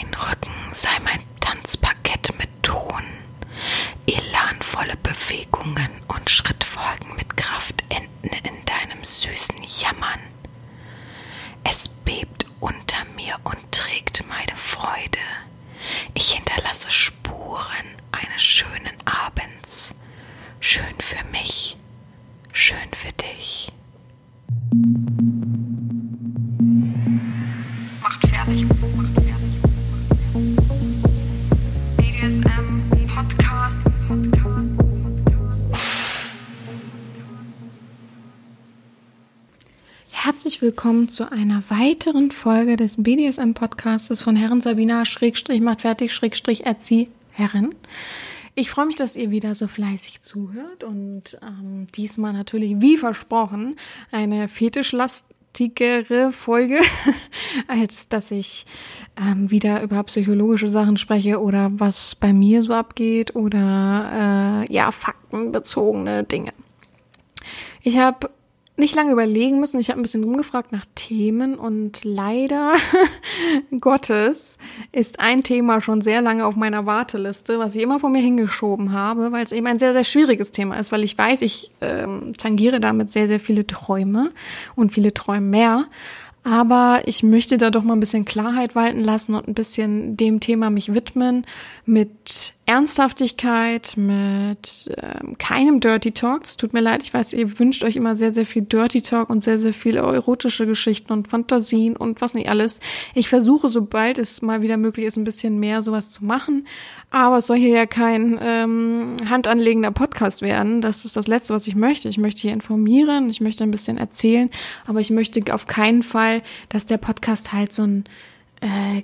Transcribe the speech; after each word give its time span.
Dein 0.00 0.12
Rücken 0.14 0.52
sei 0.72 0.98
mein 1.04 1.20
Tanzparkett 1.38 2.36
mit 2.38 2.48
Ton, 2.62 3.04
elanvolle 4.06 4.96
Bewegungen 4.96 5.90
und 6.08 6.28
Schrittfolgen 6.28 7.14
mit 7.14 7.36
Kraft 7.36 7.84
enden 7.90 8.28
in 8.42 8.64
deinem 8.64 9.04
süßen 9.04 9.62
Jammern. 9.62 10.20
Es 11.62 11.86
bebt 11.88 12.46
unter 12.58 13.04
mir 13.14 13.36
und 13.44 13.70
trägt 13.70 14.26
meine 14.26 14.56
Freude. 14.56 15.20
Ich 16.14 16.32
hinterlasse 16.32 16.90
Spuren 16.90 17.86
eines 18.10 18.42
schönen 18.42 18.96
Abends. 19.04 19.94
Schön 20.58 20.94
für 20.98 21.22
mich, 21.30 21.76
schön 22.52 22.90
für 22.92 23.12
dich. 23.12 23.63
Herzlich 40.44 40.60
willkommen 40.60 41.08
zu 41.08 41.32
einer 41.32 41.62
weiteren 41.70 42.30
Folge 42.30 42.76
des 42.76 43.02
BDSM-Podcastes 43.02 44.20
von 44.20 44.36
Herren 44.36 44.60
Sabina 44.60 45.06
Schrägstrich 45.06 45.62
macht 45.62 45.80
fertig 45.80 46.12
Schrägstrich 46.12 46.66
erzieh 46.66 47.08
Herren. 47.32 47.74
Ich 48.54 48.68
freue 48.68 48.84
mich, 48.84 48.96
dass 48.96 49.16
ihr 49.16 49.30
wieder 49.30 49.54
so 49.54 49.68
fleißig 49.68 50.20
zuhört 50.20 50.84
und 50.84 51.38
ähm, 51.40 51.86
diesmal 51.94 52.34
natürlich, 52.34 52.74
wie 52.82 52.98
versprochen, 52.98 53.76
eine 54.10 54.48
fetischlastigere 54.48 56.30
Folge, 56.30 56.78
als 57.66 58.10
dass 58.10 58.30
ich 58.30 58.66
ähm, 59.18 59.50
wieder 59.50 59.82
über 59.82 60.02
psychologische 60.02 60.68
Sachen 60.68 60.98
spreche 60.98 61.40
oder 61.40 61.70
was 61.72 62.16
bei 62.16 62.34
mir 62.34 62.60
so 62.60 62.74
abgeht 62.74 63.34
oder 63.34 64.66
äh, 64.68 64.70
ja, 64.70 64.92
faktenbezogene 64.92 66.24
Dinge. 66.24 66.52
Ich 67.82 67.96
habe 67.96 68.28
nicht 68.76 68.96
lange 68.96 69.12
überlegen 69.12 69.60
müssen. 69.60 69.78
Ich 69.78 69.88
habe 69.88 70.00
ein 70.00 70.02
bisschen 70.02 70.24
rumgefragt 70.24 70.72
nach 70.72 70.84
Themen 70.96 71.54
und 71.54 72.04
leider 72.04 72.74
Gottes 73.80 74.58
ist 74.90 75.20
ein 75.20 75.44
Thema 75.44 75.80
schon 75.80 76.02
sehr 76.02 76.20
lange 76.20 76.44
auf 76.44 76.56
meiner 76.56 76.84
Warteliste, 76.84 77.58
was 77.58 77.76
ich 77.76 77.82
immer 77.82 78.00
vor 78.00 78.10
mir 78.10 78.20
hingeschoben 78.20 78.92
habe, 78.92 79.30
weil 79.30 79.44
es 79.44 79.52
eben 79.52 79.66
ein 79.68 79.78
sehr, 79.78 79.92
sehr 79.92 80.04
schwieriges 80.04 80.50
Thema 80.50 80.76
ist, 80.78 80.90
weil 80.90 81.04
ich 81.04 81.16
weiß, 81.16 81.42
ich 81.42 81.70
ähm, 81.80 82.32
tangiere 82.36 82.80
damit 82.80 83.12
sehr, 83.12 83.28
sehr 83.28 83.40
viele 83.40 83.66
Träume 83.66 84.32
und 84.74 84.92
viele 84.92 85.14
Träume 85.14 85.46
mehr. 85.46 85.84
Aber 86.42 87.02
ich 87.06 87.22
möchte 87.22 87.56
da 87.56 87.70
doch 87.70 87.82
mal 87.84 87.94
ein 87.94 88.00
bisschen 88.00 88.26
Klarheit 88.26 88.74
walten 88.74 89.02
lassen 89.02 89.34
und 89.34 89.48
ein 89.48 89.54
bisschen 89.54 90.16
dem 90.18 90.40
Thema 90.40 90.68
mich 90.68 90.92
widmen 90.92 91.46
mit 91.86 92.52
Ernsthaftigkeit, 92.66 93.94
mit 93.96 94.90
ähm, 94.96 95.36
keinem 95.36 95.80
Dirty 95.80 96.12
Talk. 96.12 96.44
Es 96.44 96.56
tut 96.56 96.72
mir 96.72 96.80
leid, 96.80 97.02
ich 97.02 97.12
weiß, 97.12 97.34
ihr 97.34 97.58
wünscht 97.58 97.84
euch 97.84 97.96
immer 97.96 98.16
sehr, 98.16 98.32
sehr 98.32 98.46
viel 98.46 98.62
Dirty 98.62 99.02
Talk 99.02 99.28
und 99.28 99.44
sehr, 99.44 99.58
sehr 99.58 99.74
viele 99.74 100.00
erotische 100.00 100.66
Geschichten 100.66 101.12
und 101.12 101.28
Fantasien 101.28 101.94
und 101.94 102.22
was 102.22 102.32
nicht 102.32 102.48
alles. 102.48 102.80
Ich 103.14 103.28
versuche, 103.28 103.68
sobald 103.68 104.16
es 104.18 104.40
mal 104.40 104.62
wieder 104.62 104.78
möglich 104.78 105.04
ist, 105.04 105.16
ein 105.16 105.24
bisschen 105.24 105.60
mehr 105.60 105.82
sowas 105.82 106.08
zu 106.08 106.24
machen. 106.24 106.66
Aber 107.10 107.36
es 107.36 107.46
soll 107.46 107.58
hier 107.58 107.76
ja 107.76 107.86
kein 107.86 108.38
ähm, 108.42 109.16
handanlegender 109.28 109.90
Podcast 109.90 110.40
werden. 110.40 110.80
Das 110.80 111.04
ist 111.04 111.16
das 111.16 111.26
Letzte, 111.26 111.52
was 111.52 111.66
ich 111.66 111.74
möchte. 111.74 112.08
Ich 112.08 112.18
möchte 112.18 112.42
hier 112.42 112.54
informieren, 112.54 113.28
ich 113.28 113.42
möchte 113.42 113.64
ein 113.64 113.70
bisschen 113.70 113.98
erzählen, 113.98 114.48
aber 114.86 115.00
ich 115.00 115.10
möchte 115.10 115.42
auf 115.52 115.66
keinen 115.66 116.02
Fall, 116.02 116.42
dass 116.70 116.86
der 116.86 116.98
Podcast 116.98 117.52
halt 117.52 117.74
so 117.74 117.82
ein 117.82 118.04
äh, 118.64 119.02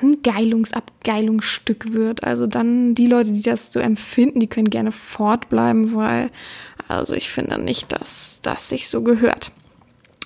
Angeilungsabgeilungsstück 0.00 1.92
wird. 1.92 2.24
Also 2.24 2.46
dann 2.46 2.94
die 2.94 3.06
Leute, 3.06 3.32
die 3.32 3.42
das 3.42 3.72
so 3.72 3.80
empfinden, 3.80 4.40
die 4.40 4.46
können 4.46 4.70
gerne 4.70 4.92
fortbleiben, 4.92 5.94
weil 5.94 6.30
also 6.88 7.14
ich 7.14 7.30
finde 7.30 7.60
nicht, 7.60 7.92
dass 7.92 8.40
das 8.42 8.68
sich 8.68 8.88
so 8.88 9.02
gehört. 9.02 9.52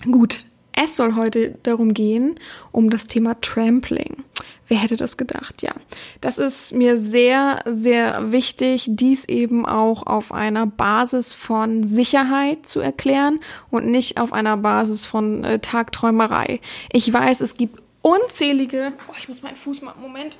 Gut, 0.04 0.46
es 0.72 0.96
soll 0.96 1.16
heute 1.16 1.58
darum 1.62 1.92
gehen, 1.94 2.36
um 2.70 2.90
das 2.90 3.06
Thema 3.06 3.40
Trampling. 3.40 4.24
Wer 4.68 4.78
hätte 4.78 4.96
das 4.96 5.16
gedacht? 5.16 5.60
Ja, 5.62 5.74
das 6.20 6.38
ist 6.38 6.72
mir 6.72 6.96
sehr, 6.96 7.62
sehr 7.66 8.32
wichtig, 8.32 8.86
dies 8.88 9.26
eben 9.28 9.66
auch 9.66 10.06
auf 10.06 10.32
einer 10.32 10.66
Basis 10.66 11.34
von 11.34 11.84
Sicherheit 11.84 12.66
zu 12.66 12.80
erklären 12.80 13.40
und 13.70 13.86
nicht 13.86 14.18
auf 14.18 14.32
einer 14.32 14.56
Basis 14.56 15.04
von 15.04 15.44
äh, 15.44 15.58
Tagträumerei. 15.58 16.60
Ich 16.90 17.12
weiß, 17.12 17.42
es 17.42 17.56
gibt 17.56 17.81
unzählige, 18.02 18.92
oh, 19.08 19.14
ich 19.18 19.28
muss 19.28 19.42
meinen 19.42 19.56
Fuß 19.56 19.82
mal, 19.82 19.94
Moment. 20.00 20.36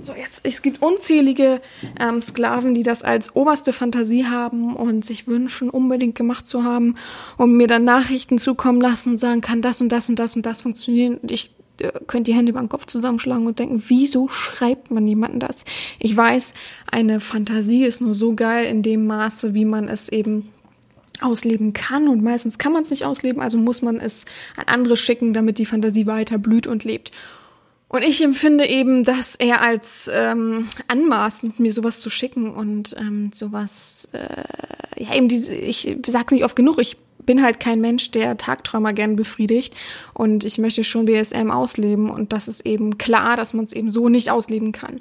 So, 0.00 0.12
jetzt, 0.12 0.44
es 0.44 0.60
gibt 0.60 0.82
unzählige 0.82 1.62
ähm, 1.98 2.20
Sklaven, 2.20 2.74
die 2.74 2.82
das 2.82 3.02
als 3.02 3.34
oberste 3.34 3.72
Fantasie 3.72 4.26
haben 4.26 4.76
und 4.76 5.04
sich 5.04 5.26
wünschen, 5.26 5.70
unbedingt 5.70 6.14
gemacht 6.14 6.46
zu 6.46 6.62
haben 6.62 6.96
und 7.38 7.56
mir 7.56 7.66
dann 7.66 7.84
Nachrichten 7.84 8.38
zukommen 8.38 8.82
lassen 8.82 9.12
und 9.12 9.18
sagen, 9.18 9.40
kann 9.40 9.62
das 9.62 9.80
und 9.80 9.88
das 9.88 10.10
und 10.10 10.18
das 10.18 10.36
und 10.36 10.44
das 10.44 10.60
funktionieren. 10.60 11.16
Und 11.16 11.30
ich 11.30 11.50
äh, 11.78 11.90
könnte 12.06 12.30
die 12.30 12.36
Hände 12.36 12.50
über 12.50 12.60
den 12.60 12.68
Kopf 12.68 12.84
zusammenschlagen 12.84 13.46
und 13.46 13.58
denken, 13.58 13.82
wieso 13.88 14.28
schreibt 14.28 14.90
man 14.90 15.06
jemanden 15.06 15.40
das? 15.40 15.64
Ich 15.98 16.14
weiß, 16.14 16.52
eine 16.90 17.20
Fantasie 17.20 17.84
ist 17.84 18.02
nur 18.02 18.14
so 18.14 18.34
geil 18.34 18.66
in 18.66 18.82
dem 18.82 19.06
Maße, 19.06 19.54
wie 19.54 19.64
man 19.64 19.88
es 19.88 20.10
eben 20.10 20.50
ausleben 21.22 21.72
kann 21.72 22.08
und 22.08 22.22
meistens 22.22 22.58
kann 22.58 22.72
man 22.72 22.82
es 22.82 22.90
nicht 22.90 23.04
ausleben, 23.04 23.40
also 23.40 23.58
muss 23.58 23.82
man 23.82 24.00
es 24.00 24.24
an 24.56 24.64
andere 24.66 24.96
schicken, 24.96 25.34
damit 25.34 25.58
die 25.58 25.66
Fantasie 25.66 26.06
weiter 26.06 26.38
blüht 26.38 26.66
und 26.66 26.84
lebt. 26.84 27.12
Und 27.88 28.02
ich 28.02 28.22
empfinde 28.22 28.66
eben, 28.66 29.04
dass 29.04 29.34
er 29.34 29.62
als 29.62 30.10
ähm, 30.12 30.68
anmaßend, 30.88 31.58
mir 31.58 31.72
sowas 31.72 32.00
zu 32.00 32.10
schicken 32.10 32.50
und 32.50 32.94
ähm, 32.98 33.30
sowas, 33.32 34.10
äh, 34.12 35.02
ja 35.02 35.14
eben 35.14 35.28
diese, 35.28 35.54
ich 35.54 35.96
sag's 36.06 36.32
nicht 36.32 36.44
oft 36.44 36.54
genug, 36.54 36.78
ich 36.78 36.98
bin 37.24 37.42
halt 37.42 37.60
kein 37.60 37.80
Mensch, 37.80 38.10
der 38.10 38.36
Tagträumer 38.36 38.92
gern 38.92 39.16
befriedigt 39.16 39.74
und 40.12 40.44
ich 40.44 40.58
möchte 40.58 40.84
schon 40.84 41.06
BSM 41.06 41.50
ausleben 41.50 42.10
und 42.10 42.32
das 42.32 42.48
ist 42.48 42.66
eben 42.66 42.98
klar, 42.98 43.36
dass 43.36 43.54
man 43.54 43.64
es 43.64 43.72
eben 43.72 43.90
so 43.90 44.08
nicht 44.08 44.30
ausleben 44.30 44.72
kann. 44.72 45.00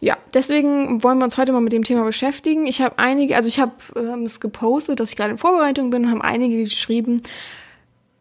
Ja, 0.00 0.18
deswegen 0.34 1.02
wollen 1.02 1.18
wir 1.18 1.24
uns 1.24 1.38
heute 1.38 1.52
mal 1.52 1.60
mit 1.60 1.72
dem 1.72 1.84
Thema 1.84 2.04
beschäftigen. 2.04 2.66
Ich 2.66 2.82
habe 2.82 2.98
einige, 2.98 3.34
also 3.36 3.48
ich 3.48 3.58
habe 3.58 3.72
ähm, 3.96 4.24
es 4.24 4.40
gepostet, 4.40 5.00
dass 5.00 5.10
ich 5.10 5.16
gerade 5.16 5.32
in 5.32 5.38
Vorbereitung 5.38 5.90
bin 5.90 6.04
und 6.04 6.10
haben 6.10 6.22
einige 6.22 6.62
geschrieben, 6.64 7.22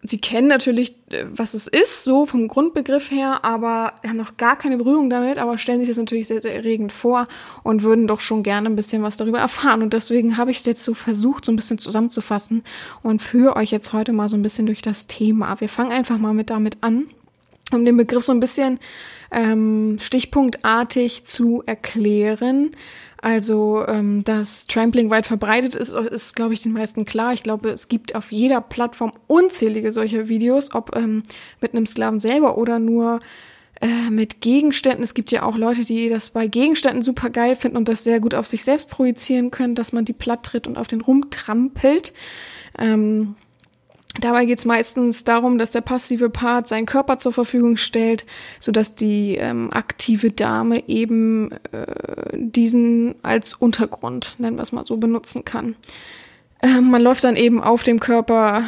sie 0.08 0.20
kennen 0.20 0.48
natürlich, 0.48 0.96
äh, 1.10 1.26
was 1.30 1.54
es 1.54 1.68
ist, 1.68 2.04
so 2.04 2.26
vom 2.26 2.48
Grundbegriff 2.48 3.12
her, 3.12 3.44
aber 3.44 3.94
haben 4.08 4.18
noch 4.18 4.38
gar 4.38 4.58
keine 4.58 4.78
Berührung 4.78 5.10
damit, 5.10 5.38
aber 5.38 5.58
stellen 5.58 5.80
sich 5.80 5.90
das 5.90 5.98
natürlich 5.98 6.28
sehr, 6.28 6.42
sehr 6.42 6.56
erregend 6.56 6.92
vor 6.92 7.28
und 7.64 7.84
würden 7.84 8.08
doch 8.08 8.20
schon 8.20 8.44
gerne 8.44 8.70
ein 8.70 8.76
bisschen 8.76 9.04
was 9.04 9.18
darüber 9.18 9.40
erfahren. 9.40 9.82
Und 9.82 9.94
deswegen 9.94 10.38
habe 10.38 10.52
ich 10.52 10.58
es 10.60 10.66
jetzt 10.66 10.84
so 10.84 10.94
versucht, 10.94 11.46
so 11.46 11.52
ein 11.52 11.56
bisschen 11.56 11.80
zusammenzufassen 11.80 12.64
und 13.04 13.22
führe 13.22 13.56
euch 13.56 13.72
jetzt 13.72 13.94
heute 13.94 14.14
mal 14.14 14.30
so 14.30 14.38
ein 14.38 14.42
bisschen 14.42 14.66
durch 14.66 14.82
das 14.82 15.08
Thema. 15.08 15.60
Wir 15.60 15.70
fangen 15.70 15.92
einfach 15.92 16.18
mal 16.18 16.34
mit 16.34 16.50
damit 16.50 16.78
an, 16.82 17.08
um 17.72 17.86
den 17.86 17.98
Begriff 17.98 18.24
so 18.24 18.32
ein 18.32 18.40
bisschen 18.40 18.80
ähm, 19.32 19.98
stichpunktartig 20.00 21.24
zu 21.26 21.64
erklären. 21.66 22.72
Also, 23.26 23.84
ähm, 23.88 24.24
dass 24.24 24.68
Trampling 24.68 25.10
weit 25.10 25.26
verbreitet 25.26 25.74
ist, 25.74 25.92
ist, 25.92 26.36
glaube 26.36 26.54
ich, 26.54 26.62
den 26.62 26.74
meisten 26.74 27.06
klar. 27.06 27.34
Ich 27.34 27.42
glaube, 27.42 27.70
es 27.70 27.88
gibt 27.88 28.14
auf 28.14 28.32
jeder 28.32 28.62
Plattform 28.62 29.14
unzählige 29.26 29.92
solcher 29.92 30.28
Videos, 30.28 30.76
ob 30.76 30.96
ähm, 30.96 31.24
mit 31.60 31.74
einem 31.74 31.88
Sklaven 31.88 32.20
selber 32.20 32.58
oder 32.58 32.78
nur 32.78 33.20
äh, 33.82 34.10
mit 34.10 34.42
Gegenständen. 34.42 35.04
Es 35.04 35.14
gibt 35.14 35.32
ja 35.32 35.44
auch 35.44 35.58
Leute, 35.58 35.84
die 35.84 36.08
das 36.08 36.30
bei 36.30 36.48
Gegenständen 36.48 37.02
super 37.02 37.30
geil 37.30 37.56
finden 37.56 37.78
und 37.78 37.90
das 37.90 38.04
sehr 38.04 38.20
gut 38.20 38.36
auf 38.36 38.48
sich 38.48 38.64
selbst 38.64 38.90
projizieren 38.90 39.52
können, 39.52 39.76
dass 39.76 39.92
man 39.92 40.06
die 40.06 40.14
platt 40.14 40.44
tritt 40.44 40.68
und 40.68 40.78
auf 40.78 40.88
den 40.88 41.02
rumtrampelt. 41.02 42.14
Ähm, 42.78 43.36
Dabei 44.22 44.46
geht 44.46 44.60
es 44.60 44.66
meistens 44.66 45.24
darum, 45.26 45.58
dass 45.58 45.72
der 45.72 45.82
passive 45.82 46.30
Part 46.30 46.68
seinen 46.68 46.86
Körper 46.86 47.18
zur 47.18 47.34
Verfügung 47.34 47.78
stellt, 47.78 48.26
sodass 48.60 48.96
die 48.96 49.36
ähm, 49.36 49.72
aktive 49.74 50.32
Dame 50.32 50.88
eben 50.88 51.52
äh, 51.72 51.86
diesen 52.34 53.16
als 53.24 53.54
Untergrund, 53.54 54.36
nennen 54.38 54.58
wir 54.58 54.64
es 54.64 54.72
mal 54.72 54.86
so, 54.86 54.98
benutzen 54.98 55.44
kann. 55.44 55.76
Äh, 56.62 56.82
man 56.82 57.02
läuft 57.02 57.24
dann 57.26 57.36
eben 57.36 57.62
auf 57.62 57.84
dem 57.84 58.00
Körper 58.00 58.64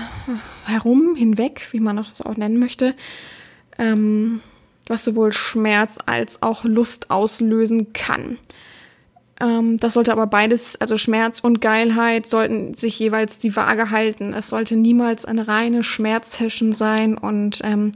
herum, 0.65 1.15
hinweg, 1.15 1.67
wie 1.71 1.79
man 1.79 1.97
das 1.97 2.21
auch 2.21 2.35
nennen 2.35 2.59
möchte, 2.59 2.93
ähm, 3.77 4.41
was 4.87 5.05
sowohl 5.05 5.31
Schmerz 5.31 5.97
als 6.05 6.41
auch 6.41 6.65
Lust 6.65 7.09
auslösen 7.09 7.93
kann. 7.93 8.37
Ähm, 9.39 9.77
das 9.77 9.93
sollte 9.93 10.11
aber 10.11 10.27
beides, 10.27 10.79
also 10.81 10.97
Schmerz 10.97 11.39
und 11.39 11.61
Geilheit, 11.61 12.25
sollten 12.25 12.73
sich 12.73 12.97
jeweils 12.99 13.37
die 13.37 13.55
Waage 13.55 13.91
halten. 13.91 14.33
Es 14.33 14.49
sollte 14.49 14.75
niemals 14.75 15.25
eine 15.25 15.47
reine 15.47 15.83
Schmerzsession 15.83 16.73
sein 16.73 17.17
und 17.17 17.61
ähm, 17.63 17.91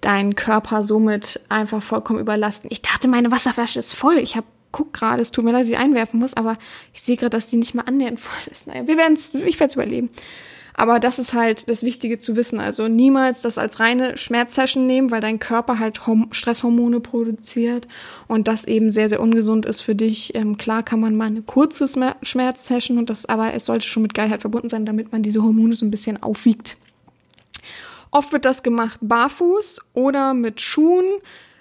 deinen 0.00 0.34
Körper 0.34 0.82
somit 0.82 1.40
einfach 1.48 1.82
vollkommen 1.82 2.20
überlasten. 2.20 2.70
Ich 2.72 2.82
dachte, 2.82 3.08
meine 3.08 3.30
Wasserflasche 3.30 3.78
ist 3.78 3.92
voll. 3.92 4.18
Ich 4.18 4.36
habe 4.36 4.46
guck 4.72 4.92
gerade, 4.92 5.20
es 5.20 5.32
tut 5.32 5.44
mir 5.44 5.52
leid, 5.52 5.62
dass 5.62 5.68
ich 5.68 5.78
einwerfen 5.78 6.20
muss, 6.20 6.34
aber 6.34 6.56
ich 6.94 7.02
sehe 7.02 7.16
gerade, 7.16 7.30
dass 7.30 7.48
die 7.48 7.56
nicht 7.56 7.74
mal 7.74 7.82
annähernd 7.82 8.20
voll 8.20 8.52
ist. 8.52 8.66
Naja, 8.66 8.86
wir 8.86 8.96
werden 8.96 9.14
es, 9.14 9.34
ich 9.34 9.58
werde 9.58 9.70
es 9.70 9.74
überleben. 9.74 10.10
Aber 10.80 10.98
das 10.98 11.18
ist 11.18 11.34
halt 11.34 11.68
das 11.68 11.82
Wichtige 11.82 12.18
zu 12.18 12.36
wissen. 12.36 12.58
Also 12.58 12.88
niemals 12.88 13.42
das 13.42 13.58
als 13.58 13.80
reine 13.80 14.16
Schmerzsession 14.16 14.86
nehmen, 14.86 15.10
weil 15.10 15.20
dein 15.20 15.38
Körper 15.38 15.78
halt 15.78 16.00
Stresshormone 16.30 17.00
produziert 17.00 17.86
und 18.28 18.48
das 18.48 18.64
eben 18.64 18.90
sehr, 18.90 19.10
sehr 19.10 19.20
ungesund 19.20 19.66
ist 19.66 19.82
für 19.82 19.94
dich. 19.94 20.34
Ähm, 20.34 20.56
klar 20.56 20.82
kann 20.82 20.98
man 20.98 21.16
mal 21.16 21.26
eine 21.26 21.42
kurze 21.42 21.86
Schmerzsession 22.22 22.96
und 22.96 23.10
das, 23.10 23.26
aber 23.26 23.52
es 23.52 23.66
sollte 23.66 23.86
schon 23.86 24.04
mit 24.04 24.14
Geilheit 24.14 24.40
verbunden 24.40 24.70
sein, 24.70 24.86
damit 24.86 25.12
man 25.12 25.22
diese 25.22 25.42
Hormone 25.42 25.74
so 25.74 25.84
ein 25.84 25.90
bisschen 25.90 26.22
aufwiegt. 26.22 26.78
Oft 28.10 28.32
wird 28.32 28.46
das 28.46 28.62
gemacht 28.62 29.00
barfuß 29.02 29.82
oder 29.92 30.32
mit 30.32 30.62
Schuhen, 30.62 31.04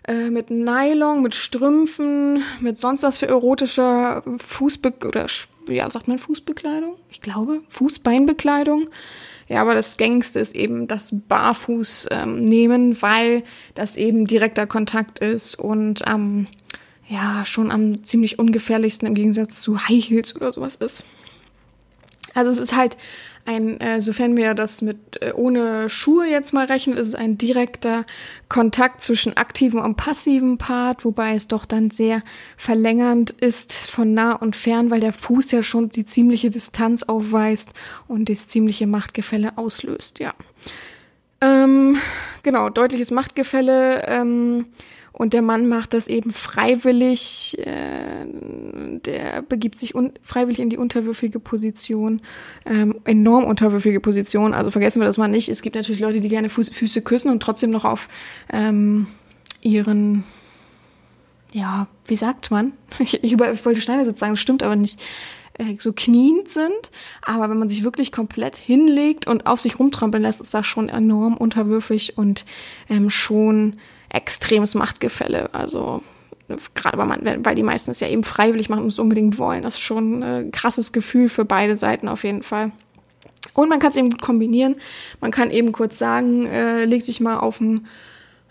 äh, 0.09 0.31
mit 0.31 0.49
Nylon, 0.49 1.21
mit 1.21 1.35
Strümpfen, 1.35 2.41
mit 2.61 2.79
sonst 2.79 3.03
was 3.03 3.19
für 3.19 3.27
erotische 3.27 4.23
Fußbe 4.39 4.91
oder 5.05 5.27
ja, 5.67 5.87
sagt 5.87 6.07
man 6.07 6.17
Fußbekleidung? 6.17 6.95
Ich 7.11 7.21
glaube, 7.21 7.61
Fußbeinbekleidung. 7.69 8.89
Ja, 9.47 9.61
aber 9.61 9.75
das 9.75 9.97
gängigste 9.97 10.39
ist 10.39 10.55
eben 10.55 10.87
das 10.87 11.13
Barfuß 11.27 12.07
ähm, 12.09 12.43
nehmen, 12.43 12.99
weil 13.03 13.43
das 13.75 13.97
eben 13.97 14.25
direkter 14.25 14.65
Kontakt 14.65 15.19
ist 15.19 15.53
und 15.59 16.01
ähm, 16.07 16.47
ja 17.07 17.45
schon 17.45 17.69
am 17.69 18.03
ziemlich 18.03 18.39
ungefährlichsten 18.39 19.07
im 19.07 19.13
Gegensatz 19.13 19.61
zu 19.61 19.87
High 19.87 20.09
Heels 20.09 20.35
oder 20.35 20.51
sowas 20.51 20.75
ist. 20.75 21.05
Also 22.33 22.49
es 22.49 22.57
ist 22.57 22.75
halt 22.75 22.97
ein, 23.45 23.79
äh, 23.79 24.01
sofern 24.01 24.37
wir 24.37 24.53
das 24.53 24.81
mit 24.81 25.21
äh, 25.21 25.31
ohne 25.33 25.89
Schuhe 25.89 26.27
jetzt 26.27 26.53
mal 26.53 26.65
rechnen, 26.65 26.97
ist 26.97 27.07
es 27.07 27.15
ein 27.15 27.37
direkter 27.37 28.05
Kontakt 28.47 29.01
zwischen 29.01 29.37
aktivem 29.37 29.79
und 29.81 29.95
passivem 29.95 30.57
Part, 30.57 31.05
wobei 31.05 31.35
es 31.35 31.47
doch 31.47 31.65
dann 31.65 31.89
sehr 31.89 32.21
verlängernd 32.57 33.31
ist 33.31 33.73
von 33.73 34.13
nah 34.13 34.33
und 34.33 34.55
fern, 34.55 34.91
weil 34.91 34.99
der 34.99 35.13
Fuß 35.13 35.51
ja 35.51 35.63
schon 35.63 35.89
die 35.89 36.05
ziemliche 36.05 36.49
Distanz 36.49 37.03
aufweist 37.03 37.71
und 38.07 38.29
das 38.29 38.47
ziemliche 38.47 38.87
Machtgefälle 38.87 39.57
auslöst, 39.57 40.19
ja. 40.19 40.33
Ähm, 41.41 41.97
genau, 42.43 42.69
deutliches 42.69 43.11
Machtgefälle. 43.11 44.05
Ähm, 44.07 44.65
und 45.19 45.33
der 45.33 45.41
Mann 45.41 45.67
macht 45.67 45.93
das 45.93 46.07
eben 46.07 46.29
freiwillig, 46.29 47.57
äh, 47.59 48.25
der 49.05 49.41
begibt 49.41 49.77
sich 49.77 49.93
freiwillig 50.23 50.61
in 50.61 50.69
die 50.69 50.77
unterwürfige 50.77 51.41
Position, 51.41 52.21
ähm, 52.65 52.95
enorm 53.03 53.43
unterwürfige 53.43 53.99
Position. 53.99 54.53
Also 54.53 54.71
vergessen 54.71 55.01
wir 55.01 55.05
das 55.05 55.17
mal 55.17 55.27
nicht. 55.27 55.49
Es 55.49 55.61
gibt 55.61 55.75
natürlich 55.75 55.99
Leute, 55.99 56.21
die 56.21 56.29
gerne 56.29 56.47
Fuß, 56.47 56.69
Füße 56.69 57.01
küssen 57.01 57.29
und 57.31 57.43
trotzdem 57.43 57.69
noch 57.69 57.83
auf 57.83 58.07
ähm, 58.49 59.07
ihren, 59.59 60.23
ja, 61.51 61.87
wie 62.07 62.15
sagt 62.15 62.49
man? 62.49 62.71
Ich, 62.99 63.21
ich, 63.21 63.33
ich 63.33 63.65
wollte 63.65 63.81
Schneidersitz 63.81 64.21
sagen, 64.21 64.31
das 64.31 64.39
stimmt 64.39 64.63
aber 64.63 64.77
nicht 64.77 65.01
äh, 65.55 65.75
so 65.79 65.91
kniend 65.91 66.47
sind. 66.47 66.91
Aber 67.23 67.49
wenn 67.49 67.59
man 67.59 67.67
sich 67.67 67.83
wirklich 67.83 68.13
komplett 68.13 68.55
hinlegt 68.55 69.27
und 69.27 69.47
auf 69.47 69.59
sich 69.59 69.79
rumtrampeln 69.79 70.23
lässt, 70.23 70.39
ist 70.39 70.53
das 70.53 70.65
schon 70.65 70.87
enorm 70.87 71.35
unterwürfig 71.35 72.17
und 72.17 72.45
ähm, 72.89 73.09
schon 73.09 73.75
extremes 74.09 74.75
Machtgefälle. 74.75 75.53
Also 75.53 76.01
gerade 76.73 76.97
weil, 76.97 77.05
man, 77.05 77.45
weil 77.45 77.55
die 77.55 77.63
meisten 77.63 77.91
es 77.91 77.99
ja 77.99 78.07
eben 78.07 78.23
freiwillig 78.23 78.69
machen 78.69 78.83
und 78.83 78.89
es 78.89 78.99
unbedingt 78.99 79.37
wollen. 79.37 79.61
Das 79.61 79.75
ist 79.75 79.81
schon 79.81 80.23
ein 80.23 80.51
krasses 80.51 80.91
Gefühl 80.91 81.29
für 81.29 81.45
beide 81.45 81.75
Seiten 81.75 82.07
auf 82.07 82.23
jeden 82.23 82.43
Fall. 82.43 82.71
Und 83.53 83.69
man 83.69 83.79
kann 83.79 83.91
es 83.91 83.97
eben 83.97 84.09
gut 84.09 84.21
kombinieren. 84.21 84.75
Man 85.21 85.31
kann 85.31 85.51
eben 85.51 85.71
kurz 85.71 85.97
sagen, 85.97 86.45
äh, 86.45 86.85
leg 86.85 87.03
dich 87.03 87.19
mal 87.19 87.37
auf 87.37 87.57
den 87.59 87.87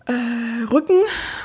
äh, 0.07 0.65
Rücken 0.71 1.01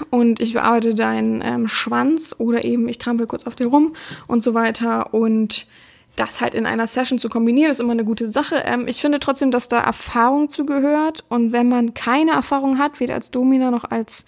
und 0.10 0.40
ich 0.40 0.54
bearbeite 0.54 0.96
deinen 0.96 1.42
ähm, 1.42 1.68
Schwanz 1.68 2.36
oder 2.38 2.64
eben 2.64 2.88
ich 2.88 2.98
trampel 2.98 3.28
kurz 3.28 3.46
auf 3.46 3.56
dir 3.56 3.68
rum 3.68 3.96
und 4.28 4.42
so 4.42 4.54
weiter 4.54 5.14
und 5.14 5.68
das 6.16 6.42
halt 6.42 6.54
in 6.54 6.66
einer 6.66 6.88
Session 6.88 7.18
zu 7.18 7.30
kombinieren, 7.30 7.72
ist 7.72 7.80
immer 7.80 7.94
eine 7.94 8.06
gute 8.06 8.30
Sache. 8.30 8.64
Ähm, 8.66 8.88
ich 8.88 9.02
finde 9.02 9.20
trotzdem, 9.20 9.52
dass 9.52 9.68
da 9.68 9.80
Erfahrung 9.80 10.50
zugehört. 10.50 11.24
Und 11.30 11.52
wenn 11.52 11.70
man 11.70 11.94
keine 11.94 12.32
Erfahrung 12.32 12.78
hat, 12.78 13.00
weder 13.00 13.16
als 13.16 13.32
Domina 13.32 13.72
noch 13.72 13.86
als 13.86 14.26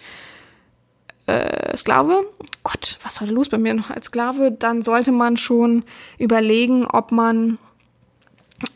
äh, 1.26 1.76
Sklave, 1.76 2.26
Gott, 2.64 2.98
was 3.02 3.20
war 3.20 3.28
los 3.28 3.48
bei 3.48 3.58
mir 3.58 3.74
noch 3.74 3.90
als 3.90 4.06
Sklave, 4.06 4.50
dann 4.50 4.82
sollte 4.82 5.12
man 5.12 5.36
schon 5.36 5.84
überlegen, 6.18 6.86
ob 6.86 7.12
man 7.12 7.58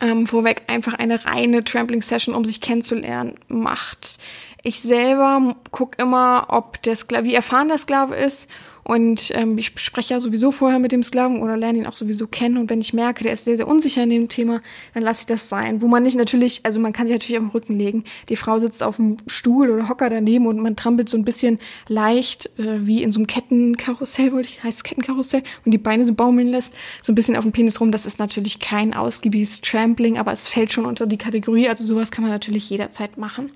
ähm, 0.01 0.27
vorweg 0.27 0.63
einfach 0.69 0.95
eine 0.95 1.25
reine 1.25 1.65
Trampling-Session, 1.65 2.35
um 2.35 2.45
sich 2.45 2.61
kennenzulernen, 2.61 3.39
macht. 3.49 4.19
Ich 4.63 4.81
selber 4.81 5.57
gucke 5.71 6.01
immer, 6.03 6.47
ob 6.49 6.83
der 6.83 6.95
Sklave, 6.95 7.25
wie 7.25 7.35
erfahren 7.35 7.69
der 7.69 7.79
Sklave 7.79 8.15
ist 8.15 8.49
und 8.85 9.33
ähm, 9.35 9.59
ich 9.59 9.73
spreche 9.77 10.15
ja 10.15 10.21
sowieso 10.21 10.51
vorher 10.51 10.79
mit 10.79 10.93
dem 10.93 11.03
Sklaven 11.03 11.43
oder 11.43 11.57
lerne 11.57 11.79
ihn 11.79 11.87
auch 11.87 11.95
sowieso 11.95 12.27
kennen. 12.27 12.57
Und 12.57 12.71
wenn 12.71 12.81
ich 12.81 12.93
merke, 12.93 13.23
der 13.23 13.33
ist 13.33 13.45
sehr, 13.45 13.57
sehr 13.57 13.69
unsicher 13.69 14.03
in 14.03 14.11
dem 14.11 14.29
Thema, 14.29 14.61
dann 14.95 15.03
lasse 15.03 15.23
ich 15.23 15.27
das 15.27 15.49
sein. 15.49 15.83
Wo 15.83 15.87
man 15.87 16.03
nicht 16.03 16.17
natürlich, 16.17 16.61
also 16.65 16.81
man 16.81 16.93
kann 16.93 17.07
sich 17.07 17.15
natürlich 17.15 17.39
am 17.39 17.51
Rücken 17.51 17.79
legen. 17.79 18.05
Die 18.29 18.37
Frau 18.37 18.59
sitzt 18.59 18.83
auf 18.83 18.97
dem 18.97 19.19
Stuhl 19.27 19.71
oder 19.71 19.89
Hocker 19.89 20.11
daneben 20.11 20.47
und 20.47 20.61
man 20.61 20.77
trampelt 20.77 21.09
so 21.09 21.17
ein 21.17 21.25
bisschen 21.25 21.59
leicht, 21.89 22.47
äh, 22.59 22.87
wie 22.87 23.03
in 23.03 23.13
so 23.13 23.21
einem 23.21 23.27
Kettenkarussell, 23.27 24.33
wollte 24.33 24.49
ich, 24.49 24.63
heißt 24.63 24.85
Kettenkarussell, 24.85 25.43
und 25.65 25.73
die 25.73 25.79
Beine 25.79 26.05
so 26.05 26.15
baumeln 26.15 26.49
lässt, 26.49 26.73
so 27.03 27.13
ein 27.13 27.15
bisschen 27.15 27.37
auf 27.37 27.45
dem 27.45 27.53
Penis 27.53 27.81
rum. 27.81 27.93
Das 27.93 28.07
ist 28.07 28.19
natürlich 28.19 28.61
kein 28.61 28.95
ausgiebiges 28.95 29.61
Trampling, 29.61 30.19
aber 30.19 30.33
es 30.33 30.49
fällt 30.49 30.73
schon 30.73 30.87
unter 30.87 31.07
die 31.07 31.19
Kategorie. 31.19 31.69
Also 31.69 31.85
sowas 31.85 32.11
kann 32.11 32.23
man 32.23 32.33
natürlich 32.33 32.69
jederzeit 32.71 33.19
machen. 33.19 33.51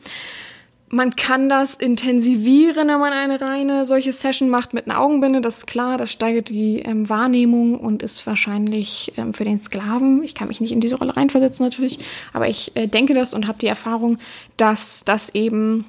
Man 0.88 1.16
kann 1.16 1.48
das 1.48 1.75
intensivieren, 1.75 2.88
wenn 2.88 3.00
man 3.00 3.12
eine 3.12 3.40
reine 3.40 3.84
solche 3.84 4.12
Session 4.12 4.48
macht 4.50 4.75
mit 4.75 4.86
einer 4.86 5.00
Augenbinde, 5.00 5.40
das 5.40 5.58
ist 5.58 5.66
klar, 5.66 5.96
das 5.96 6.12
steigert 6.12 6.50
die 6.50 6.81
ähm, 6.81 7.08
Wahrnehmung 7.08 7.78
und 7.78 8.02
ist 8.02 8.26
wahrscheinlich 8.26 9.12
ähm, 9.16 9.32
für 9.32 9.44
den 9.44 9.58
Sklaven, 9.58 10.22
ich 10.22 10.34
kann 10.34 10.48
mich 10.48 10.60
nicht 10.60 10.72
in 10.72 10.81
diese 10.81 10.96
Rolle 10.96 11.16
reinversetzen 11.16 11.66
natürlich, 11.66 11.98
aber 12.32 12.48
ich 12.48 12.76
äh, 12.76 12.86
denke 12.86 13.14
das 13.14 13.34
und 13.34 13.48
habe 13.48 13.58
die 13.58 13.66
Erfahrung, 13.66 14.19
dass 14.56 15.04
das 15.04 15.34
eben 15.34 15.86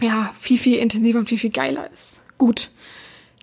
ja 0.00 0.32
viel, 0.38 0.58
viel 0.58 0.78
intensiver 0.78 1.18
und 1.18 1.28
viel, 1.28 1.38
viel 1.38 1.50
geiler 1.50 1.90
ist. 1.92 2.20
Gut. 2.38 2.70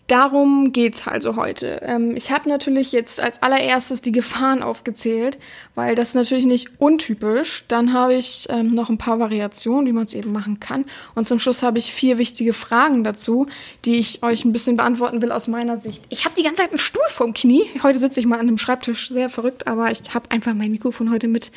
Darum 0.08 0.72
geht's 0.72 1.06
also 1.06 1.36
heute. 1.36 1.82
Ähm, 1.84 2.16
ich 2.16 2.32
habe 2.32 2.48
natürlich 2.48 2.94
jetzt 2.94 3.20
als 3.20 3.44
allererstes 3.44 4.02
die 4.02 4.14
Gefahren 4.14 4.64
aufgezählt, 4.64 5.38
weil 5.76 5.96
das 5.96 6.10
ist 6.10 6.16
natürlich 6.16 6.46
nicht 6.46 6.80
untypisch. 6.80 7.66
Dann 7.68 7.92
habe 7.92 8.16
ich 8.16 8.48
ähm, 8.50 8.74
noch 8.74 8.90
ein 8.90 8.98
paar 8.98 9.20
Variationen, 9.20 9.86
wie 9.86 9.92
man 9.92 10.06
es 10.06 10.14
eben 10.14 10.32
machen 10.32 10.62
kann. 10.62 10.86
Und 11.14 11.28
zum 11.28 11.40
Schluss 11.40 11.62
habe 11.62 11.80
ich 11.80 11.92
vier 11.92 12.18
wichtige 12.18 12.54
Fragen 12.54 13.04
dazu, 13.04 13.48
die 13.84 13.96
ich 13.96 14.24
euch 14.24 14.46
ein 14.46 14.54
bisschen 14.54 14.78
beantworten 14.78 15.22
will 15.22 15.34
aus 15.34 15.50
meiner 15.50 15.76
Sicht. 15.76 16.02
Ich 16.08 16.24
habe 16.24 16.36
die 16.36 16.44
ganze 16.44 16.62
Zeit 16.62 16.70
einen 16.70 16.80
Stuhl 16.80 17.04
vorm 17.10 17.34
Knie. 17.34 17.66
Heute 17.84 18.00
sitze 18.00 18.22
ich 18.22 18.26
mal 18.26 18.40
an 18.40 18.48
einem 18.48 18.58
Schreibtisch, 18.58 19.10
sehr 19.10 19.30
verrückt, 19.30 19.68
aber 19.68 19.92
ich 19.92 20.00
habe 20.14 20.32
einfach 20.32 20.54
mein 20.54 20.72
Mikrofon 20.72 21.12
heute 21.12 21.28
mit 21.28 21.52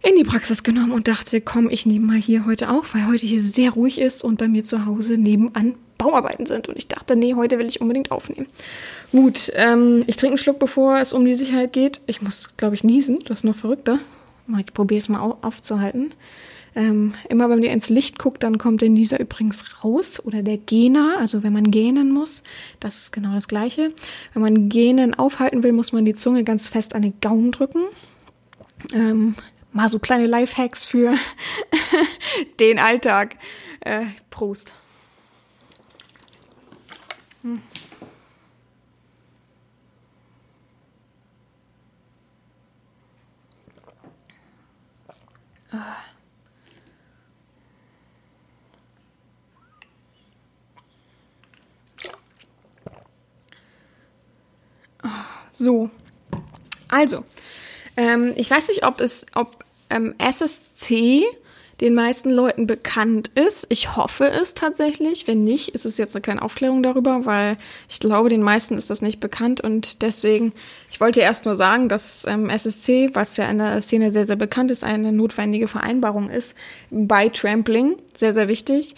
in 0.00 0.16
die 0.16 0.24
Praxis 0.24 0.62
genommen 0.62 0.92
und 0.92 1.06
dachte, 1.06 1.42
komm, 1.42 1.68
ich 1.68 1.84
nehme 1.84 2.06
mal 2.06 2.16
hier 2.16 2.46
heute 2.46 2.70
auf, 2.70 2.94
weil 2.94 3.06
heute 3.08 3.26
hier 3.26 3.42
sehr 3.42 3.72
ruhig 3.72 4.00
ist 4.00 4.24
und 4.24 4.38
bei 4.38 4.48
mir 4.48 4.64
zu 4.64 4.86
Hause 4.86 5.18
nebenan 5.18 5.74
Bauarbeiten 5.98 6.46
sind. 6.46 6.68
Und 6.68 6.78
ich 6.78 6.88
dachte, 6.88 7.16
nee, 7.16 7.34
heute 7.34 7.58
will 7.58 7.66
ich 7.66 7.80
unbedingt 7.80 8.10
aufnehmen. 8.10 8.46
Gut, 9.12 9.52
ähm, 9.54 10.04
ich 10.06 10.16
trinke 10.16 10.32
einen 10.32 10.38
Schluck, 10.38 10.58
bevor 10.58 10.98
es 10.98 11.12
um 11.12 11.24
die 11.24 11.34
Sicherheit 11.34 11.72
geht. 11.72 12.00
Ich 12.06 12.22
muss, 12.22 12.56
glaube 12.56 12.74
ich, 12.74 12.84
niesen. 12.84 13.18
Das 13.26 13.40
ist 13.40 13.44
noch 13.44 13.56
verrückter. 13.56 13.98
Ich 14.58 14.72
probiere 14.72 14.98
es 14.98 15.08
mal 15.08 15.36
aufzuhalten. 15.42 16.14
Ähm, 16.74 17.14
immer 17.28 17.50
wenn 17.50 17.62
ihr 17.62 17.72
ins 17.72 17.90
Licht 17.90 18.18
guckt, 18.18 18.42
dann 18.42 18.58
kommt 18.58 18.82
der 18.82 18.88
Nieser 18.88 19.18
übrigens 19.18 19.82
raus. 19.82 20.24
Oder 20.24 20.42
der 20.42 20.58
Gena, 20.58 21.16
also 21.18 21.42
wenn 21.42 21.52
man 21.52 21.70
gähnen 21.70 22.12
muss. 22.12 22.42
Das 22.80 23.00
ist 23.00 23.12
genau 23.12 23.34
das 23.34 23.48
Gleiche. 23.48 23.92
Wenn 24.32 24.42
man 24.42 24.68
Gähnen 24.68 25.14
aufhalten 25.14 25.64
will, 25.64 25.72
muss 25.72 25.92
man 25.92 26.04
die 26.04 26.14
Zunge 26.14 26.44
ganz 26.44 26.68
fest 26.68 26.94
an 26.94 27.02
den 27.02 27.14
Gaumen 27.20 27.50
drücken. 27.52 27.82
Ähm, 28.94 29.34
mal 29.72 29.88
so 29.88 29.98
kleine 29.98 30.26
Lifehacks 30.26 30.84
für 30.84 31.14
den 32.60 32.78
Alltag. 32.78 33.36
Äh, 33.80 34.04
Prost. 34.30 34.72
So, 55.58 55.90
also, 56.88 57.24
ähm, 57.96 58.32
ich 58.36 58.48
weiß 58.48 58.68
nicht, 58.68 58.86
ob 58.86 59.00
es, 59.00 59.26
ob 59.34 59.64
ähm, 59.90 60.14
SSC 60.18 61.24
den 61.80 61.94
meisten 61.94 62.30
Leuten 62.30 62.66
bekannt 62.66 63.30
ist. 63.34 63.66
Ich 63.68 63.96
hoffe 63.96 64.28
es 64.28 64.54
tatsächlich. 64.54 65.28
Wenn 65.28 65.44
nicht, 65.44 65.70
ist 65.70 65.86
es 65.86 65.96
jetzt 65.98 66.14
eine 66.16 66.22
kleine 66.22 66.42
Aufklärung 66.42 66.82
darüber, 66.82 67.24
weil 67.24 67.56
ich 67.88 68.00
glaube, 68.00 68.28
den 68.28 68.42
meisten 68.42 68.76
ist 68.76 68.90
das 68.90 69.02
nicht 69.02 69.20
bekannt 69.20 69.60
und 69.60 70.02
deswegen, 70.02 70.52
ich 70.90 71.00
wollte 71.00 71.20
erst 71.20 71.44
nur 71.44 71.56
sagen, 71.56 71.88
dass 71.88 72.26
ähm, 72.26 72.50
SSC, 72.50 73.10
was 73.14 73.36
ja 73.36 73.48
in 73.48 73.58
der 73.58 73.80
Szene 73.80 74.10
sehr, 74.10 74.26
sehr 74.26 74.36
bekannt 74.36 74.70
ist, 74.70 74.84
eine 74.84 75.12
notwendige 75.12 75.68
Vereinbarung 75.68 76.30
ist 76.30 76.56
bei 76.90 77.28
Trampling. 77.28 77.96
Sehr, 78.14 78.34
sehr 78.34 78.48
wichtig. 78.48 78.96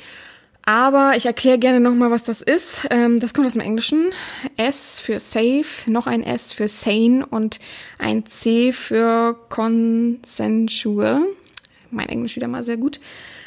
Aber 0.62 1.14
ich 1.16 1.26
erkläre 1.26 1.58
gerne 1.58 1.80
nochmal, 1.80 2.10
was 2.10 2.24
das 2.24 2.42
ist. 2.42 2.86
Ähm, 2.90 3.18
das 3.18 3.34
kommt 3.34 3.46
aus 3.46 3.54
dem 3.54 3.62
Englischen. 3.62 4.12
S 4.56 5.00
für 5.00 5.18
safe, 5.18 5.64
noch 5.86 6.06
ein 6.06 6.22
S 6.22 6.52
für 6.52 6.68
sane 6.68 7.26
und 7.26 7.58
ein 7.98 8.26
C 8.26 8.72
für 8.72 9.36
consensual. 9.48 11.22
Mein 11.90 12.08
Englisch 12.08 12.36
wieder 12.36 12.48
mal 12.48 12.64
sehr 12.64 12.76
gut. 12.76 13.00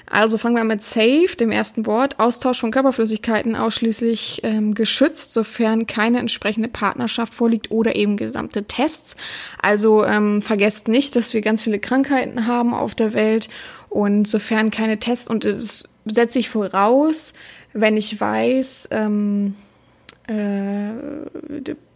Also 0.05 0.37
fangen 0.37 0.55
wir 0.55 0.63
mit 0.63 0.81
safe, 0.81 1.35
dem 1.39 1.51
ersten 1.51 1.85
Wort. 1.85 2.19
Austausch 2.19 2.59
von 2.59 2.71
Körperflüssigkeiten 2.71 3.55
ausschließlich 3.55 4.41
ähm, 4.43 4.75
geschützt, 4.75 5.33
sofern 5.33 5.87
keine 5.87 6.19
entsprechende 6.19 6.67
Partnerschaft 6.67 7.33
vorliegt 7.33 7.71
oder 7.71 7.95
eben 7.95 8.17
gesamte 8.17 8.65
Tests. 8.65 9.15
Also 9.61 10.05
ähm, 10.05 10.41
vergesst 10.41 10.87
nicht, 10.87 11.15
dass 11.15 11.33
wir 11.33 11.41
ganz 11.41 11.63
viele 11.63 11.79
Krankheiten 11.79 12.47
haben 12.47 12.73
auf 12.73 12.95
der 12.95 13.13
Welt 13.13 13.49
und 13.89 14.27
sofern 14.27 14.71
keine 14.71 14.99
Tests 14.99 15.27
und 15.29 15.45
es 15.45 15.87
setze 16.05 16.39
ich 16.39 16.49
voraus, 16.49 17.33
wenn 17.71 17.97
ich 17.97 18.19
weiß, 18.19 18.89
ähm, 18.91 19.55
äh, 19.55 19.72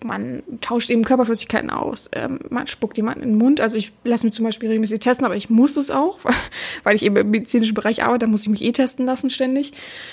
man 0.04 0.44
tauscht 0.60 0.90
eben 0.90 1.06
Körperflüssigkeiten 1.06 1.70
aus, 1.70 2.10
ähm, 2.14 2.40
man 2.50 2.68
spuckt 2.68 2.98
jemanden 2.98 3.24
in 3.24 3.30
den 3.30 3.38
Mund. 3.38 3.62
Also 3.62 3.78
ich 3.78 3.94
lasse 4.04 4.26
mich 4.26 4.36
zum 4.36 4.44
Beispiel 4.44 4.68
regelmäßig 4.68 5.00
testen, 5.00 5.26
aber 5.26 5.36
ich 5.36 5.50
muss 5.50 5.78
es 5.78 5.92
auch, 5.92 6.20
weil 6.84 6.96
ich 6.96 7.04
eben 7.04 7.16
im 7.16 7.32
medizinischen 7.32 7.74
Bereich 7.74 8.04
arbeite, 8.04 8.26
da 8.26 8.28
muss 8.28 8.42
ich 8.42 8.50
mich 8.50 8.64
eh 8.64 8.72
testen 8.74 9.06
lassen 9.06 9.30
ständig. 9.30 9.72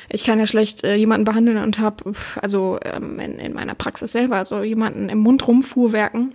Ich 0.09 0.23
kann 0.23 0.39
ja 0.39 0.47
schlecht 0.47 0.85
äh, 0.85 0.95
jemanden 0.95 1.25
behandeln 1.25 1.59
und 1.59 1.81
habe, 1.81 2.13
also 2.41 2.79
ähm, 2.85 3.19
in, 3.19 3.39
in 3.39 3.53
meiner 3.53 3.75
Praxis 3.75 4.13
selber, 4.13 4.37
also 4.37 4.63
jemanden 4.63 5.09
im 5.09 5.19
Mund 5.19 5.47
rumfuhrwerken. 5.49 6.35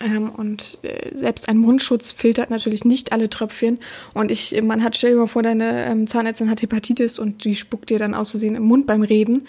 Ähm, 0.00 0.30
und 0.30 0.78
äh, 0.82 1.14
selbst 1.14 1.48
ein 1.48 1.58
Mundschutz 1.58 2.10
filtert 2.10 2.50
natürlich 2.50 2.84
nicht 2.84 3.12
alle 3.12 3.30
Tröpfchen. 3.30 3.78
Und 4.14 4.30
ich, 4.30 4.60
man 4.62 4.82
hat, 4.82 4.96
stell 4.96 5.12
dir 5.12 5.18
mal 5.18 5.26
vor, 5.26 5.42
deine 5.42 5.84
ähm, 5.86 6.06
Zahnärztin 6.06 6.50
hat 6.50 6.62
Hepatitis 6.62 7.18
und 7.18 7.44
die 7.44 7.54
spuckt 7.54 7.90
dir 7.90 7.98
dann 7.98 8.14
aus 8.14 8.30
Versehen 8.30 8.56
im 8.56 8.64
Mund 8.64 8.86
beim 8.86 9.02
Reden 9.02 9.46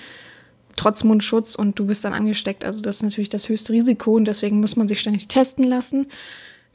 trotz 0.77 1.03
Mundschutz 1.03 1.55
und 1.55 1.77
du 1.77 1.87
bist 1.87 2.05
dann 2.05 2.13
angesteckt. 2.13 2.63
Also 2.63 2.81
das 2.81 2.97
ist 2.97 3.03
natürlich 3.03 3.29
das 3.29 3.49
höchste 3.49 3.73
Risiko 3.73 4.13
und 4.13 4.25
deswegen 4.25 4.61
muss 4.61 4.77
man 4.77 4.87
sich 4.87 5.01
ständig 5.01 5.27
testen 5.27 5.65
lassen. 5.65 6.07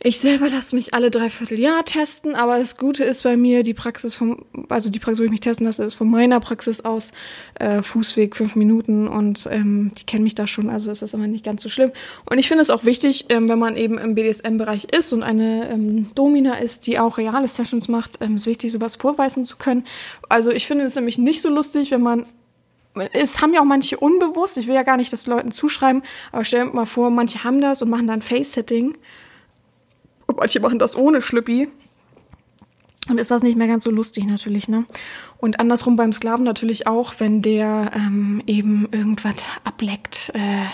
Ich 0.05 0.19
selber 0.19 0.51
lasse 0.51 0.75
mich 0.75 0.95
alle 0.95 1.13
dreiviertel 1.13 1.61
Jahr 1.61 1.85
testen, 1.85 2.35
aber 2.35 2.59
das 2.59 2.77
Gute 2.77 3.05
ist 3.05 3.23
bei 3.23 3.37
mir, 3.37 3.63
die 3.63 3.73
Praxis 3.73 4.17
vom, 4.17 4.45
also 4.69 4.91
die 4.91 4.99
Praxis, 4.99 5.21
wo 5.21 5.25
ich 5.25 5.31
mich 5.31 5.39
testen 5.39 5.65
lasse, 5.65 5.85
ist 5.85 5.95
von 5.95 6.11
meiner 6.11 6.41
Praxis 6.41 6.81
aus 6.81 7.13
äh, 7.55 7.83
Fußweg 7.83 8.35
fünf 8.35 8.57
Minuten 8.57 9.07
und 9.07 9.49
ähm, 9.49 9.93
die 9.97 10.05
kennen 10.05 10.25
mich 10.25 10.35
da 10.35 10.49
schon, 10.49 10.71
also 10.71 10.91
ist 10.91 11.03
das 11.03 11.15
immer 11.15 11.29
nicht 11.29 11.45
ganz 11.45 11.63
so 11.63 11.69
schlimm. 11.69 11.93
Und 12.29 12.39
ich 12.39 12.49
finde 12.49 12.63
es 12.63 12.71
auch 12.71 12.85
wichtig, 12.85 13.27
ähm, 13.29 13.49
wenn 13.49 13.61
man 13.61 13.77
eben 13.77 13.97
im 13.97 14.17
BDSM-Bereich 14.17 14.87
ist 14.87 15.13
und 15.13 15.23
eine 15.23 15.71
ähm, 15.71 16.11
Domina 16.17 16.55
ist, 16.55 16.89
die 16.89 16.99
auch 16.99 17.17
reale 17.17 17.47
Sessions 17.47 17.87
macht, 17.87 18.19
ähm, 18.21 18.35
ist 18.35 18.47
wichtig, 18.47 18.73
sowas 18.73 18.97
vorweisen 18.97 19.45
zu 19.45 19.57
können. 19.57 19.85
Also 20.29 20.51
ich 20.51 20.67
finde 20.67 20.85
es 20.85 20.97
nämlich 20.97 21.17
nicht 21.17 21.43
so 21.43 21.49
lustig, 21.49 21.93
wenn 21.93 22.03
man 22.03 22.27
es 22.95 23.41
haben 23.41 23.55
ja 23.55 23.61
auch 23.61 23.67
manche 23.67 23.99
unbewusst, 23.99 24.57
ich 24.57 24.67
will 24.67 24.75
ja 24.75 24.83
gar 24.83 24.97
nicht 24.97 25.13
das 25.13 25.27
Leuten 25.27 25.51
zuschreiben, 25.51 26.03
aber 26.31 26.45
stell 26.45 26.67
dir 26.67 26.73
mal 26.73 26.85
vor, 26.85 27.11
manche 27.11 27.45
haben 27.45 27.61
das 27.61 27.83
und 27.83 27.91
machen 27.91 28.07
dann 28.07 28.23
Face-Setting. 28.23 28.97
Und 30.27 30.39
manche 30.39 30.61
machen 30.61 30.79
das 30.79 30.97
ohne 30.97 31.21
Schlüppi. 31.21 31.69
Und 33.09 33.19
ist 33.19 33.31
das 33.31 33.43
nicht 33.43 33.57
mehr 33.57 33.67
ganz 33.67 33.83
so 33.85 33.91
lustig 33.91 34.27
natürlich, 34.27 34.69
ne? 34.69 34.85
Und 35.39 35.59
andersrum 35.59 35.97
beim 35.97 36.13
Sklaven 36.13 36.45
natürlich 36.45 36.87
auch, 36.87 37.15
wenn 37.19 37.43
der 37.43 37.91
ähm, 37.97 38.41
eben 38.47 38.89
irgendwas 38.93 39.35
ableckt, 39.65 40.31
äh, 40.35 40.65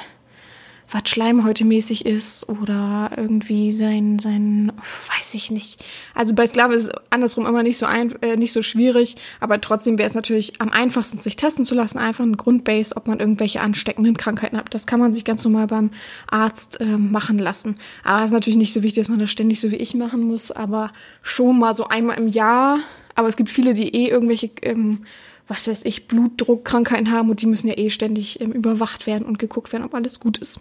was 0.91 1.03
schleimhäutemäßig 1.07 2.07
ist 2.07 2.49
oder 2.49 3.11
irgendwie 3.17 3.73
sein, 3.73 4.19
sein, 4.19 4.73
weiß 5.17 5.35
ich 5.35 5.51
nicht. 5.51 5.85
Also 6.15 6.35
bei 6.35 6.47
Sklaven 6.47 6.77
ist 6.77 6.85
es 6.85 6.91
andersrum 7.11 7.47
immer 7.47 7.63
nicht 7.63 7.77
so 7.77 7.87
ein, 7.87 8.15
äh, 8.23 8.37
nicht 8.37 8.53
so 8.53 8.63
schwierig, 8.63 9.17
aber 9.41 9.61
trotzdem 9.61 9.99
wäre 9.99 10.09
es 10.09 10.15
natürlich 10.15 10.61
am 10.61 10.71
einfachsten, 10.71 11.19
sich 11.19 11.37
testen 11.37 11.65
zu 11.65 11.75
lassen, 11.75 11.99
einfach 11.99 12.25
ein 12.25 12.37
Grundbase, 12.37 12.97
ob 12.97 13.07
man 13.07 13.21
irgendwelche 13.21 13.61
ansteckenden 13.61 14.17
Krankheiten 14.17 14.57
hat. 14.57 14.73
Das 14.73 14.87
kann 14.87 15.01
man 15.01 15.13
sich 15.13 15.25
ganz 15.25 15.45
normal 15.45 15.67
beim 15.67 15.91
Arzt 16.31 16.81
äh, 16.81 16.85
machen 16.85 17.39
lassen. 17.39 17.77
Aber 18.03 18.21
es 18.21 18.27
ist 18.27 18.35
natürlich 18.35 18.57
nicht 18.57 18.73
so 18.73 18.83
wichtig, 18.83 19.03
dass 19.03 19.11
man 19.11 19.19
das 19.19 19.31
ständig 19.31 19.61
so 19.61 19.71
wie 19.71 19.77
ich 19.77 19.95
machen 19.95 20.23
muss, 20.23 20.51
aber 20.51 20.93
schon 21.23 21.59
mal 21.59 21.75
so 21.75 21.89
einmal 21.89 22.17
im 22.17 22.29
Jahr. 22.29 22.81
Aber 23.15 23.29
es 23.29 23.37
gibt 23.37 23.51
viele, 23.51 23.75
die 23.75 23.95
eh 23.95 24.09
irgendwelche 24.09 24.51
ähm, 24.63 25.01
was 25.49 25.67
weiß 25.67 25.85
ich, 25.85 26.07
Blutdruckkrankheiten 26.07 27.11
haben 27.11 27.31
und 27.31 27.41
die 27.41 27.47
müssen 27.47 27.69
ja 27.69 27.77
eh 27.77 27.91
ständig 27.91 28.41
ähm, 28.41 28.53
überwacht 28.53 29.07
werden 29.07 29.27
und 29.27 29.39
geguckt 29.39 29.73
werden, 29.73 29.85
ob 29.85 29.95
alles 29.95 30.21
gut 30.21 30.39
ist. 30.39 30.61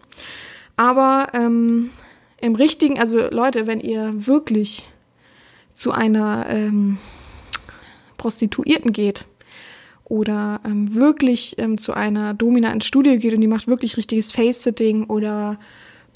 Aber 0.78 1.30
ähm, 1.34 1.92
im 2.40 2.56
richtigen, 2.56 3.00
also 3.00 3.30
Leute, 3.30 3.68
wenn 3.68 3.82
ihr 3.82 4.28
wirklich 4.28 4.90
zu 5.74 5.92
einer 5.92 6.46
ähm, 6.50 6.98
Prostituierten 8.18 8.94
geht 8.94 9.26
oder 10.06 10.62
ähm, 10.66 10.96
wirklich 10.96 11.56
ähm, 11.58 11.78
zu 11.78 11.94
einer 11.94 12.34
Domina 12.34 12.72
ins 12.72 12.86
Studio 12.86 13.18
geht 13.18 13.34
und 13.34 13.42
die 13.42 13.48
macht 13.48 13.68
wirklich 13.68 13.98
richtiges 13.98 14.32
Face-Sitting 14.32 15.06
oder 15.06 15.60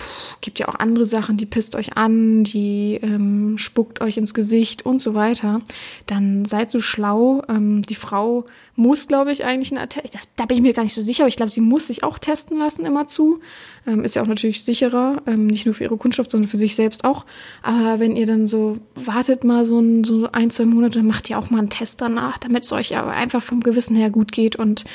Puh, 0.02 0.36
gibt 0.42 0.60
ja 0.60 0.68
auch 0.68 0.76
andere 0.76 1.06
Sachen, 1.06 1.38
die 1.38 1.46
pisst 1.46 1.76
euch 1.76 1.96
an, 1.96 2.44
die 2.44 3.00
ähm, 3.02 3.58
spuckt 3.58 4.02
euch 4.02 4.18
ins 4.18 4.34
Gesicht 4.34 4.84
und 4.86 5.02
so 5.02 5.14
weiter, 5.14 5.62
dann 6.08 6.46
seid 6.46 6.72
so 6.72 6.82
schlau. 6.82 7.44
Ähm, 7.48 7.84
die 7.84 7.96
Frau 7.96 8.46
muss, 8.76 9.08
glaube 9.08 9.32
ich, 9.32 9.46
eigentlich 9.46 9.72
einen 9.72 9.82
Attest, 9.82 10.14
das, 10.14 10.28
da 10.36 10.46
bin 10.46 10.58
ich 10.58 10.64
mir 10.64 10.74
gar 10.74 10.84
nicht 10.84 10.96
so 10.96 11.04
sicher, 11.04 11.24
aber 11.24 11.28
ich 11.28 11.36
glaube, 11.36 11.52
sie 11.52 11.62
muss 11.62 11.88
sich 11.88 12.04
auch 12.04 12.18
testen 12.18 12.58
lassen 12.58 12.86
immer 12.86 13.06
zu. 13.06 13.40
Ähm, 13.86 14.04
ist 14.04 14.16
ja 14.16 14.24
auch 14.24 14.28
natürlich 14.28 14.64
sicherer, 14.64 15.22
ähm, 15.28 15.48
nicht 15.48 15.66
nur 15.66 15.76
für 15.76 15.84
ihre 15.84 15.98
Kundschaft, 15.98 16.32
sondern 16.32 16.50
für 16.50 16.58
sich 16.58 16.76
selbst 16.76 17.04
auch. 17.04 17.26
Aber 17.62 18.00
wenn 18.00 18.16
ihr 18.16 18.26
dann 18.26 18.48
so, 18.48 18.78
wartet 18.96 19.44
mal 19.44 19.66
so 19.66 19.80
ein, 19.80 20.04
so 20.04 20.30
ein, 20.32 20.50
zwei 20.50 20.66
Monate, 20.66 21.00
dann 21.00 21.08
macht 21.08 21.30
ihr 21.30 21.38
auch 21.38 21.52
mal 21.52 21.60
einen 21.60 21.70
Test 21.70 22.02
danach, 22.02 22.40
damit 22.40 22.64
es 22.64 22.72
euch 22.72 22.98
aber 22.98 23.12
einfach 23.12 23.42
vom 23.42 23.62
Gewissen 23.62 23.96
her 23.96 24.10
gut 24.10 24.32
geht 24.32 24.56
und 24.56 24.86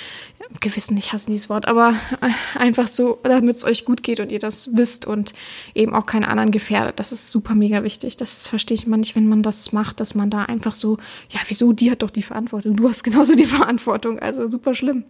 Gewissen, 0.60 0.96
ich 0.96 1.12
hasse 1.12 1.26
dieses 1.26 1.48
Wort, 1.48 1.66
aber 1.66 1.94
äh, 2.20 2.58
einfach 2.58 2.88
so, 2.88 3.18
damit 3.22 3.56
es 3.56 3.64
euch 3.64 3.84
gut 3.84 4.02
geht 4.02 4.20
und 4.20 4.30
ihr 4.30 4.38
das 4.38 4.76
wisst 4.76 5.06
und 5.06 5.32
eben 5.74 5.94
auch 5.94 6.06
keine 6.06 6.28
anderen 6.28 6.50
gefährdet. 6.50 6.98
Das 7.00 7.12
ist 7.12 7.30
super 7.30 7.54
mega 7.54 7.82
wichtig. 7.82 8.16
Das 8.16 8.46
verstehe 8.46 8.76
ich 8.76 8.86
immer 8.86 8.96
nicht, 8.96 9.16
wenn 9.16 9.28
man 9.28 9.42
das 9.42 9.72
macht, 9.72 10.00
dass 10.00 10.14
man 10.14 10.30
da 10.30 10.42
einfach 10.42 10.72
so, 10.72 10.98
ja, 11.30 11.40
wieso, 11.48 11.72
die 11.72 11.90
hat 11.90 12.02
doch 12.02 12.10
die 12.10 12.22
Verantwortung. 12.22 12.76
Du 12.76 12.88
hast 12.88 13.02
genauso 13.02 13.34
die 13.34 13.44
Verantwortung. 13.46 14.18
Also 14.18 14.50
super 14.50 14.74
schlimm. 14.74 15.04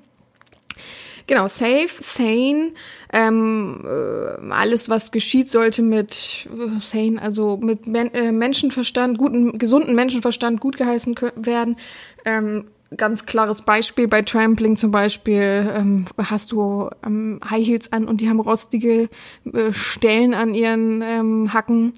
Genau, 1.26 1.48
safe, 1.48 1.88
sane, 1.98 2.72
ähm, 3.12 3.84
äh, 3.84 4.52
alles, 4.52 4.88
was 4.88 5.10
geschieht, 5.10 5.50
sollte 5.50 5.82
mit 5.82 6.48
äh, 6.52 6.80
sane, 6.80 7.20
also 7.20 7.56
mit 7.56 7.88
Men 7.88 8.14
äh, 8.14 8.30
Menschenverstand, 8.30 9.18
guten, 9.18 9.58
gesunden 9.58 9.96
Menschenverstand 9.96 10.60
gut 10.60 10.76
geheißen 10.76 11.16
werden. 11.34 11.76
Ähm, 12.24 12.66
ganz 12.96 13.26
klares 13.26 13.62
Beispiel 13.62 14.08
bei 14.08 14.22
Trampling 14.22 14.76
zum 14.76 14.90
Beispiel 14.90 15.72
ähm, 15.74 16.04
hast 16.18 16.52
du 16.52 16.88
ähm, 17.04 17.40
High 17.48 17.66
Heels 17.66 17.92
an 17.92 18.06
und 18.06 18.20
die 18.20 18.28
haben 18.28 18.40
rostige 18.40 19.08
äh, 19.52 19.72
Stellen 19.72 20.34
an 20.34 20.54
ihren 20.54 21.02
ähm, 21.02 21.52
Hacken, 21.52 21.94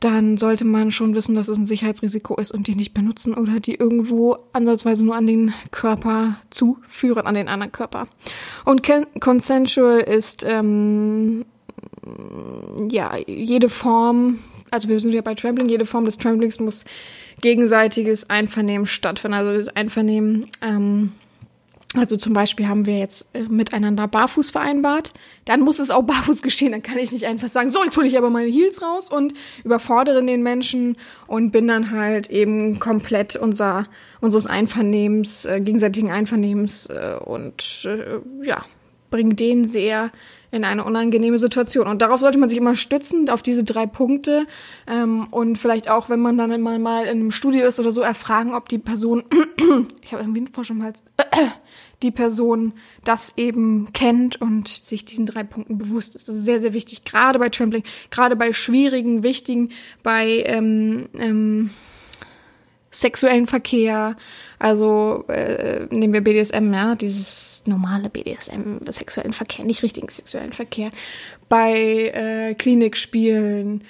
dann 0.00 0.36
sollte 0.36 0.64
man 0.64 0.92
schon 0.92 1.14
wissen, 1.14 1.34
dass 1.34 1.48
es 1.48 1.58
ein 1.58 1.66
Sicherheitsrisiko 1.66 2.36
ist 2.36 2.52
und 2.52 2.68
die 2.68 2.76
nicht 2.76 2.94
benutzen 2.94 3.34
oder 3.34 3.58
die 3.58 3.74
irgendwo 3.74 4.36
ansatzweise 4.52 5.04
nur 5.04 5.16
an 5.16 5.26
den 5.26 5.52
Körper 5.72 6.36
zuführen, 6.50 7.26
an 7.26 7.34
den 7.34 7.48
anderen 7.48 7.72
Körper. 7.72 8.06
Und 8.64 8.88
consensual 9.18 9.98
ist 9.98 10.44
ähm, 10.46 11.44
ja 12.88 13.16
jede 13.26 13.68
Form, 13.68 14.38
also 14.70 14.88
wir 14.88 15.00
sind 15.00 15.12
ja 15.12 15.22
bei 15.22 15.34
Trampling, 15.34 15.68
jede 15.68 15.86
Form 15.86 16.04
des 16.04 16.18
Tramplings 16.18 16.60
muss 16.60 16.84
gegenseitiges 17.40 18.30
Einvernehmen 18.30 18.86
stattfinden. 18.86 19.34
Also 19.34 19.56
das 19.56 19.68
Einvernehmen, 19.76 20.46
ähm, 20.60 21.12
also 21.94 22.16
zum 22.16 22.34
Beispiel 22.34 22.68
haben 22.68 22.84
wir 22.86 22.98
jetzt 22.98 23.34
äh, 23.34 23.42
miteinander 23.42 24.06
barfuß 24.08 24.50
vereinbart, 24.50 25.14
dann 25.46 25.60
muss 25.60 25.78
es 25.78 25.90
auch 25.90 26.02
barfuß 26.04 26.42
geschehen. 26.42 26.72
Dann 26.72 26.82
kann 26.82 26.98
ich 26.98 27.12
nicht 27.12 27.26
einfach 27.26 27.48
sagen, 27.48 27.70
so, 27.70 27.82
jetzt 27.82 27.96
hole 27.96 28.06
ich 28.06 28.18
aber 28.18 28.30
meine 28.30 28.50
Heels 28.50 28.82
raus 28.82 29.10
und 29.10 29.32
überfordere 29.64 30.24
den 30.24 30.42
Menschen 30.42 30.96
und 31.26 31.50
bin 31.50 31.66
dann 31.68 31.90
halt 31.90 32.30
eben 32.30 32.78
komplett 32.78 33.36
unser, 33.36 33.86
unseres 34.20 34.46
Einvernehmens, 34.46 35.44
äh, 35.46 35.60
gegenseitigen 35.60 36.10
Einvernehmens 36.10 36.86
äh, 36.86 37.16
und 37.24 37.86
äh, 37.86 38.18
ja, 38.46 38.64
bringe 39.10 39.34
den 39.34 39.66
sehr 39.66 40.10
in 40.50 40.64
eine 40.64 40.84
unangenehme 40.84 41.38
Situation. 41.38 41.86
Und 41.86 42.02
darauf 42.02 42.20
sollte 42.20 42.38
man 42.38 42.48
sich 42.48 42.58
immer 42.58 42.74
stützen, 42.74 43.28
auf 43.28 43.42
diese 43.42 43.64
drei 43.64 43.86
Punkte. 43.86 44.46
Ähm, 44.86 45.26
und 45.30 45.56
vielleicht 45.56 45.90
auch, 45.90 46.08
wenn 46.08 46.20
man 46.20 46.38
dann 46.38 46.50
immer 46.52 46.78
mal 46.78 47.04
in 47.04 47.20
einem 47.20 47.30
Studio 47.30 47.66
ist 47.66 47.78
oder 47.78 47.92
so, 47.92 48.00
erfragen, 48.00 48.54
ob 48.54 48.68
die 48.68 48.78
Person, 48.78 49.24
ich 50.02 50.12
habe 50.12 50.22
irgendwie 50.22 50.40
einen 50.40 50.52
Frosch 50.52 50.70
im 50.70 50.82
Hals, 50.82 51.02
die 52.02 52.10
Person 52.10 52.72
das 53.04 53.34
eben 53.36 53.92
kennt 53.92 54.40
und 54.40 54.68
sich 54.68 55.04
diesen 55.04 55.26
drei 55.26 55.44
Punkten 55.44 55.78
bewusst 55.78 56.14
ist. 56.14 56.28
Das 56.28 56.36
ist 56.36 56.44
sehr, 56.44 56.60
sehr 56.60 56.72
wichtig, 56.72 57.04
gerade 57.04 57.38
bei 57.38 57.48
Trampling, 57.48 57.82
gerade 58.10 58.36
bei 58.36 58.52
schwierigen, 58.52 59.22
wichtigen, 59.22 59.70
bei 60.02 60.42
ähm, 60.46 61.08
ähm, 61.18 61.70
sexuellen 62.90 63.46
Verkehr, 63.46 64.16
also 64.58 65.24
äh, 65.28 65.86
nehmen 65.90 66.12
wir 66.12 66.22
BDSM, 66.22 66.72
ja, 66.72 66.94
dieses 66.94 67.62
normale 67.66 68.08
BDSM, 68.08 68.78
sexuellen 68.88 69.32
Verkehr, 69.32 69.64
nicht 69.64 69.82
richtigen 69.82 70.08
sexuellen 70.08 70.52
Verkehr, 70.52 70.90
bei 71.48 72.12
äh, 72.14 72.54
Klinikspielen, 72.54 73.82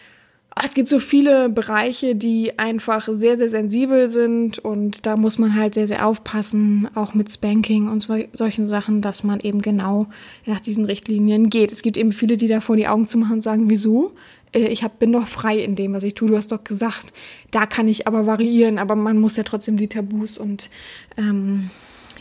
es 0.65 0.75
gibt 0.75 0.89
so 0.89 0.99
viele 0.99 1.49
Bereiche, 1.49 2.15
die 2.15 2.59
einfach 2.59 3.09
sehr, 3.11 3.37
sehr 3.37 3.49
sensibel 3.49 4.11
sind 4.11 4.59
und 4.59 5.07
da 5.07 5.17
muss 5.17 5.39
man 5.39 5.55
halt 5.55 5.75
sehr, 5.75 5.87
sehr 5.87 6.07
aufpassen, 6.07 6.89
auch 6.95 7.15
mit 7.15 7.31
Spanking 7.31 7.89
und 7.89 8.01
so, 8.01 8.17
solchen 8.33 8.67
Sachen, 8.67 9.01
dass 9.01 9.25
man 9.25 9.41
eben 9.41 9.63
genau 9.63 10.07
nach 10.47 10.61
diesen 10.61 10.85
Richtlinien 10.85 11.51
geht. 11.51 11.71
Es 11.71 11.83
gibt 11.83 11.97
eben 11.97 12.13
viele, 12.13 12.37
die 12.37 12.49
davor 12.49 12.77
die 12.77 12.89
Augen 12.89 13.07
zu 13.07 13.19
machen 13.19 13.35
und 13.35 13.43
sagen, 13.43 13.71
wieso? 13.71 14.15
Äh, 14.53 14.69
ich 14.69 14.83
hab, 14.83 14.99
bin 14.99 15.13
doch 15.13 15.27
frei 15.27 15.59
in 15.59 15.77
dem, 15.77 15.93
was 15.95 16.05
ich 16.05 16.15
tue. 16.15 16.29
Du 16.29 16.37
hast 16.37 16.53
doch 16.53 16.65
gesagt, 16.65 17.13
da 17.51 17.67
kann 17.67 17.89
ich 17.89 18.07
aber 18.07 18.27
variieren, 18.27 18.79
aber 18.79 18.95
man 18.95 19.19
muss 19.19 19.37
ja 19.37 19.43
trotzdem 19.43 19.77
die 19.77 19.89
Tabus 19.89 20.39
und 20.39 20.71
ähm, 21.17 21.71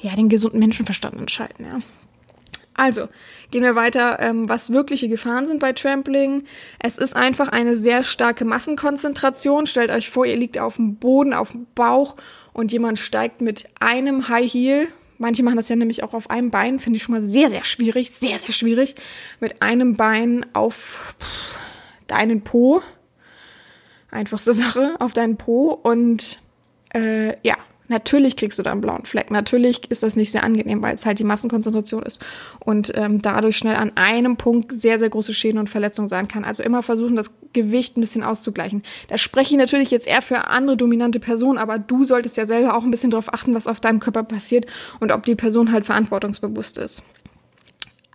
ja, 0.02 0.16
den 0.16 0.30
gesunden 0.30 0.60
Menschenverstand 0.60 1.16
entscheiden, 1.16 1.66
ja. 1.66 1.80
Also, 2.78 3.10
gehen 3.50 3.64
wir 3.64 3.76
weiter, 3.76 4.20
ähm, 4.22 4.48
was 4.48 4.72
wirkliche 4.72 5.10
Gefahren 5.10 5.48
sind 5.48 5.60
bei 5.60 5.74
Trampling. 5.74 6.44
Es 6.78 7.00
ist 7.00 7.16
einfach 7.16 7.48
eine 7.48 7.76
sehr 7.76 8.04
starke 8.04 8.46
Massenkonzentration. 8.46 9.66
Stellt 9.66 9.90
euch 9.90 10.12
vor, 10.12 10.28
ihr 10.28 10.38
liegt 10.38 10.60
auf 10.60 10.76
dem 10.76 10.98
Boden, 10.98 11.34
auf 11.34 11.54
dem 11.54 11.66
Bauch 11.74 12.16
und 12.54 12.72
jemand 12.72 13.00
steigt 13.00 13.42
mit 13.42 13.66
einem 13.80 14.30
High 14.30 14.54
Heel. 14.54 14.88
Manche 15.18 15.42
machen 15.42 15.56
das 15.56 15.70
ja 15.70 15.76
nämlich 15.76 16.04
auch 16.04 16.14
auf 16.14 16.30
einem 16.30 16.52
Bein, 16.52 16.80
finde 16.80 16.98
ich 16.98 17.04
schon 17.04 17.16
mal 17.16 17.22
sehr, 17.22 17.50
sehr 17.50 17.64
schwierig, 17.64 18.12
sehr, 18.12 18.38
sehr 18.38 18.52
schwierig. 18.52 18.94
Mit 19.40 19.64
einem 19.64 19.96
Bein 19.96 20.46
auf 20.54 21.16
deinen 22.08 22.44
Po. 22.44 22.82
Einfachste 24.10 24.54
Sache, 24.56 24.96
auf 25.00 25.14
deinen 25.14 25.38
Po 25.38 25.72
und 25.72 26.40
äh, 26.94 27.36
ja, 27.46 27.58
Natürlich 27.90 28.36
kriegst 28.36 28.60
du 28.60 28.64
da 28.64 28.72
einen 28.72 28.82
blauen 28.82 29.06
Fleck. 29.06 29.32
Natürlich 29.32 29.90
ist 29.90 30.04
das 30.04 30.16
nicht 30.16 30.32
sehr 30.32 30.44
angenehm, 30.44 30.82
weil 30.82 30.96
es 30.96 31.06
halt 31.06 31.20
die 31.20 31.24
Massenkonzentration 31.24 32.04
ist 32.04 32.24
und 32.60 32.92
ähm, 32.96 33.22
dadurch 33.22 33.58
schnell 33.58 33.76
an 33.76 33.94
einem 33.96 34.36
Punkt 34.36 34.74
sehr, 34.74 35.00
sehr 35.00 35.10
große 35.10 35.34
Schäden 35.34 35.58
und 35.58 35.70
Verletzungen 35.70 36.10
sein 36.10 36.28
kann. 36.28 36.44
Also 36.44 36.64
immer 36.64 36.84
versuchen, 36.84 37.16
das 37.16 37.34
Gewicht 37.54 37.98
ein 37.98 38.02
bisschen 38.02 38.24
auszugleichen. 38.24 38.84
Da 39.08 39.18
spreche 39.18 39.54
ich 39.54 39.58
natürlich 39.58 39.92
jetzt 39.92 40.08
eher 40.08 40.22
für 40.22 40.48
andere 40.48 40.76
dominante 40.76 41.20
Personen, 41.20 41.58
aber 41.58 41.80
du 41.80 42.04
solltest 42.04 42.36
ja 42.36 42.46
selber 42.46 42.76
auch 42.76 42.84
ein 42.84 42.92
bisschen 42.92 43.12
darauf 43.12 43.34
achten, 43.34 43.56
was 43.56 43.68
auf 43.68 43.80
deinem 43.80 44.02
Körper 44.02 44.24
passiert 44.24 44.66
und 45.00 45.12
ob 45.12 45.26
die 45.26 45.36
Person 45.36 45.72
halt 45.72 45.86
verantwortungsbewusst 45.86 46.78
ist. 46.78 47.04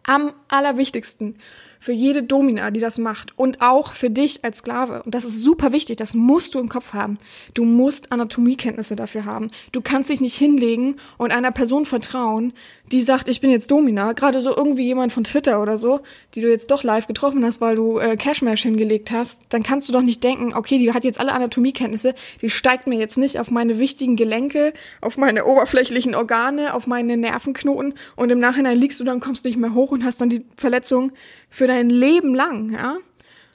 Am 0.05 0.33
allerwichtigsten 0.49 1.37
für 1.83 1.93
jede 1.93 2.23
Domina, 2.23 2.71
die 2.71 2.79
das 2.79 2.99
macht 2.99 3.37
und 3.37 3.61
auch 3.61 3.93
für 3.93 4.09
dich 4.09 4.45
als 4.45 4.59
Sklave. 4.59 5.03
Und 5.03 5.17
das 5.17 5.25
ist 5.25 5.43
super 5.43 5.73
wichtig, 5.73 5.97
das 5.97 6.15
musst 6.15 6.55
du 6.55 6.61
im 6.61 6.69
Kopf 6.69 6.93
haben. 6.93 7.19
Du 7.55 7.65
musst 7.65 8.13
Anatomiekenntnisse 8.13 8.95
dafür 8.95 9.25
haben. 9.25 9.51
Du 9.73 9.81
kannst 9.81 10.09
dich 10.09 10.21
nicht 10.21 10.37
hinlegen 10.37 10.95
und 11.19 11.33
einer 11.33 11.51
Person 11.51 11.85
vertrauen, 11.85 12.53
die 12.93 13.01
sagt, 13.01 13.29
ich 13.29 13.41
bin 13.41 13.51
jetzt 13.51 13.71
Domina, 13.71 14.13
gerade 14.13 14.43
so 14.43 14.55
irgendwie 14.55 14.85
jemand 14.85 15.13
von 15.13 15.25
Twitter 15.25 15.61
oder 15.61 15.77
so, 15.77 16.01
die 16.37 16.41
du 16.41 16.49
jetzt 16.49 16.71
doch 16.71 16.85
live 16.85 17.09
getroffen 17.09 17.45
hast, 17.45 17.61
weil 17.61 17.75
du 17.75 17.99
äh, 17.99 18.17
Cashmash 18.17 18.63
hingelegt 18.63 19.11
hast, 19.11 19.41
dann 19.49 19.65
kannst 19.65 19.89
du 19.89 19.93
doch 19.93 20.03
nicht 20.03 20.23
denken, 20.23 20.55
okay, 20.55 20.79
die 20.79 20.93
hat 20.93 21.03
jetzt 21.03 21.19
alle 21.19 21.33
Anatomiekenntnisse, 21.33 22.15
die 22.43 22.51
steigt 22.51 22.87
mir 22.87 22.99
jetzt 22.99 23.19
nicht 23.19 23.41
auf 23.41 23.51
meine 23.51 23.81
wichtigen 23.81 24.15
Gelenke, 24.15 24.73
auf 25.01 25.17
meine 25.17 25.47
oberflächlichen 25.47 26.15
Organe, 26.15 26.75
auf 26.75 26.87
meine 26.87 27.17
Nervenknoten 27.17 27.95
und 28.15 28.31
im 28.31 28.39
Nachhinein 28.39 28.79
liegst 28.79 29.01
du 29.01 29.05
dann, 29.05 29.19
kommst 29.19 29.45
nicht 29.47 29.57
mehr 29.57 29.75
hoch 29.75 29.91
und 29.91 30.05
hast 30.05 30.21
dann 30.21 30.29
die 30.29 30.45
Verletzung 30.57 31.11
für 31.49 31.67
dein 31.73 31.91
Leben 31.91 32.35
lang, 32.35 32.73
ja. 32.73 32.99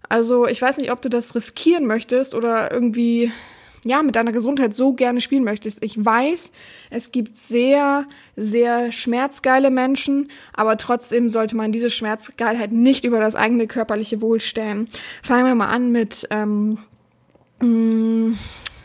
Also 0.09 0.47
ich 0.47 0.61
weiß 0.61 0.77
nicht, 0.77 0.91
ob 0.91 1.01
du 1.01 1.09
das 1.09 1.35
riskieren 1.35 1.85
möchtest 1.85 2.33
oder 2.33 2.71
irgendwie 2.71 3.31
ja, 3.83 4.03
mit 4.03 4.15
deiner 4.15 4.31
Gesundheit 4.31 4.73
so 4.73 4.93
gerne 4.93 5.21
spielen 5.21 5.43
möchtest. 5.43 5.83
Ich 5.83 6.03
weiß, 6.03 6.51
es 6.89 7.11
gibt 7.11 7.35
sehr, 7.37 8.05
sehr 8.35 8.91
schmerzgeile 8.91 9.69
Menschen, 9.71 10.29
aber 10.53 10.77
trotzdem 10.77 11.29
sollte 11.29 11.55
man 11.55 11.71
diese 11.71 11.89
Schmerzgeilheit 11.89 12.71
nicht 12.71 13.05
über 13.05 13.19
das 13.19 13.35
eigene 13.35 13.67
körperliche 13.67 14.21
Wohl 14.21 14.39
stellen. 14.39 14.87
Fangen 15.23 15.45
wir 15.45 15.55
mal 15.55 15.69
an 15.69 15.91
mit, 15.91 16.27
ähm, 16.31 16.79
mm, 17.61 18.33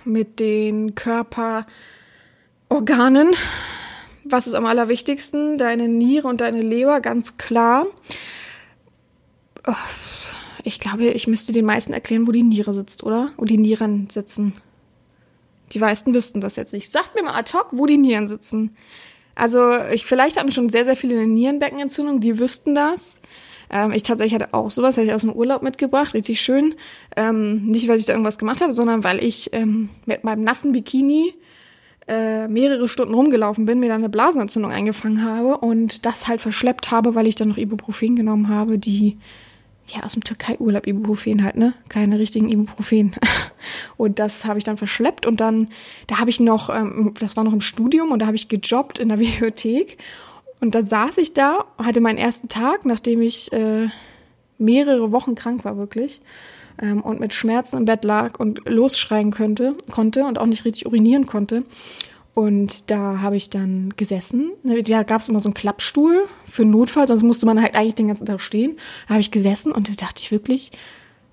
mit 0.04 0.40
den 0.40 0.94
Körperorganen. 0.94 1.66
Was 4.24 4.46
ist 4.46 4.54
am 4.54 4.66
allerwichtigsten? 4.66 5.58
Deine 5.58 5.88
Niere 5.88 6.28
und 6.28 6.40
deine 6.40 6.60
Leber, 6.60 7.00
ganz 7.00 7.38
klar. 7.38 7.86
Oh, 9.66 9.74
ich 10.64 10.80
glaube, 10.80 11.04
ich 11.04 11.26
müsste 11.26 11.52
den 11.52 11.64
meisten 11.64 11.92
erklären, 11.92 12.26
wo 12.26 12.32
die 12.32 12.42
Niere 12.42 12.74
sitzt, 12.74 13.02
oder? 13.04 13.30
Wo 13.36 13.44
die 13.44 13.58
Nieren 13.58 14.08
sitzen. 14.10 14.54
Die 15.72 15.78
meisten 15.78 16.14
wüssten 16.14 16.40
das 16.40 16.56
jetzt 16.56 16.72
nicht. 16.72 16.90
Sagt 16.90 17.14
mir 17.14 17.22
mal 17.22 17.34
ad 17.34 17.52
hoc, 17.52 17.68
wo 17.72 17.86
die 17.86 17.96
Nieren 17.96 18.28
sitzen. 18.28 18.76
Also 19.34 19.72
ich, 19.92 20.04
vielleicht 20.04 20.38
hatten 20.38 20.52
schon 20.52 20.68
sehr, 20.68 20.84
sehr 20.84 20.96
viele 20.96 21.16
eine 21.16 21.26
Nierenbeckenentzündung, 21.26 22.20
die 22.20 22.38
wüssten 22.38 22.74
das. 22.74 23.20
Ähm, 23.70 23.92
ich 23.92 24.02
tatsächlich 24.02 24.34
hatte 24.34 24.52
auch 24.52 24.70
sowas, 24.70 24.96
hatte 24.96 25.06
ich 25.06 25.14
aus 25.14 25.22
dem 25.22 25.32
Urlaub 25.32 25.62
mitgebracht, 25.62 26.12
richtig 26.14 26.40
schön. 26.40 26.74
Ähm, 27.16 27.64
nicht, 27.64 27.88
weil 27.88 27.98
ich 27.98 28.04
da 28.04 28.12
irgendwas 28.12 28.38
gemacht 28.38 28.60
habe, 28.60 28.72
sondern 28.72 29.04
weil 29.04 29.24
ich 29.24 29.52
ähm, 29.52 29.88
mit 30.04 30.24
meinem 30.24 30.44
nassen 30.44 30.72
Bikini 30.72 31.32
äh, 32.06 32.48
mehrere 32.48 32.88
Stunden 32.88 33.14
rumgelaufen 33.14 33.64
bin, 33.64 33.80
mir 33.80 33.88
dann 33.88 34.02
eine 34.02 34.08
Blasenentzündung 34.10 34.70
eingefangen 34.70 35.24
habe 35.24 35.56
und 35.58 36.04
das 36.04 36.28
halt 36.28 36.42
verschleppt 36.42 36.90
habe, 36.90 37.14
weil 37.14 37.26
ich 37.26 37.36
dann 37.36 37.48
noch 37.48 37.56
Ibuprofen 37.56 38.16
genommen 38.16 38.48
habe, 38.48 38.78
die 38.78 39.18
ja, 39.88 40.02
aus 40.02 40.12
dem 40.12 40.24
Türkei-Urlaub 40.24 40.86
Ibuprofen 40.86 41.42
halt, 41.42 41.56
ne? 41.56 41.74
Keine 41.88 42.18
richtigen 42.18 42.48
Ibuprofen. 42.48 43.16
Und 43.96 44.18
das 44.18 44.44
habe 44.44 44.58
ich 44.58 44.64
dann 44.64 44.76
verschleppt 44.76 45.24
und 45.24 45.40
dann, 45.40 45.68
da 46.08 46.18
habe 46.18 46.30
ich 46.30 46.40
noch, 46.40 46.68
ähm, 46.68 47.14
das 47.20 47.36
war 47.36 47.44
noch 47.44 47.52
im 47.52 47.60
Studium 47.60 48.10
und 48.10 48.18
da 48.18 48.26
habe 48.26 48.34
ich 48.34 48.48
gejobbt 48.48 48.98
in 48.98 49.08
der 49.08 49.18
Videothek. 49.20 49.98
Und 50.60 50.74
dann 50.74 50.86
saß 50.86 51.18
ich 51.18 51.32
da, 51.34 51.64
hatte 51.78 52.00
meinen 52.00 52.18
ersten 52.18 52.48
Tag, 52.48 52.84
nachdem 52.84 53.22
ich 53.22 53.52
äh, 53.52 53.88
mehrere 54.58 55.12
Wochen 55.12 55.34
krank 55.34 55.64
war, 55.64 55.76
wirklich. 55.76 56.20
Ähm, 56.80 57.02
und 57.02 57.20
mit 57.20 57.34
Schmerzen 57.34 57.76
im 57.76 57.84
Bett 57.84 58.04
lag 58.04 58.38
und 58.38 58.68
losschreien 58.68 59.30
könnte, 59.30 59.76
konnte 59.90 60.24
und 60.24 60.38
auch 60.38 60.46
nicht 60.46 60.64
richtig 60.64 60.86
urinieren 60.86 61.26
konnte. 61.26 61.64
Und 62.34 62.90
da 62.90 63.20
habe 63.20 63.36
ich 63.36 63.50
dann 63.50 63.92
gesessen. 63.96 64.52
Da 64.62 65.02
gab 65.02 65.20
es 65.20 65.28
immer 65.28 65.40
so 65.40 65.48
einen 65.48 65.54
Klappstuhl 65.54 66.26
für 66.48 66.64
Notfall, 66.64 67.06
sonst 67.06 67.22
musste 67.22 67.44
man 67.44 67.60
halt 67.60 67.74
eigentlich 67.74 67.94
den 67.94 68.08
ganzen 68.08 68.24
Tag 68.24 68.40
stehen. 68.40 68.76
Da 69.06 69.14
habe 69.14 69.20
ich 69.20 69.30
gesessen 69.30 69.70
und 69.70 69.88
da 69.88 69.92
dachte 70.06 70.22
ich 70.22 70.30
wirklich, 70.30 70.72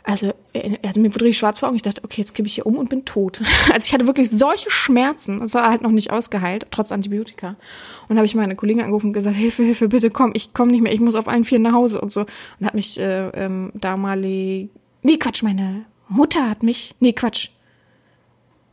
also, 0.03 0.33
äh, 0.53 0.77
also 0.83 0.99
mir 0.99 1.13
wurde 1.13 1.25
richtig 1.25 1.37
schwarz 1.37 1.59
vor 1.59 1.69
Augen. 1.69 1.75
Ich 1.75 1.83
dachte, 1.83 2.03
okay, 2.03 2.21
jetzt 2.21 2.33
kippe 2.33 2.47
ich 2.47 2.55
hier 2.55 2.65
um 2.65 2.77
und 2.77 2.89
bin 2.89 3.05
tot. 3.05 3.41
Also 3.71 3.85
ich 3.85 3.93
hatte 3.93 4.07
wirklich 4.07 4.29
solche 4.29 4.69
Schmerzen. 4.71 5.39
Das 5.39 5.53
war 5.53 5.69
halt 5.69 5.81
noch 5.81 5.91
nicht 5.91 6.11
ausgeheilt, 6.11 6.65
trotz 6.71 6.91
Antibiotika. 6.91 7.55
Und 8.07 8.17
habe 8.17 8.25
ich 8.25 8.35
meine 8.35 8.55
Kollegin 8.55 8.81
angerufen 8.81 9.07
und 9.07 9.13
gesagt, 9.13 9.35
Hilfe, 9.35 9.63
Hilfe, 9.63 9.87
bitte 9.87 10.09
komm, 10.09 10.31
ich 10.33 10.53
komme 10.53 10.71
nicht 10.71 10.81
mehr, 10.81 10.93
ich 10.93 10.99
muss 10.99 11.15
auf 11.15 11.27
allen 11.27 11.45
vier 11.45 11.59
nach 11.59 11.73
Hause 11.73 12.01
und 12.01 12.11
so. 12.11 12.21
Und 12.59 12.65
hat 12.65 12.73
mich 12.73 12.99
äh, 12.99 13.29
ähm, 13.29 13.71
damalig, 13.75 14.69
nee, 15.03 15.17
Quatsch, 15.17 15.43
meine 15.43 15.85
Mutter 16.07 16.49
hat 16.49 16.63
mich, 16.63 16.95
nee, 16.99 17.13
Quatsch, 17.13 17.49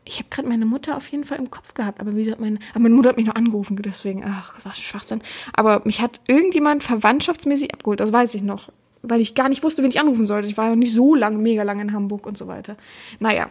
ich 0.07 0.19
habe 0.19 0.29
gerade 0.31 0.49
meine 0.49 0.67
Mutter 0.67 0.97
auf 0.97 1.09
jeden 1.09 1.25
Fall 1.25 1.39
im 1.39 1.51
Kopf 1.51 1.75
gehabt, 1.75 2.01
aber 2.01 2.15
wie 2.15 2.25
gesagt, 2.25 2.41
meine, 2.41 2.59
aber 2.71 2.81
meine 2.81 2.95
Mutter 2.95 3.11
hat 3.11 3.17
mich 3.17 3.27
noch 3.27 3.35
angerufen, 3.35 3.77
deswegen, 3.83 4.25
ach, 4.25 4.55
was 4.63 4.79
Schwachsinn. 4.79 5.21
Aber 5.53 5.83
mich 5.85 6.01
hat 6.01 6.21
irgendjemand 6.27 6.85
verwandtschaftsmäßig 6.85 7.75
abgeholt, 7.75 8.01
das 8.01 8.13
weiß 8.13 8.35
ich 8.35 8.43
noch, 8.43 8.71
weil 9.03 9.21
ich 9.21 9.35
gar 9.35 9.49
nicht 9.49 9.63
wusste, 9.63 9.83
wen 9.83 9.91
ich 9.91 10.01
anrufen 10.01 10.27
sollte. 10.27 10.49
Ich 10.49 10.57
war 10.57 10.71
ja 10.71 10.77
nicht 10.77 10.93
so 10.93 11.15
lang, 11.15 11.43
mega 11.43 11.63
lang 11.65 11.81
in 11.81 11.93
Hamburg 11.93 12.27
und 12.27 12.39
so 12.39 12.47
weiter. 12.47 12.77
Naja, 13.19 13.49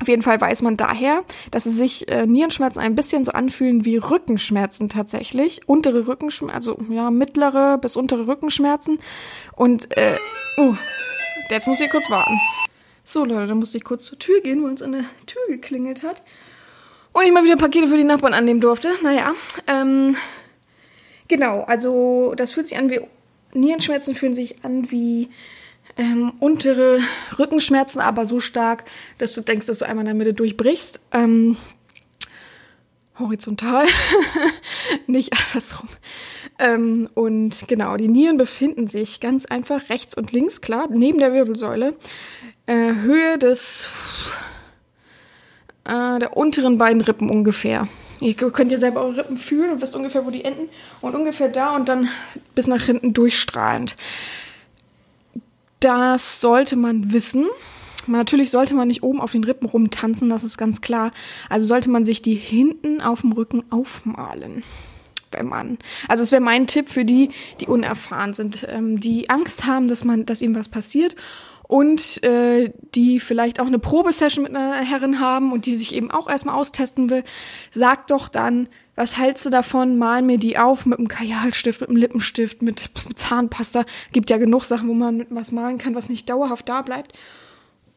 auf 0.00 0.08
jeden 0.08 0.22
Fall 0.22 0.40
weiß 0.40 0.62
man 0.62 0.76
daher, 0.76 1.24
dass 1.50 1.66
es 1.66 1.76
sich 1.76 2.10
äh, 2.10 2.26
Nierenschmerzen 2.26 2.80
ein 2.80 2.94
bisschen 2.94 3.24
so 3.24 3.32
anfühlen 3.32 3.84
wie 3.84 3.98
Rückenschmerzen 3.98 4.88
tatsächlich. 4.88 5.60
Untere 5.66 6.06
Rückenschmerzen, 6.06 6.54
also 6.54 6.78
ja, 6.90 7.10
mittlere 7.10 7.78
bis 7.78 7.96
untere 7.96 8.26
Rückenschmerzen. 8.26 8.98
Und, 9.56 9.94
äh, 9.96 10.16
oh, 10.56 10.74
jetzt 11.50 11.66
muss 11.66 11.80
ich 11.80 11.90
kurz 11.90 12.08
warten. 12.10 12.40
So, 13.04 13.24
Leute, 13.24 13.48
da 13.48 13.54
musste 13.54 13.78
ich 13.78 13.84
kurz 13.84 14.04
zur 14.04 14.18
Tür 14.18 14.40
gehen, 14.40 14.62
weil 14.62 14.70
uns 14.70 14.82
an 14.82 14.92
der 14.92 15.04
Tür 15.26 15.42
geklingelt 15.48 16.02
hat. 16.02 16.22
Und 17.12 17.24
ich 17.24 17.32
mal 17.32 17.44
wieder 17.44 17.56
Pakete 17.56 17.88
für 17.88 17.96
die 17.96 18.04
Nachbarn 18.04 18.34
annehmen 18.34 18.60
durfte. 18.60 18.92
Naja, 19.02 19.34
ähm, 19.66 20.16
genau, 21.28 21.62
also 21.62 22.34
das 22.36 22.52
fühlt 22.52 22.68
sich 22.68 22.78
an 22.78 22.90
wie, 22.90 23.00
Nierenschmerzen 23.52 24.14
fühlen 24.14 24.34
sich 24.34 24.64
an 24.64 24.90
wie 24.90 25.28
ähm, 25.96 26.34
untere 26.38 27.00
Rückenschmerzen, 27.38 28.00
aber 28.00 28.26
so 28.26 28.38
stark, 28.38 28.84
dass 29.18 29.34
du 29.34 29.40
denkst, 29.40 29.66
dass 29.66 29.78
du 29.78 29.86
einmal 29.86 30.02
in 30.02 30.06
der 30.06 30.14
Mitte 30.14 30.34
durchbrichst. 30.34 31.00
Ähm, 31.12 31.56
horizontal, 33.18 33.86
nicht 35.06 35.32
andersrum. 35.32 35.88
Ähm, 36.58 37.08
und 37.14 37.64
genau, 37.68 37.96
die 37.96 38.08
Nieren 38.08 38.36
befinden 38.36 38.88
sich 38.88 39.20
ganz 39.20 39.46
einfach 39.46 39.88
rechts 39.90 40.16
und 40.16 40.32
links, 40.32 40.60
klar, 40.60 40.88
neben 40.90 41.18
der 41.18 41.32
Wirbelsäule 41.32 41.96
äh, 42.70 42.94
Höhe 42.94 43.36
des 43.36 43.88
äh, 45.84 46.18
der 46.18 46.36
unteren 46.36 46.78
beiden 46.78 47.02
Rippen 47.02 47.28
ungefähr. 47.28 47.88
Ihr 48.20 48.34
könnt 48.34 48.70
ihr 48.70 48.78
selber 48.78 49.02
eure 49.02 49.18
Rippen 49.18 49.36
fühlen 49.38 49.70
und 49.70 49.82
wisst 49.82 49.96
ungefähr, 49.96 50.26
wo 50.26 50.30
die 50.30 50.44
enden. 50.44 50.68
Und 51.00 51.14
ungefähr 51.14 51.48
da 51.48 51.74
und 51.74 51.88
dann 51.88 52.08
bis 52.54 52.66
nach 52.66 52.82
hinten 52.82 53.12
durchstrahlend. 53.14 53.96
Das 55.80 56.40
sollte 56.40 56.76
man 56.76 57.12
wissen. 57.12 57.46
Natürlich 58.06 58.50
sollte 58.50 58.74
man 58.74 58.88
nicht 58.88 59.02
oben 59.02 59.20
auf 59.20 59.32
den 59.32 59.44
Rippen 59.44 59.66
rumtanzen, 59.66 60.28
das 60.28 60.44
ist 60.44 60.58
ganz 60.58 60.80
klar. 60.80 61.12
Also 61.48 61.66
sollte 61.66 61.90
man 61.90 62.04
sich 62.04 62.22
die 62.22 62.34
hinten 62.34 63.00
auf 63.00 63.22
dem 63.22 63.32
Rücken 63.32 63.64
aufmalen. 63.70 64.62
Wenn 65.32 65.46
man, 65.46 65.78
also 66.08 66.22
es 66.22 66.32
wäre 66.32 66.42
mein 66.42 66.66
Tipp 66.66 66.88
für 66.88 67.04
die, 67.04 67.30
die 67.60 67.66
unerfahren 67.66 68.34
sind, 68.34 68.66
ähm, 68.68 68.98
die 69.00 69.30
Angst 69.30 69.64
haben, 69.64 69.88
dass 69.88 70.04
man, 70.04 70.26
dass 70.26 70.42
ihnen 70.42 70.56
was 70.56 70.68
passiert 70.68 71.14
und 71.70 72.20
äh, 72.24 72.72
die 72.96 73.20
vielleicht 73.20 73.60
auch 73.60 73.66
eine 73.68 73.78
Probesession 73.78 74.42
mit 74.42 74.56
einer 74.56 74.74
Herrin 74.74 75.20
haben 75.20 75.52
und 75.52 75.66
die 75.66 75.76
sich 75.76 75.94
eben 75.94 76.10
auch 76.10 76.28
erstmal 76.28 76.56
austesten 76.56 77.10
will, 77.10 77.22
sag 77.70 78.08
doch 78.08 78.28
dann, 78.28 78.68
was 78.96 79.16
hältst 79.16 79.46
du 79.46 79.50
davon? 79.50 79.96
Mal 79.96 80.22
mir 80.22 80.36
die 80.36 80.58
auf 80.58 80.84
mit 80.84 80.98
einem 80.98 81.06
Kajalstift, 81.06 81.80
mit 81.80 81.88
einem 81.88 81.98
Lippenstift, 81.98 82.60
mit 82.62 82.90
Zahnpasta. 83.14 83.84
Gibt 84.10 84.30
ja 84.30 84.38
genug 84.38 84.64
Sachen, 84.64 84.88
wo 84.88 84.94
man 84.94 85.16
mit 85.16 85.28
was 85.30 85.52
malen 85.52 85.78
kann, 85.78 85.94
was 85.94 86.08
nicht 86.08 86.28
dauerhaft 86.28 86.68
da 86.68 86.82
bleibt. 86.82 87.16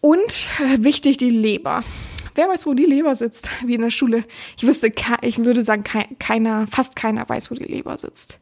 Und 0.01 0.47
äh, 0.59 0.83
wichtig, 0.83 1.17
die 1.17 1.31
Leber. 1.31 1.83
Wer 2.35 2.49
weiß, 2.49 2.67
wo 2.67 2.75
die 2.75 2.85
Leber 2.85 3.15
sitzt, 3.15 3.49
wie 3.65 3.73
in 3.73 3.81
der 3.81 3.89
Schule. 3.89 4.23
Ich 4.55 4.67
wüsste, 4.67 4.93
ich 5.21 5.39
würde 5.39 5.63
sagen, 5.63 5.83
keiner, 6.19 6.67
fast 6.67 6.95
keiner 6.95 7.27
weiß, 7.27 7.49
wo 7.49 7.55
die 7.55 7.63
Leber 7.63 7.97
sitzt. 7.97 8.39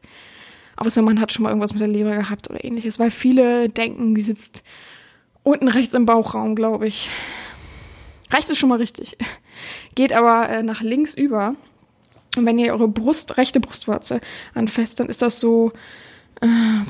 Außer 0.76 1.00
man 1.00 1.20
hat 1.22 1.32
schon 1.32 1.44
mal 1.44 1.48
irgendwas 1.48 1.72
mit 1.72 1.80
der 1.80 1.88
Leber 1.88 2.14
gehabt 2.14 2.50
oder 2.50 2.62
ähnliches, 2.62 2.98
weil 2.98 3.10
viele 3.10 3.70
denken, 3.70 4.14
die 4.14 4.20
sitzt 4.20 4.62
unten 5.42 5.68
rechts 5.68 5.94
im 5.94 6.06
Bauchraum, 6.06 6.54
glaube 6.54 6.86
ich. 6.86 7.10
Rechts 8.32 8.50
ist 8.50 8.58
schon 8.58 8.68
mal 8.68 8.78
richtig. 8.78 9.16
Geht 9.94 10.12
aber 10.12 10.48
äh, 10.48 10.62
nach 10.62 10.82
links 10.82 11.14
über. 11.14 11.54
Und 12.36 12.46
wenn 12.46 12.58
ihr 12.58 12.72
eure 12.72 12.88
Brust, 12.88 13.36
rechte 13.36 13.60
Brustwarze 13.60 14.20
anfasst, 14.54 15.00
dann 15.00 15.08
ist 15.08 15.20
das 15.20 15.38
so 15.38 15.72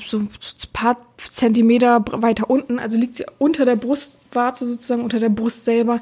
so 0.03 0.19
ein 0.19 0.31
paar 0.73 0.97
Zentimeter 1.19 2.03
weiter 2.11 2.49
unten, 2.49 2.79
also 2.79 2.97
liegt 2.97 3.17
sie 3.17 3.27
unter 3.39 3.67
der 3.67 3.77
Brustwarze 3.77 4.67
sozusagen, 4.67 5.03
unter 5.03 5.21
der 5.21 5.29
Brust 5.29 5.67
selber, 5.67 6.01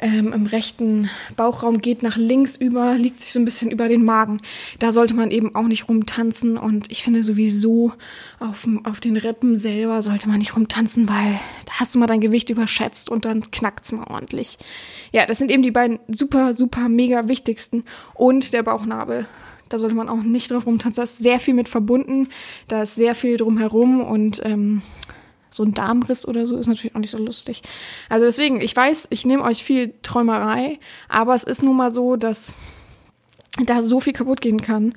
ähm, 0.00 0.32
im 0.32 0.46
rechten 0.46 1.08
Bauchraum, 1.36 1.80
geht 1.80 2.02
nach 2.02 2.16
links 2.16 2.56
über, 2.56 2.94
liegt 2.94 3.20
sich 3.20 3.32
so 3.32 3.38
ein 3.38 3.44
bisschen 3.44 3.70
über 3.70 3.88
den 3.88 4.04
Magen. 4.04 4.38
Da 4.80 4.90
sollte 4.90 5.14
man 5.14 5.30
eben 5.30 5.54
auch 5.54 5.68
nicht 5.68 5.88
rumtanzen 5.88 6.58
und 6.58 6.90
ich 6.90 7.04
finde 7.04 7.22
sowieso 7.22 7.92
auf, 8.40 8.66
auf 8.82 8.98
den 8.98 9.16
Rippen 9.16 9.58
selber 9.58 10.02
sollte 10.02 10.28
man 10.28 10.38
nicht 10.38 10.56
rumtanzen, 10.56 11.08
weil 11.08 11.38
da 11.66 11.74
hast 11.74 11.94
du 11.94 12.00
mal 12.00 12.06
dein 12.08 12.20
Gewicht 12.20 12.50
überschätzt 12.50 13.10
und 13.10 13.24
dann 13.24 13.50
knackt's 13.52 13.92
mal 13.92 14.08
ordentlich. 14.08 14.58
Ja, 15.12 15.24
das 15.24 15.38
sind 15.38 15.52
eben 15.52 15.62
die 15.62 15.70
beiden 15.70 16.00
super, 16.08 16.52
super, 16.52 16.88
mega 16.88 17.28
wichtigsten 17.28 17.84
und 18.14 18.52
der 18.52 18.64
Bauchnabel. 18.64 19.26
Da 19.68 19.78
sollte 19.78 19.94
man 19.94 20.08
auch 20.08 20.22
nicht 20.22 20.50
drauf 20.50 20.66
rumtanzen. 20.66 20.96
Da 21.00 21.04
ist 21.04 21.18
sehr 21.18 21.38
viel 21.38 21.54
mit 21.54 21.68
verbunden. 21.68 22.28
Da 22.68 22.82
ist 22.82 22.94
sehr 22.94 23.14
viel 23.14 23.36
drumherum 23.36 24.00
und 24.00 24.40
ähm, 24.44 24.82
so 25.50 25.62
ein 25.62 25.72
Darmriss 25.72 26.26
oder 26.26 26.46
so 26.46 26.56
ist 26.56 26.66
natürlich 26.66 26.94
auch 26.94 27.00
nicht 27.00 27.10
so 27.10 27.18
lustig. 27.18 27.62
Also 28.08 28.26
deswegen, 28.26 28.60
ich 28.60 28.74
weiß, 28.74 29.08
ich 29.10 29.24
nehme 29.24 29.42
euch 29.42 29.64
viel 29.64 29.94
Träumerei, 30.02 30.78
aber 31.08 31.34
es 31.34 31.44
ist 31.44 31.62
nun 31.62 31.76
mal 31.76 31.90
so, 31.90 32.16
dass 32.16 32.56
da 33.64 33.82
so 33.82 34.00
viel 34.00 34.12
kaputt 34.12 34.40
gehen 34.40 34.60
kann 34.60 34.94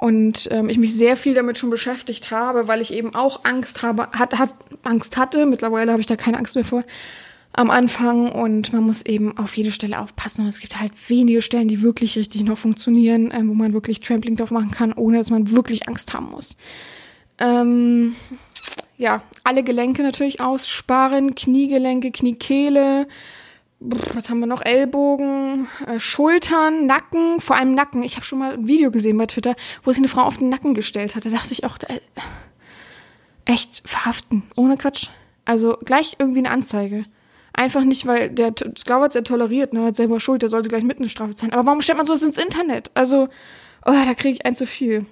und 0.00 0.48
ähm, 0.50 0.68
ich 0.68 0.78
mich 0.78 0.94
sehr 0.94 1.16
viel 1.16 1.34
damit 1.34 1.58
schon 1.58 1.70
beschäftigt 1.70 2.30
habe, 2.30 2.68
weil 2.68 2.80
ich 2.80 2.92
eben 2.92 3.14
auch 3.14 3.44
Angst 3.44 3.82
habe, 3.82 4.08
hat, 4.12 4.38
hat 4.38 4.54
Angst 4.84 5.16
hatte. 5.16 5.44
Mittlerweile 5.44 5.90
habe 5.90 6.00
ich 6.00 6.06
da 6.06 6.16
keine 6.16 6.38
Angst 6.38 6.54
mehr 6.54 6.64
vor 6.64 6.84
am 7.58 7.70
Anfang 7.70 8.30
und 8.30 8.72
man 8.72 8.84
muss 8.84 9.04
eben 9.04 9.36
auf 9.36 9.56
jede 9.56 9.72
Stelle 9.72 9.98
aufpassen. 9.98 10.42
Und 10.42 10.46
es 10.46 10.60
gibt 10.60 10.78
halt 10.78 10.92
wenige 11.08 11.42
Stellen, 11.42 11.66
die 11.66 11.82
wirklich 11.82 12.16
richtig 12.16 12.44
noch 12.44 12.56
funktionieren, 12.56 13.32
ähm, 13.34 13.48
wo 13.48 13.54
man 13.54 13.72
wirklich 13.72 13.98
Trampling 13.98 14.36
drauf 14.36 14.52
machen 14.52 14.70
kann, 14.70 14.92
ohne 14.92 15.18
dass 15.18 15.30
man 15.30 15.50
wirklich 15.50 15.88
Angst 15.88 16.14
haben 16.14 16.30
muss. 16.30 16.56
Ähm, 17.38 18.14
ja, 18.96 19.24
alle 19.42 19.64
Gelenke 19.64 20.04
natürlich 20.04 20.40
aussparen, 20.40 21.34
Kniegelenke, 21.34 22.12
Kniekehle, 22.12 23.08
was 23.80 24.30
haben 24.30 24.38
wir 24.38 24.46
noch? 24.46 24.62
Ellbogen, 24.62 25.66
äh, 25.84 25.98
Schultern, 25.98 26.86
Nacken, 26.86 27.40
vor 27.40 27.56
allem 27.56 27.74
Nacken. 27.74 28.04
Ich 28.04 28.14
habe 28.14 28.24
schon 28.24 28.38
mal 28.38 28.54
ein 28.54 28.68
Video 28.68 28.92
gesehen 28.92 29.18
bei 29.18 29.26
Twitter, 29.26 29.56
wo 29.82 29.90
sich 29.90 29.98
eine 29.98 30.08
Frau 30.08 30.22
auf 30.22 30.36
den 30.36 30.48
Nacken 30.48 30.74
gestellt 30.74 31.16
hat. 31.16 31.24
Da 31.24 31.30
dachte 31.30 31.52
ich 31.52 31.64
auch, 31.64 31.76
äh, 31.88 31.98
echt 33.46 33.82
verhaften, 33.84 34.44
ohne 34.54 34.76
Quatsch. 34.76 35.08
Also 35.44 35.76
gleich 35.84 36.16
irgendwie 36.20 36.40
eine 36.40 36.50
Anzeige. 36.50 37.04
Einfach 37.58 37.82
nicht, 37.82 38.06
weil 38.06 38.30
der 38.30 38.54
Sklave 38.78 39.02
hat 39.02 39.10
es 39.10 39.14
ja 39.16 39.22
toleriert, 39.22 39.72
ne, 39.72 39.82
hat 39.86 39.96
selber 39.96 40.20
Schuld, 40.20 40.42
der 40.42 40.48
sollte 40.48 40.68
gleich 40.68 40.84
mit 40.84 40.98
eine 40.98 41.08
Strafe 41.08 41.34
zahlen. 41.34 41.52
Aber 41.52 41.66
warum 41.66 41.82
stellt 41.82 41.98
man 41.98 42.06
sowas 42.06 42.22
ins 42.22 42.38
Internet? 42.38 42.92
Also, 42.94 43.24
oh, 43.84 43.92
da 43.92 44.14
kriege 44.14 44.34
ich 44.34 44.46
ein 44.46 44.54
zu 44.54 44.64
viel. 44.64 45.06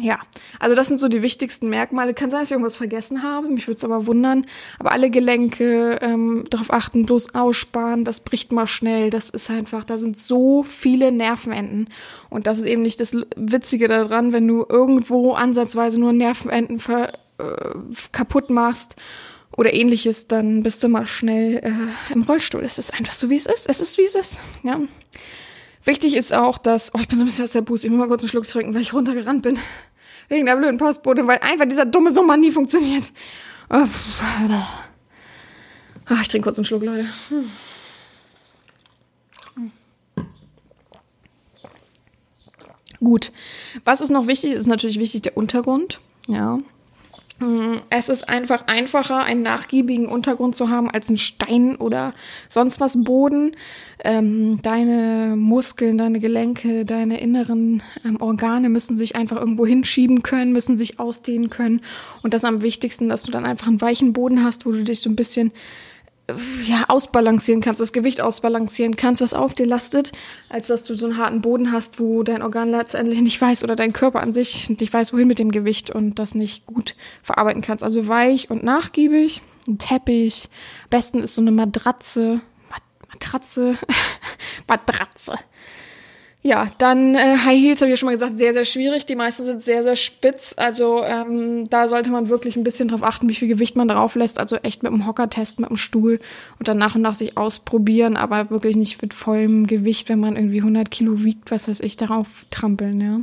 Ja, 0.00 0.18
also 0.58 0.74
das 0.74 0.88
sind 0.88 0.98
so 0.98 1.06
die 1.06 1.22
wichtigsten 1.22 1.70
Merkmale. 1.70 2.14
Kann 2.14 2.32
sein, 2.32 2.40
dass 2.40 2.48
ich 2.48 2.52
irgendwas 2.52 2.76
vergessen 2.76 3.22
habe, 3.22 3.46
mich 3.46 3.68
würde 3.68 3.76
es 3.76 3.84
aber 3.84 4.08
wundern. 4.08 4.44
Aber 4.80 4.90
alle 4.90 5.08
Gelenke, 5.08 6.00
ähm, 6.02 6.42
darauf 6.50 6.72
achten, 6.72 7.06
bloß 7.06 7.36
aussparen, 7.36 8.04
das 8.04 8.18
bricht 8.18 8.50
mal 8.50 8.66
schnell. 8.66 9.10
Das 9.10 9.30
ist 9.30 9.48
einfach, 9.48 9.84
da 9.84 9.98
sind 9.98 10.16
so 10.16 10.64
viele 10.64 11.12
Nervenenden. 11.12 11.90
Und 12.28 12.48
das 12.48 12.58
ist 12.58 12.66
eben 12.66 12.82
nicht 12.82 12.98
das 12.98 13.16
Witzige 13.36 13.86
daran, 13.86 14.32
wenn 14.32 14.48
du 14.48 14.66
irgendwo 14.68 15.34
ansatzweise 15.34 16.00
nur 16.00 16.12
Nervenenden 16.12 16.80
ver, 16.80 17.12
äh, 17.38 17.74
kaputt 18.10 18.50
machst 18.50 18.96
oder 19.56 19.72
ähnliches, 19.72 20.28
dann 20.28 20.62
bist 20.62 20.82
du 20.82 20.88
mal 20.88 21.06
schnell 21.06 21.58
äh, 21.58 22.12
im 22.12 22.22
Rollstuhl. 22.22 22.64
Es 22.64 22.78
ist 22.78 22.94
einfach 22.94 23.14
so, 23.14 23.30
wie 23.30 23.36
es 23.36 23.46
ist. 23.46 23.68
Es 23.68 23.80
ist, 23.80 23.98
wie 23.98 24.04
es 24.04 24.14
ist. 24.14 24.38
Ja. 24.62 24.80
Wichtig 25.84 26.14
ist 26.14 26.32
auch, 26.32 26.58
dass, 26.58 26.94
oh, 26.94 26.98
ich 27.00 27.08
bin 27.08 27.18
so 27.18 27.24
ein 27.24 27.26
bisschen 27.26 27.44
aus 27.44 27.52
der 27.52 27.62
Buß, 27.62 27.84
ich 27.84 27.90
muss 27.90 27.98
mal 27.98 28.08
kurz 28.08 28.22
einen 28.22 28.28
Schluck 28.28 28.46
trinken, 28.46 28.74
weil 28.74 28.82
ich 28.82 28.92
runtergerannt 28.92 29.42
bin. 29.42 29.58
Wegen 30.28 30.46
der 30.46 30.56
blöden 30.56 30.78
Postbote, 30.78 31.26
weil 31.26 31.38
einfach 31.38 31.66
dieser 31.68 31.84
dumme 31.84 32.12
Sommer 32.12 32.36
nie 32.36 32.50
funktioniert. 32.50 33.10
Oh, 33.68 33.84
Ach, 36.06 36.20
ich 36.20 36.28
trinke 36.28 36.46
kurz 36.46 36.58
einen 36.58 36.64
Schluck, 36.64 36.82
Leute. 36.82 37.06
Hm. 37.28 37.50
Gut. 43.02 43.32
Was 43.84 44.00
ist 44.00 44.10
noch 44.10 44.28
wichtig? 44.28 44.52
Ist 44.52 44.68
natürlich 44.68 45.00
wichtig 45.00 45.22
der 45.22 45.36
Untergrund. 45.36 46.00
Ja. 46.28 46.58
Hm, 47.42 47.80
es 47.90 48.08
ist 48.08 48.28
einfach 48.28 48.68
einfacher, 48.68 49.24
einen 49.24 49.42
nachgiebigen 49.42 50.06
Untergrund 50.06 50.54
zu 50.54 50.70
haben 50.70 50.88
als 50.88 51.08
einen 51.08 51.18
Stein 51.18 51.74
oder 51.74 52.14
sonst 52.48 52.78
was 52.78 53.02
Boden. 53.02 53.56
Ähm, 54.04 54.62
deine 54.62 55.34
Muskeln, 55.36 55.98
deine 55.98 56.20
Gelenke, 56.20 56.84
deine 56.84 57.20
inneren 57.20 57.82
ähm, 58.04 58.20
Organe 58.20 58.68
müssen 58.68 58.96
sich 58.96 59.16
einfach 59.16 59.38
irgendwo 59.38 59.66
hinschieben 59.66 60.22
können, 60.22 60.52
müssen 60.52 60.76
sich 60.76 61.00
ausdehnen 61.00 61.50
können. 61.50 61.80
Und 62.22 62.32
das 62.32 62.44
am 62.44 62.62
wichtigsten, 62.62 63.08
dass 63.08 63.24
du 63.24 63.32
dann 63.32 63.44
einfach 63.44 63.66
einen 63.66 63.80
weichen 63.80 64.12
Boden 64.12 64.44
hast, 64.44 64.64
wo 64.64 64.70
du 64.70 64.84
dich 64.84 65.00
so 65.00 65.10
ein 65.10 65.16
bisschen 65.16 65.50
ja, 66.64 66.84
ausbalancieren 66.88 67.60
kannst, 67.60 67.80
das 67.80 67.92
Gewicht 67.92 68.20
ausbalancieren 68.20 68.96
kannst, 68.96 69.20
was 69.20 69.34
auf 69.34 69.54
dir 69.54 69.66
lastet, 69.66 70.12
als 70.48 70.68
dass 70.68 70.84
du 70.84 70.94
so 70.94 71.06
einen 71.06 71.18
harten 71.18 71.42
Boden 71.42 71.72
hast, 71.72 71.98
wo 71.98 72.22
dein 72.22 72.42
Organ 72.42 72.70
letztendlich 72.70 73.20
nicht 73.20 73.40
weiß 73.40 73.64
oder 73.64 73.76
dein 73.76 73.92
Körper 73.92 74.20
an 74.20 74.32
sich 74.32 74.70
nicht 74.70 74.92
weiß, 74.92 75.12
wohin 75.12 75.28
mit 75.28 75.38
dem 75.38 75.50
Gewicht 75.50 75.90
und 75.90 76.18
das 76.18 76.34
nicht 76.34 76.66
gut 76.66 76.94
verarbeiten 77.22 77.62
kannst. 77.62 77.82
Also 77.84 78.08
weich 78.08 78.50
und 78.50 78.62
nachgiebig, 78.62 79.42
ein 79.66 79.78
Teppich, 79.78 80.48
am 80.84 80.90
besten 80.90 81.20
ist 81.20 81.34
so 81.34 81.40
eine 81.40 81.50
Matratze, 81.50 82.40
Matratze, 83.12 83.74
Matratze, 84.68 85.34
ja, 86.44 86.68
dann 86.78 87.14
äh, 87.14 87.36
High 87.44 87.60
Heels 87.60 87.80
habe 87.80 87.88
ich 87.88 87.92
ja 87.92 87.96
schon 87.96 88.08
mal 88.08 88.12
gesagt, 88.12 88.36
sehr, 88.36 88.52
sehr 88.52 88.64
schwierig. 88.64 89.06
Die 89.06 89.14
meisten 89.14 89.44
sind 89.44 89.62
sehr, 89.62 89.84
sehr 89.84 89.94
spitz. 89.94 90.54
Also 90.56 91.04
ähm, 91.04 91.70
da 91.70 91.88
sollte 91.88 92.10
man 92.10 92.28
wirklich 92.28 92.56
ein 92.56 92.64
bisschen 92.64 92.88
drauf 92.88 93.04
achten, 93.04 93.28
wie 93.28 93.34
viel 93.34 93.46
Gewicht 93.46 93.76
man 93.76 93.86
darauf 93.86 94.16
lässt. 94.16 94.40
Also 94.40 94.56
echt 94.56 94.82
mit 94.82 94.90
dem 94.90 95.06
Hocker 95.06 95.30
testen, 95.30 95.62
mit 95.62 95.70
dem 95.70 95.76
Stuhl 95.76 96.18
und 96.58 96.66
dann 96.66 96.78
nach 96.78 96.96
und 96.96 97.02
nach 97.02 97.14
sich 97.14 97.36
ausprobieren, 97.36 98.16
aber 98.16 98.50
wirklich 98.50 98.74
nicht 98.74 99.00
mit 99.00 99.14
vollem 99.14 99.68
Gewicht, 99.68 100.08
wenn 100.08 100.18
man 100.18 100.34
irgendwie 100.34 100.58
100 100.58 100.90
Kilo 100.90 101.22
wiegt, 101.22 101.52
was 101.52 101.68
weiß 101.68 101.78
ich, 101.78 101.96
darauf 101.96 102.44
trampeln, 102.50 103.00
ja. 103.00 103.20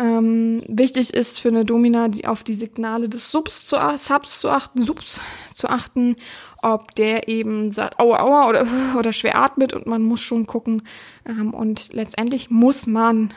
Ähm, 0.00 0.62
wichtig 0.66 1.14
ist 1.14 1.38
für 1.38 1.48
eine 1.48 1.64
Domina 1.64 2.08
die, 2.08 2.26
auf 2.26 2.42
die 2.42 2.54
Signale 2.54 3.08
des 3.08 3.30
Subs 3.30 3.64
zu, 3.64 3.76
Subs 3.96 4.40
zu 4.40 4.50
achten, 4.50 4.82
Subs 4.82 5.20
zu 5.52 5.68
achten, 5.68 6.16
ob 6.64 6.94
der 6.94 7.28
eben 7.28 7.70
sagt, 7.70 8.00
aua, 8.00 8.20
aua 8.20 8.48
oder, 8.48 8.66
oder 8.98 9.12
schwer 9.12 9.36
atmet 9.36 9.72
und 9.72 9.86
man 9.86 10.02
muss 10.02 10.20
schon 10.20 10.46
gucken. 10.46 10.82
Ähm, 11.28 11.52
und 11.52 11.92
letztendlich 11.92 12.50
muss 12.50 12.86
man, 12.86 13.32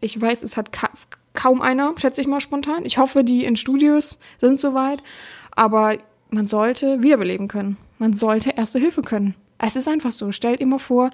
ich 0.00 0.20
weiß, 0.20 0.42
es 0.42 0.56
hat 0.56 0.72
ka 0.72 0.90
kaum 1.34 1.62
einer, 1.62 1.94
schätze 1.96 2.20
ich 2.20 2.26
mal 2.26 2.42
spontan. 2.42 2.84
Ich 2.84 2.98
hoffe, 2.98 3.24
die 3.24 3.46
in 3.46 3.56
Studios 3.56 4.18
sind 4.38 4.60
soweit, 4.60 5.02
aber 5.50 5.96
man 6.28 6.46
sollte 6.46 7.02
wiederbeleben 7.02 7.48
können. 7.48 7.78
Man 7.98 8.12
sollte 8.12 8.50
Erste 8.50 8.78
Hilfe 8.78 9.00
können. 9.00 9.34
Es 9.56 9.76
ist 9.76 9.88
einfach 9.88 10.12
so. 10.12 10.30
Stellt 10.30 10.60
immer 10.60 10.78
vor, 10.78 11.08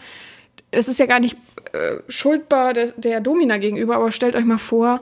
es 0.73 0.89
ist 0.89 0.99
ja 0.99 1.07
gar 1.07 1.21
nicht 1.21 1.37
äh, 1.73 1.99
schuldbar 2.09 2.73
der, 2.73 2.93
der 2.97 3.21
Domina 3.21 3.59
gegenüber, 3.59 3.97
aber 3.97 4.11
stellt 4.11 4.35
euch 4.35 4.45
mal 4.45 4.59
vor, 4.59 5.01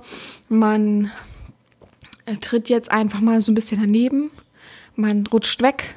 man 0.50 1.10
äh, 2.26 2.36
tritt 2.36 2.68
jetzt 2.68 2.90
einfach 2.90 3.20
mal 3.20 3.40
so 3.40 3.52
ein 3.52 3.54
bisschen 3.54 3.80
daneben, 3.80 4.30
man 4.96 5.26
rutscht 5.26 5.62
weg, 5.62 5.94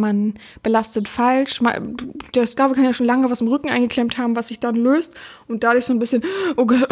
man 0.00 0.34
belastet 0.62 1.08
falsch. 1.08 1.60
Der 2.34 2.46
Sklave 2.46 2.74
kann 2.74 2.84
ja 2.84 2.92
schon 2.92 3.06
lange 3.06 3.30
was 3.30 3.40
im 3.40 3.48
Rücken 3.48 3.70
eingeklemmt 3.70 4.18
haben, 4.18 4.36
was 4.36 4.48
sich 4.48 4.60
dann 4.60 4.76
löst 4.76 5.14
und 5.48 5.64
dadurch 5.64 5.84
so 5.86 5.92
ein 5.92 5.98
bisschen, 5.98 6.22
oh 6.56 6.66
Gott, 6.66 6.88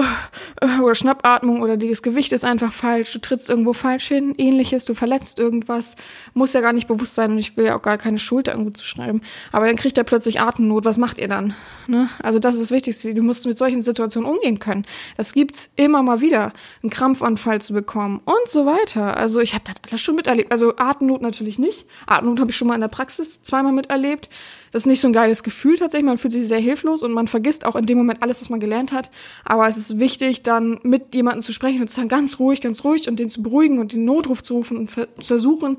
oh, 0.62 0.82
oder 0.82 0.94
Schnappatmung 0.94 1.62
oder 1.62 1.76
das 1.76 2.02
Gewicht 2.02 2.32
ist 2.32 2.44
einfach 2.44 2.72
falsch, 2.72 3.12
du 3.12 3.20
trittst 3.20 3.48
irgendwo 3.48 3.72
falsch 3.72 4.08
hin, 4.08 4.34
ähnliches, 4.36 4.84
du 4.84 4.94
verletzt 4.94 5.38
irgendwas, 5.38 5.96
muss 6.34 6.52
ja 6.52 6.60
gar 6.60 6.72
nicht 6.72 6.88
bewusst 6.88 7.14
sein 7.14 7.32
und 7.32 7.38
ich 7.38 7.56
will 7.56 7.66
ja 7.66 7.76
auch 7.76 7.82
gar 7.82 7.98
keine 7.98 8.18
Schulter 8.18 8.52
irgendwo 8.52 8.70
zu 8.70 8.84
schreiben. 8.84 9.20
Aber 9.52 9.66
dann 9.66 9.76
kriegt 9.76 9.98
er 9.98 10.04
plötzlich 10.04 10.40
Atemnot, 10.40 10.84
was 10.84 10.98
macht 10.98 11.18
ihr 11.18 11.28
dann? 11.28 11.54
Ne? 11.86 12.08
Also 12.22 12.38
das 12.38 12.56
ist 12.56 12.62
das 12.62 12.70
Wichtigste, 12.70 13.14
du 13.14 13.22
musst 13.22 13.46
mit 13.46 13.58
solchen 13.58 13.82
Situationen 13.82 14.28
umgehen 14.28 14.58
können. 14.58 14.86
Das 15.16 15.32
gibt's 15.32 15.70
immer 15.76 16.02
mal 16.02 16.20
wieder, 16.20 16.52
einen 16.82 16.90
Krampfanfall 16.90 17.60
zu 17.60 17.72
bekommen 17.72 18.20
und 18.24 18.50
so 18.50 18.66
weiter. 18.66 19.16
Also 19.16 19.40
ich 19.40 19.54
habe 19.54 19.64
das 19.64 19.76
alles 19.88 20.00
schon 20.00 20.16
miterlebt. 20.16 20.50
Also 20.50 20.74
Atemnot 20.76 21.22
natürlich 21.22 21.58
nicht. 21.58 21.86
Atemnot 22.06 22.40
habe 22.40 22.50
ich 22.50 22.56
schon 22.56 22.68
mal 22.68 22.74
in 22.74 22.80
der 22.80 22.88
Praxis 22.88 23.42
zweimal 23.42 23.72
miterlebt. 23.72 24.28
Das 24.76 24.82
ist 24.82 24.88
nicht 24.88 25.00
so 25.00 25.08
ein 25.08 25.14
geiles 25.14 25.42
Gefühl 25.42 25.78
tatsächlich. 25.78 26.04
Man 26.04 26.18
fühlt 26.18 26.32
sich 26.32 26.46
sehr 26.46 26.60
hilflos 26.60 27.02
und 27.02 27.10
man 27.10 27.28
vergisst 27.28 27.64
auch 27.64 27.76
in 27.76 27.86
dem 27.86 27.96
Moment 27.96 28.22
alles, 28.22 28.42
was 28.42 28.50
man 28.50 28.60
gelernt 28.60 28.92
hat. 28.92 29.10
Aber 29.42 29.66
es 29.66 29.78
ist 29.78 29.98
wichtig, 29.98 30.42
dann 30.42 30.80
mit 30.82 31.14
jemandem 31.14 31.40
zu 31.40 31.54
sprechen 31.54 31.80
und 31.80 31.88
zu 31.88 31.96
sagen, 31.96 32.08
ganz 32.08 32.38
ruhig, 32.38 32.60
ganz 32.60 32.84
ruhig 32.84 33.08
und 33.08 33.18
den 33.18 33.30
zu 33.30 33.42
beruhigen 33.42 33.78
und 33.78 33.94
den 33.94 34.04
Notruf 34.04 34.42
zu 34.42 34.52
rufen 34.52 34.76
und 34.76 34.90
versuchen, 34.90 35.78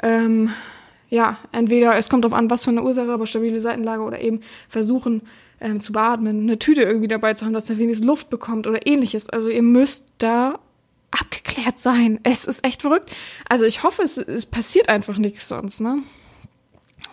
ähm, 0.00 0.50
ja, 1.10 1.38
entweder 1.50 1.96
es 1.96 2.08
kommt 2.08 2.22
darauf 2.22 2.38
an, 2.38 2.48
was 2.48 2.62
für 2.62 2.70
eine 2.70 2.84
Ursache, 2.84 3.10
aber 3.10 3.26
stabile 3.26 3.60
Seitenlage 3.60 4.04
oder 4.04 4.20
eben 4.20 4.42
versuchen 4.68 5.22
ähm, 5.60 5.80
zu 5.80 5.90
beatmen, 5.90 6.42
eine 6.42 6.60
Tüte 6.60 6.82
irgendwie 6.82 7.08
dabei 7.08 7.34
zu 7.34 7.46
haben, 7.46 7.52
dass 7.52 7.68
er 7.68 7.78
wenigstens 7.78 8.06
Luft 8.06 8.30
bekommt 8.30 8.68
oder 8.68 8.86
ähnliches. 8.86 9.28
Also 9.28 9.48
ihr 9.48 9.62
müsst 9.62 10.04
da 10.18 10.60
abgeklärt 11.10 11.80
sein. 11.80 12.20
Es 12.22 12.44
ist 12.44 12.64
echt 12.64 12.82
verrückt. 12.82 13.10
Also 13.48 13.64
ich 13.64 13.82
hoffe, 13.82 14.04
es, 14.04 14.18
es 14.18 14.46
passiert 14.46 14.88
einfach 14.88 15.18
nichts 15.18 15.48
sonst, 15.48 15.80
ne? 15.80 15.98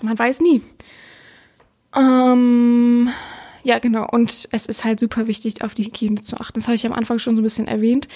Man 0.04 0.20
weiß 0.20 0.42
nie. 0.42 0.62
Ähm, 1.96 3.10
ja, 3.66 3.80
genau. 3.80 4.06
Und 4.12 4.50
es 4.52 4.66
ist 4.66 4.84
halt 4.84 5.00
super 5.00 5.28
wichtig, 5.28 5.64
auf 5.64 5.74
die 5.74 5.86
Hygiene 5.86 6.20
zu 6.20 6.38
achten. 6.38 6.56
Das 6.56 6.68
habe 6.68 6.76
ich 6.76 6.86
am 6.86 6.92
Anfang 6.92 7.18
schon 7.18 7.36
so 7.36 7.42
ein 7.42 7.44
bisschen 7.44 7.68
erwähnt. 7.68 8.10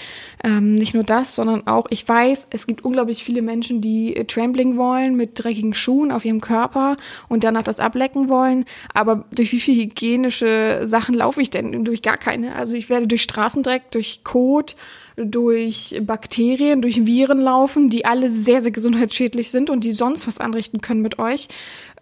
Ähm, 0.44 0.76
nicht 0.76 0.94
nur 0.94 1.04
das, 1.04 1.36
sondern 1.36 1.66
auch, 1.68 1.88
ich 1.90 2.08
weiß, 2.08 2.48
es 2.50 2.68
gibt 2.68 2.84
unglaublich 2.84 3.24
viele 3.24 3.42
Menschen, 3.42 3.80
die 3.80 4.14
äh, 4.16 4.26
Trampling 4.26 4.76
wollen 4.76 5.16
mit 5.16 5.42
dreckigen 5.42 5.74
Schuhen 5.74 6.12
auf 6.12 6.26
ihrem 6.26 6.42
Körper 6.42 6.98
und 7.30 7.46
danach 7.46 7.64
das 7.64 7.80
ablecken 7.80 8.28
wollen. 8.28 8.66
Aber 8.94 9.24
durch 9.34 9.54
wie 9.54 9.62
viele 9.62 9.84
hygienische 9.84 10.82
Sachen 10.84 11.16
laufe 11.16 11.42
ich 11.42 11.50
denn? 11.50 11.86
Durch 11.86 12.02
gar 12.02 12.18
keine. 12.18 12.56
Also 12.56 12.76
ich 12.76 12.90
werde 12.90 13.08
durch 13.08 13.22
Straßendreck, 13.22 13.92
durch 13.92 14.26
Kot, 14.26 14.76
durch 15.16 15.98
Bakterien, 16.02 16.82
durch 16.82 17.06
Viren 17.06 17.40
laufen, 17.40 17.90
die 17.90 18.04
alle 18.04 18.30
sehr, 18.30 18.60
sehr 18.60 18.72
gesundheitsschädlich 18.72 19.50
sind 19.50 19.70
und 19.70 19.86
die 19.86 19.94
sonst 19.94 20.28
was 20.28 20.40
anrichten 20.40 20.82
können 20.82 21.02
mit 21.02 21.20
euch. 21.20 21.48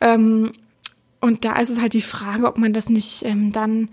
Ähm, 0.02 0.52
und 1.22 1.46
da 1.46 1.60
ist 1.60 1.70
es 1.70 1.82
halt 1.82 1.94
die 1.94 2.02
Frage, 2.02 2.48
ob 2.48 2.58
man 2.58 2.74
das 2.74 2.90
nicht 2.90 3.24
ähm, 3.24 3.52
dann 3.52 3.90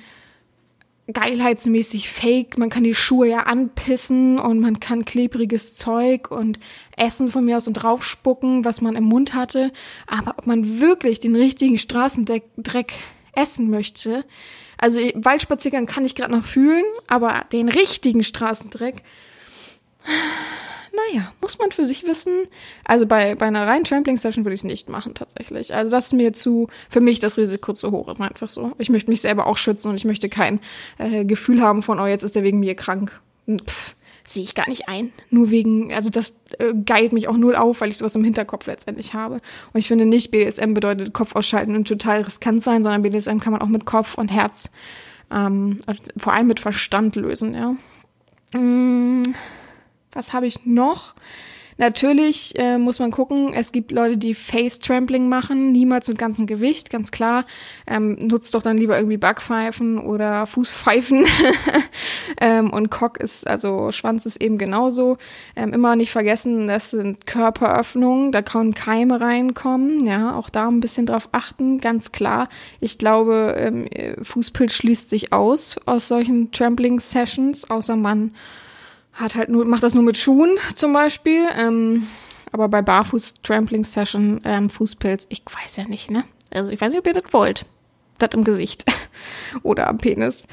geilheitsmäßig 1.13 2.09
fake. 2.09 2.59
Man 2.59 2.71
kann 2.71 2.85
die 2.85 2.95
Schuhe 2.95 3.29
ja 3.29 3.41
anpissen 3.41 4.39
und 4.39 4.61
man 4.61 4.81
kann 4.81 5.05
klebriges 5.05 5.75
Zeug 5.75 6.31
und 6.31 6.59
Essen 6.97 7.31
von 7.31 7.45
mir 7.45 7.57
aus 7.57 7.67
und 7.67 7.75
draufspucken, 7.75 8.65
was 8.65 8.81
man 8.81 8.95
im 8.97 9.05
Mund 9.05 9.35
hatte. 9.35 9.73
Aber 10.07 10.35
ob 10.39 10.47
man 10.47 10.81
wirklich 10.81 11.21
den 11.21 11.37
richtigen 11.37 11.79
Straßendreck 11.79 12.93
essen 13.35 13.71
möchte, 13.71 14.25
also 14.79 15.01
Waldspaziergang 15.15 15.87
kann 15.87 16.05
ich 16.05 16.15
gerade 16.15 16.33
noch 16.33 16.45
fühlen, 16.45 16.85
aber 17.07 17.45
den 17.53 17.69
richtigen 17.69 18.25
Straßendreck, 18.25 19.03
naja, 20.93 21.33
muss 21.41 21.59
man 21.59 21.73
für 21.73 21.85
sich 21.85 22.07
wissen. 22.07 22.33
Also 22.85 23.07
bei, 23.07 23.35
bei 23.35 23.47
einer 23.47 23.67
reinen 23.67 23.85
Trampling-Session 23.85 24.45
würde 24.45 24.55
ich 24.55 24.61
es 24.61 24.65
nicht 24.65 24.89
machen, 24.89 25.15
tatsächlich. 25.15 25.75
Also 25.75 25.91
das 25.91 26.07
ist 26.07 26.13
mir 26.13 26.33
zu, 26.33 26.69
für 26.91 27.01
mich 27.01 27.19
das 27.19 27.39
Risiko 27.39 27.73
zu 27.73 27.91
hoch, 27.91 28.09
ist 28.09 28.21
einfach 28.21 28.49
so. 28.49 28.73
Ich 28.79 28.91
möchte 28.91 29.11
mich 29.11 29.23
selber 29.23 29.47
auch 29.47 29.57
schützen 29.57 29.89
und 29.89 29.97
ich 29.97 30.05
möchte 30.05 30.29
kein 30.29 30.61
äh, 30.99 31.25
Gefühl 31.25 31.63
haben 31.63 31.83
von, 31.83 31.99
oh, 31.99 32.07
jetzt 32.07 32.23
ist 32.23 32.37
er 32.37 32.43
wegen 32.43 32.61
mir 32.61 32.75
krank. 32.75 33.21
Pff, 33.49 33.95
sehe 34.27 34.45
ich 34.45 34.55
gar 34.55 34.69
nicht 34.69 34.89
ein. 34.89 35.13
Nur 35.31 35.51
wegen, 35.51 35.93
also 35.95 36.11
das 36.11 36.35
äh, 36.59 36.75
geilt 36.85 37.13
mich 37.13 37.27
auch 37.27 37.37
null 37.37 37.57
auf, 37.57 37.81
weil 37.81 37.89
ich 37.89 37.97
sowas 37.97 38.15
im 38.15 38.25
Hinterkopf 38.25 38.67
letztendlich 38.67 39.15
habe. 39.15 39.37
Und 39.73 39.79
ich 39.79 39.89
finde 39.89 40.05
nicht, 40.05 40.31
BDSM 40.31 40.75
bedeutet 40.75 41.15
Kopf 41.15 41.35
ausschalten 41.35 41.75
und 41.75 41.89
total 41.89 42.21
riskant 42.21 42.63
sein, 42.63 42.83
sondern 42.83 43.03
BDSM 43.03 43.39
kann 43.39 43.53
man 43.53 43.63
auch 43.63 43.69
mit 43.69 43.87
Kopf 43.87 44.15
und 44.17 44.31
Herz, 44.31 44.71
ähm, 45.31 45.79
also 45.87 46.03
vor 46.19 46.35
allem 46.35 46.49
mit 46.49 46.61
Verstand 46.61 47.17
lösen, 47.17 47.55
ja. 47.55 48.59
Mm 48.59 49.23
was 50.13 50.33
habe 50.33 50.47
ich 50.47 50.65
noch? 50.65 51.15
Natürlich 51.79 52.59
äh, 52.59 52.79
muss 52.79 52.99
man 52.99 53.11
gucken, 53.11 53.55
es 53.55 53.73
gibt 53.73 53.93
Leute, 53.93 54.17
die 54.17 54.35
Face-Trampling 54.35 55.29
machen, 55.29 55.73
niemals 55.73 56.09
mit 56.09 56.19
ganzem 56.19 56.47
Gewicht, 56.47 56.91
ganz 56.91 57.11
klar. 57.11 57.47
Ähm, 57.87 58.17
nutzt 58.21 58.55
doch 58.55 58.63
dann 58.63 58.77
lieber 58.77 58.97
irgendwie 58.97 59.17
Backpfeifen 59.17 59.99
oder 59.99 60.47
Fußpfeifen. 60.47 61.25
ähm, 62.41 62.71
und 62.71 62.91
Cock 62.91 63.19
ist, 63.19 63.47
also 63.47 63.91
Schwanz 63.91 64.27
ist 64.27 64.41
eben 64.41 64.59
genauso. 64.59 65.17
Ähm, 65.57 65.73
immer 65.73 65.97
nicht 65.97 66.13
vergessen, 66.13 66.67
das 66.67 66.91
sind 66.91 67.27
Körperöffnungen, 67.27 68.33
da 68.33 68.43
können 68.43 68.75
Keime 68.75 69.21
reinkommen. 69.21 70.07
Ja, 70.07 70.37
auch 70.37 70.51
da 70.51 70.69
ein 70.69 70.81
bisschen 70.81 71.07
drauf 71.07 71.31
achten, 71.33 71.79
ganz 71.79 72.13
klar. 72.13 72.49
Ich 72.81 72.99
glaube, 72.99 73.57
ähm, 73.59 73.89
Fußpilz 74.23 74.75
schließt 74.75 75.09
sich 75.09 75.33
aus 75.33 75.81
aus 75.87 76.09
solchen 76.09 76.53
Trampling-Sessions, 76.53 77.71
außer 77.71 77.97
man 77.97 78.33
hat 79.13 79.35
halt 79.35 79.49
nur, 79.49 79.65
macht 79.65 79.83
das 79.83 79.95
nur 79.95 80.03
mit 80.03 80.17
Schuhen 80.17 80.57
zum 80.75 80.93
Beispiel. 80.93 81.47
Ähm, 81.57 82.07
aber 82.51 82.69
bei 82.69 82.83
Barfuß-Trampling-Session, 82.83 84.43
ähm, 84.45 84.71
Fußpilz, 84.71 85.27
ich 85.31 85.43
weiß 85.47 85.77
ja 85.77 85.85
nicht, 85.85 86.11
ne? 86.11 86.25
Also 86.51 86.71
ich 86.71 86.81
weiß 86.81 86.91
nicht, 86.91 86.99
ob 86.99 87.07
ihr 87.07 87.21
das 87.21 87.33
wollt. 87.33 87.65
Das 88.19 88.31
im 88.35 88.45
Gesicht. 88.45 88.85
Oder 89.63 89.89
am 89.89 89.99
Penis. 89.99 90.47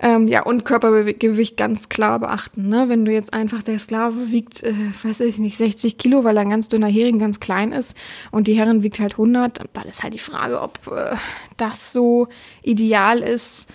Ähm, 0.00 0.26
ja, 0.26 0.42
und 0.42 0.64
Körpergewicht 0.64 1.56
ganz 1.56 1.88
klar 1.88 2.18
beachten, 2.18 2.68
ne? 2.68 2.88
Wenn 2.88 3.04
du 3.04 3.12
jetzt 3.12 3.34
einfach, 3.34 3.62
der 3.62 3.78
Sklave 3.78 4.32
wiegt, 4.32 4.62
äh, 4.62 4.74
weiß 5.02 5.20
ich 5.20 5.38
nicht, 5.38 5.56
60 5.56 5.98
Kilo, 5.98 6.24
weil 6.24 6.36
er 6.36 6.42
ein 6.42 6.50
ganz 6.50 6.68
dünner 6.68 6.88
Hering 6.88 7.18
ganz 7.18 7.38
klein 7.38 7.72
ist 7.72 7.96
und 8.30 8.46
die 8.46 8.54
Herren 8.54 8.82
wiegt 8.82 8.98
halt 8.98 9.12
100, 9.12 9.60
dann 9.72 9.84
ist 9.84 10.02
halt 10.02 10.14
die 10.14 10.18
Frage, 10.18 10.60
ob 10.60 10.86
äh, 10.88 11.14
das 11.58 11.92
so 11.92 12.28
ideal 12.62 13.20
ist, 13.20 13.68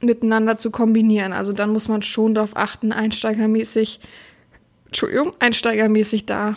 miteinander 0.00 0.56
zu 0.56 0.70
kombinieren. 0.70 1.32
Also 1.32 1.52
dann 1.52 1.70
muss 1.70 1.88
man 1.88 2.02
schon 2.02 2.34
darauf 2.34 2.56
achten, 2.56 2.92
einsteigermäßig, 2.92 4.00
Entschuldigung, 4.86 5.32
einsteigermäßig 5.38 6.26
da 6.26 6.56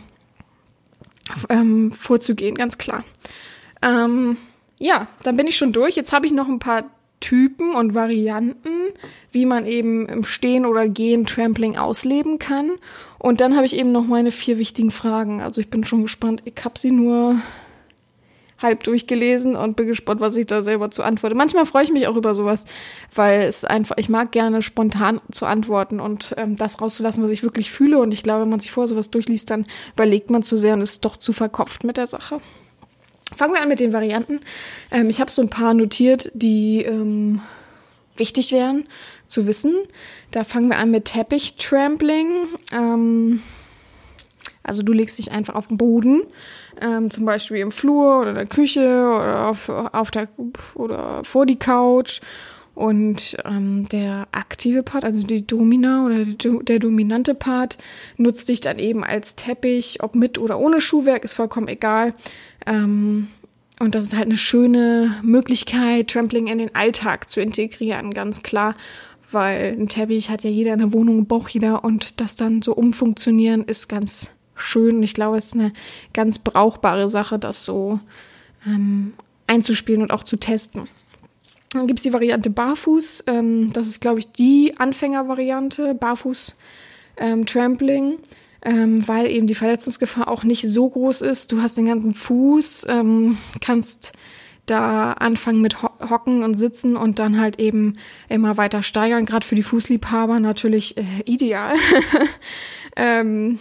ähm, 1.49 1.91
vorzugehen, 1.91 2.56
ganz 2.56 2.77
klar. 2.77 3.04
Ähm, 3.82 4.38
ja, 4.77 5.08
dann 5.23 5.36
bin 5.36 5.47
ich 5.47 5.58
schon 5.58 5.73
durch. 5.73 5.95
Jetzt 5.95 6.13
habe 6.13 6.25
ich 6.25 6.34
noch 6.34 6.47
ein 6.47 6.60
paar 6.60 6.86
Typen 7.19 7.75
und 7.75 7.93
Varianten, 7.93 8.89
wie 9.32 9.45
man 9.45 9.65
eben 9.65 10.08
im 10.08 10.23
Stehen 10.23 10.65
oder 10.65 10.88
Gehen 10.89 11.25
Trampling 11.25 11.77
ausleben 11.77 12.39
kann. 12.39 12.71
Und 13.19 13.41
dann 13.41 13.56
habe 13.56 13.65
ich 13.65 13.75
eben 13.75 13.91
noch 13.91 14.08
meine 14.08 14.32
vier 14.32 14.58
wichtigen 14.58 14.91
Fragen. 14.91 15.41
Also 15.41 15.62
ich 15.62 15.69
bin 15.69 15.84
schon 15.84 16.01
gespannt. 16.01 16.41
Ich 16.45 16.56
habe 16.65 16.80
sie 16.80 16.91
nur 16.91 17.39
halb 18.62 18.84
durchgelesen 18.84 19.56
und 19.56 19.76
bin 19.76 19.88
gespannt, 19.88 20.21
was 20.21 20.36
ich 20.36 20.45
da 20.45 20.62
selber 20.62 20.91
zu 20.91 21.04
antworte. 21.04 21.36
Manchmal 21.36 21.65
freue 21.65 21.84
ich 21.84 21.91
mich 21.91 22.08
auch 22.08 22.15
über 22.15 22.36
sowas, 22.36 22.65
weil 23.13 23.41
es 23.41 23.65
einfach, 23.65 23.97
ich 23.97 24.10
mag 24.10 24.32
gerne 24.32 24.62
spontan 24.62 25.21
zu 25.32 25.45
antworten 25.45 26.00
und 26.00 26.34
ähm, 26.38 26.56
das 26.58 26.82
rauszulassen, 26.82 27.24
was 27.24 27.32
ich 27.32 27.43
wirklich 27.43 27.71
fühle. 27.71 28.00
Und 28.00 28.13
ich 28.13 28.24
glaube, 28.24 28.41
wenn 28.41 28.50
man 28.50 28.60
sich 28.60 28.71
vor 28.71 28.88
sowas 28.88 29.10
durchliest, 29.10 29.50
dann 29.50 29.65
überlegt 29.93 30.30
man 30.30 30.43
zu 30.43 30.58
sehr 30.58 30.74
und 30.74 30.82
ist 30.82 31.06
doch 31.06 31.17
zu 31.17 31.34
verkopft 31.34 31.84
mit 31.84 31.97
der 31.97 32.08
Sache. 32.08 32.39
Fangen 33.36 33.54
wir 33.54 33.62
an 33.62 33.69
mit 33.69 33.80
den 33.80 33.93
Varianten. 33.93 34.41
Ähm, 34.91 35.10
ich 35.10 35.21
habe 35.21 35.32
so 35.32 35.41
ein 35.41 35.50
paar 35.50 35.74
notiert, 35.74 36.32
die 36.34 36.84
ähm, 36.84 37.41
wichtig 38.17 38.52
wären 38.52 38.86
zu 39.28 39.47
wissen. 39.47 39.76
Da 40.32 40.43
fangen 40.43 40.69
wir 40.69 40.78
an 40.78 40.91
mit 40.91 41.06
Teppich-Trampling. 41.06 42.47
Ähm, 42.74 43.41
also 44.63 44.84
du 44.84 44.93
legst 44.93 45.17
dich 45.17 45.32
einfach 45.32 45.56
auf 45.56 45.67
den 45.67 45.78
Boden 45.78 46.21
ähm, 46.80 47.10
zum 47.10 47.26
Beispiel 47.26 47.58
im 47.58 47.71
Flur 47.71 48.21
oder 48.21 48.30
in 48.30 48.36
der 48.36 48.45
Küche 48.45 48.82
oder 48.82 49.47
auf, 49.47 49.69
auf 49.69 50.12
der 50.12 50.28
oder 50.76 51.24
vor 51.24 51.45
die 51.45 51.60
Couch. 51.60 52.21
Und 52.74 53.38
ähm, 53.43 53.88
der 53.89 54.28
aktive 54.32 54.82
Part, 54.82 55.04
also 55.04 55.26
die 55.28 55.45
Domina 55.45 56.06
oder 56.06 56.26
der 56.26 56.80
dominante 56.80 57.36
Part, 57.36 57.78
nutzt 58.15 58.47
dich 58.47 58.62
dann 58.62 58.80
eben 58.80 59.04
als 59.04 59.36
Teppich, 59.36 60.02
ob 60.02 60.15
mit 60.15 60.38
oder 60.38 60.58
ohne 60.58 60.80
Schuhwerk, 60.80 61.26
ist 61.26 61.34
vollkommen 61.34 61.67
egal. 61.67 62.13
Ähm, 62.65 63.28
und 63.80 63.93
das 63.93 64.06
ist 64.06 64.15
halt 64.15 64.28
eine 64.28 64.38
schöne 64.38 65.15
Möglichkeit, 65.21 66.10
Trampling 66.10 66.47
in 66.47 66.60
den 66.60 66.74
Alltag 66.74 67.30
zu 67.30 67.41
integrieren, 67.41 68.13
ganz 68.13 68.41
klar. 68.41 68.76
Weil 69.32 69.76
ein 69.78 69.89
Teppich 69.89 70.30
hat 70.30 70.43
ja 70.43 70.50
jeder 70.50 70.74
in 70.74 70.80
der 70.80 70.93
Wohnung, 70.93 71.26
braucht 71.26 71.52
jeder 71.52 71.84
und 71.84 72.21
das 72.21 72.36
dann 72.36 72.62
so 72.62 72.74
umfunktionieren 72.74 73.63
ist 73.63 73.89
ganz 73.89 74.32
schön. 74.62 75.04
Ich 75.04 75.13
glaube, 75.13 75.38
es 75.38 75.47
ist 75.47 75.56
eine 75.56 75.71
ganz 76.13 76.39
brauchbare 76.39 77.10
Sache, 77.10 77.39
das 77.39 77.65
so 77.65 78.00
ähm, 78.65 79.13
einzuspielen 79.47 80.02
und 80.02 80.12
auch 80.12 80.24
zu 80.24 80.38
testen. 80.38 80.88
Dann 81.71 81.88
gibt 81.88 82.00
es 82.00 82.04
die 82.04 82.13
Variante 82.13 82.50
Barfuß. 82.50 83.26
Ähm, 83.28 83.74
das 83.74 83.88
ist, 83.88 84.02
glaube 84.02 84.19
ich, 84.19 84.32
die 84.32 84.76
Anfängervariante, 84.78 85.95
Barfuß 85.95 86.56
ähm, 87.17 87.45
Trampling. 87.45 88.17
ähm, 88.63 89.08
weil 89.08 89.28
eben 89.28 89.47
die 89.47 89.56
Verletzungsgefahr 89.56 90.28
auch 90.28 90.43
nicht 90.43 90.67
so 90.67 90.89
groß 90.89 91.21
ist. 91.21 91.52
Du 91.52 91.62
hast 91.62 91.78
den 91.78 91.88
ganzen 91.88 92.13
Fuß, 92.13 92.86
ähm, 92.89 93.38
kannst 93.60 94.13
da 94.67 95.13
anfangen 95.13 95.62
mit 95.62 95.82
Hocken 95.82 96.43
und 96.43 96.56
Sitzen 96.56 96.95
und 96.95 97.19
dann 97.19 97.39
halt 97.39 97.60
eben 97.60 97.97
immer 98.30 98.58
weiter 98.58 98.84
steigern. 98.84 99.26
Gerade 99.26 99.45
für 99.45 99.56
die 99.56 99.63
Fußliebhaber 99.63 100.39
natürlich 100.39 100.97
äh, 100.97 101.24
ideal. 101.26 101.74
ähm, 102.95 103.60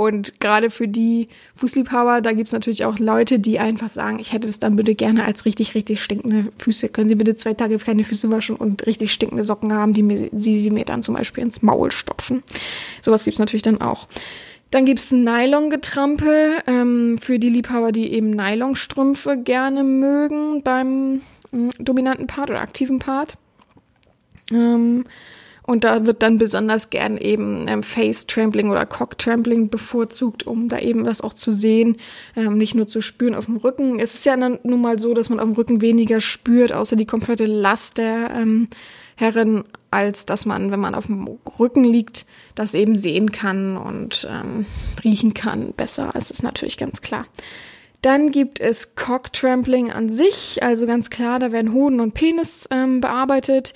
und 0.00 0.40
gerade 0.40 0.70
für 0.70 0.88
die 0.88 1.28
Fußliebhaber, 1.56 2.22
da 2.22 2.32
gibt's 2.32 2.52
natürlich 2.52 2.86
auch 2.86 2.98
Leute, 2.98 3.38
die 3.38 3.58
einfach 3.58 3.90
sagen, 3.90 4.18
ich 4.18 4.32
hätte 4.32 4.46
das 4.46 4.58
dann 4.58 4.76
bitte 4.76 4.94
gerne 4.94 5.26
als 5.26 5.44
richtig, 5.44 5.74
richtig 5.74 6.02
stinkende 6.02 6.50
Füße. 6.56 6.88
Können 6.88 7.10
Sie 7.10 7.16
bitte 7.16 7.34
zwei 7.34 7.52
Tage 7.52 7.76
keine 7.76 8.02
Füße 8.02 8.30
waschen 8.30 8.56
und 8.56 8.86
richtig 8.86 9.12
stinkende 9.12 9.44
Socken 9.44 9.74
haben, 9.74 9.92
die 9.92 10.02
mir, 10.02 10.30
sie, 10.32 10.58
sie 10.58 10.70
mir 10.70 10.86
dann 10.86 11.02
zum 11.02 11.16
Beispiel 11.16 11.44
ins 11.44 11.60
Maul 11.60 11.90
stopfen. 11.90 12.42
Sowas 13.02 13.24
gibt's 13.24 13.38
natürlich 13.38 13.60
dann 13.60 13.82
auch. 13.82 14.08
Dann 14.70 14.86
gibt's 14.86 15.12
Nylon-Getrampel 15.12 16.62
ähm, 16.66 17.18
für 17.20 17.38
die 17.38 17.50
Liebhaber, 17.50 17.92
die 17.92 18.10
eben 18.14 18.30
Nylonstrümpfe 18.30 19.36
gerne 19.36 19.84
mögen 19.84 20.62
beim 20.62 21.20
äh, 21.52 21.68
dominanten 21.78 22.26
Part 22.26 22.48
oder 22.48 22.62
aktiven 22.62 23.00
Part. 23.00 23.36
Ähm, 24.50 25.04
und 25.70 25.84
da 25.84 26.04
wird 26.04 26.22
dann 26.22 26.36
besonders 26.36 26.90
gern 26.90 27.16
eben 27.16 27.68
ähm, 27.68 27.84
Face 27.84 28.26
Trampling 28.26 28.70
oder 28.70 28.86
Cock 28.86 29.16
Trampling 29.18 29.70
bevorzugt, 29.70 30.44
um 30.44 30.68
da 30.68 30.80
eben 30.80 31.04
das 31.04 31.20
auch 31.20 31.32
zu 31.32 31.52
sehen, 31.52 31.96
ähm, 32.34 32.58
nicht 32.58 32.74
nur 32.74 32.88
zu 32.88 33.00
spüren 33.00 33.36
auf 33.36 33.44
dem 33.44 33.56
Rücken. 33.56 34.00
Es 34.00 34.14
ist 34.14 34.26
ja 34.26 34.36
nun 34.36 34.80
mal 34.80 34.98
so, 34.98 35.14
dass 35.14 35.28
man 35.28 35.38
auf 35.38 35.46
dem 35.46 35.54
Rücken 35.54 35.80
weniger 35.80 36.20
spürt, 36.20 36.72
außer 36.72 36.96
die 36.96 37.06
komplette 37.06 37.46
Last 37.46 37.98
der 37.98 38.32
ähm, 38.34 38.66
Herren, 39.14 39.62
als 39.92 40.26
dass 40.26 40.44
man, 40.44 40.72
wenn 40.72 40.80
man 40.80 40.96
auf 40.96 41.06
dem 41.06 41.38
Rücken 41.60 41.84
liegt, 41.84 42.26
das 42.56 42.74
eben 42.74 42.96
sehen 42.96 43.30
kann 43.30 43.76
und 43.76 44.26
ähm, 44.28 44.66
riechen 45.04 45.34
kann 45.34 45.72
besser. 45.72 46.10
Das 46.12 46.32
ist 46.32 46.42
natürlich 46.42 46.78
ganz 46.78 47.00
klar. 47.00 47.26
Dann 48.02 48.32
gibt 48.32 48.58
es 48.58 48.96
Cock-Trampling 48.96 49.92
an 49.92 50.10
sich, 50.10 50.64
also 50.64 50.86
ganz 50.86 51.10
klar, 51.10 51.38
da 51.38 51.52
werden 51.52 51.72
Hoden 51.72 52.00
und 52.00 52.14
Penis 52.14 52.66
ähm, 52.72 53.00
bearbeitet. 53.00 53.72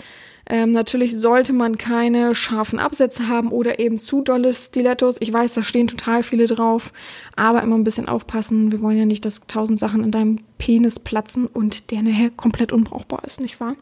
Ähm, 0.46 0.72
natürlich 0.72 1.18
sollte 1.18 1.52
man 1.52 1.78
keine 1.78 2.35
scharfen 2.35 2.78
Absätze 2.78 3.28
haben 3.28 3.50
oder 3.50 3.78
eben 3.78 3.98
zu 3.98 4.20
dolle 4.20 4.52
Stilettos. 4.52 5.16
Ich 5.20 5.33
weiß, 5.33 5.54
da 5.54 5.62
stehen 5.62 5.87
total 5.87 6.22
viele 6.22 6.46
drauf, 6.46 6.92
aber 7.35 7.62
immer 7.62 7.76
ein 7.76 7.85
bisschen 7.85 8.09
aufpassen. 8.09 8.70
Wir 8.70 8.83
wollen 8.83 8.98
ja 8.98 9.07
nicht, 9.07 9.24
dass 9.24 9.40
tausend 9.46 9.78
Sachen 9.78 10.04
in 10.04 10.11
deinem 10.11 10.38
Penis 10.59 10.98
platzen 10.98 11.46
und 11.46 11.90
der 11.90 12.02
nachher 12.02 12.30
komplett 12.30 12.72
unbrauchbar 12.72 13.22
ist, 13.24 13.40
nicht 13.40 13.61
wahr? 13.61 13.76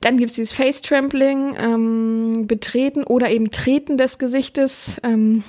Dann 0.00 0.18
gibt's 0.18 0.34
dieses 0.34 0.52
Face 0.52 0.82
Trampling, 0.82 1.54
ähm, 1.58 2.46
Betreten 2.46 3.02
oder 3.04 3.30
eben 3.30 3.50
Treten 3.50 3.96
des 3.96 4.18
Gesichtes. 4.18 5.00
Ähm, 5.02 5.42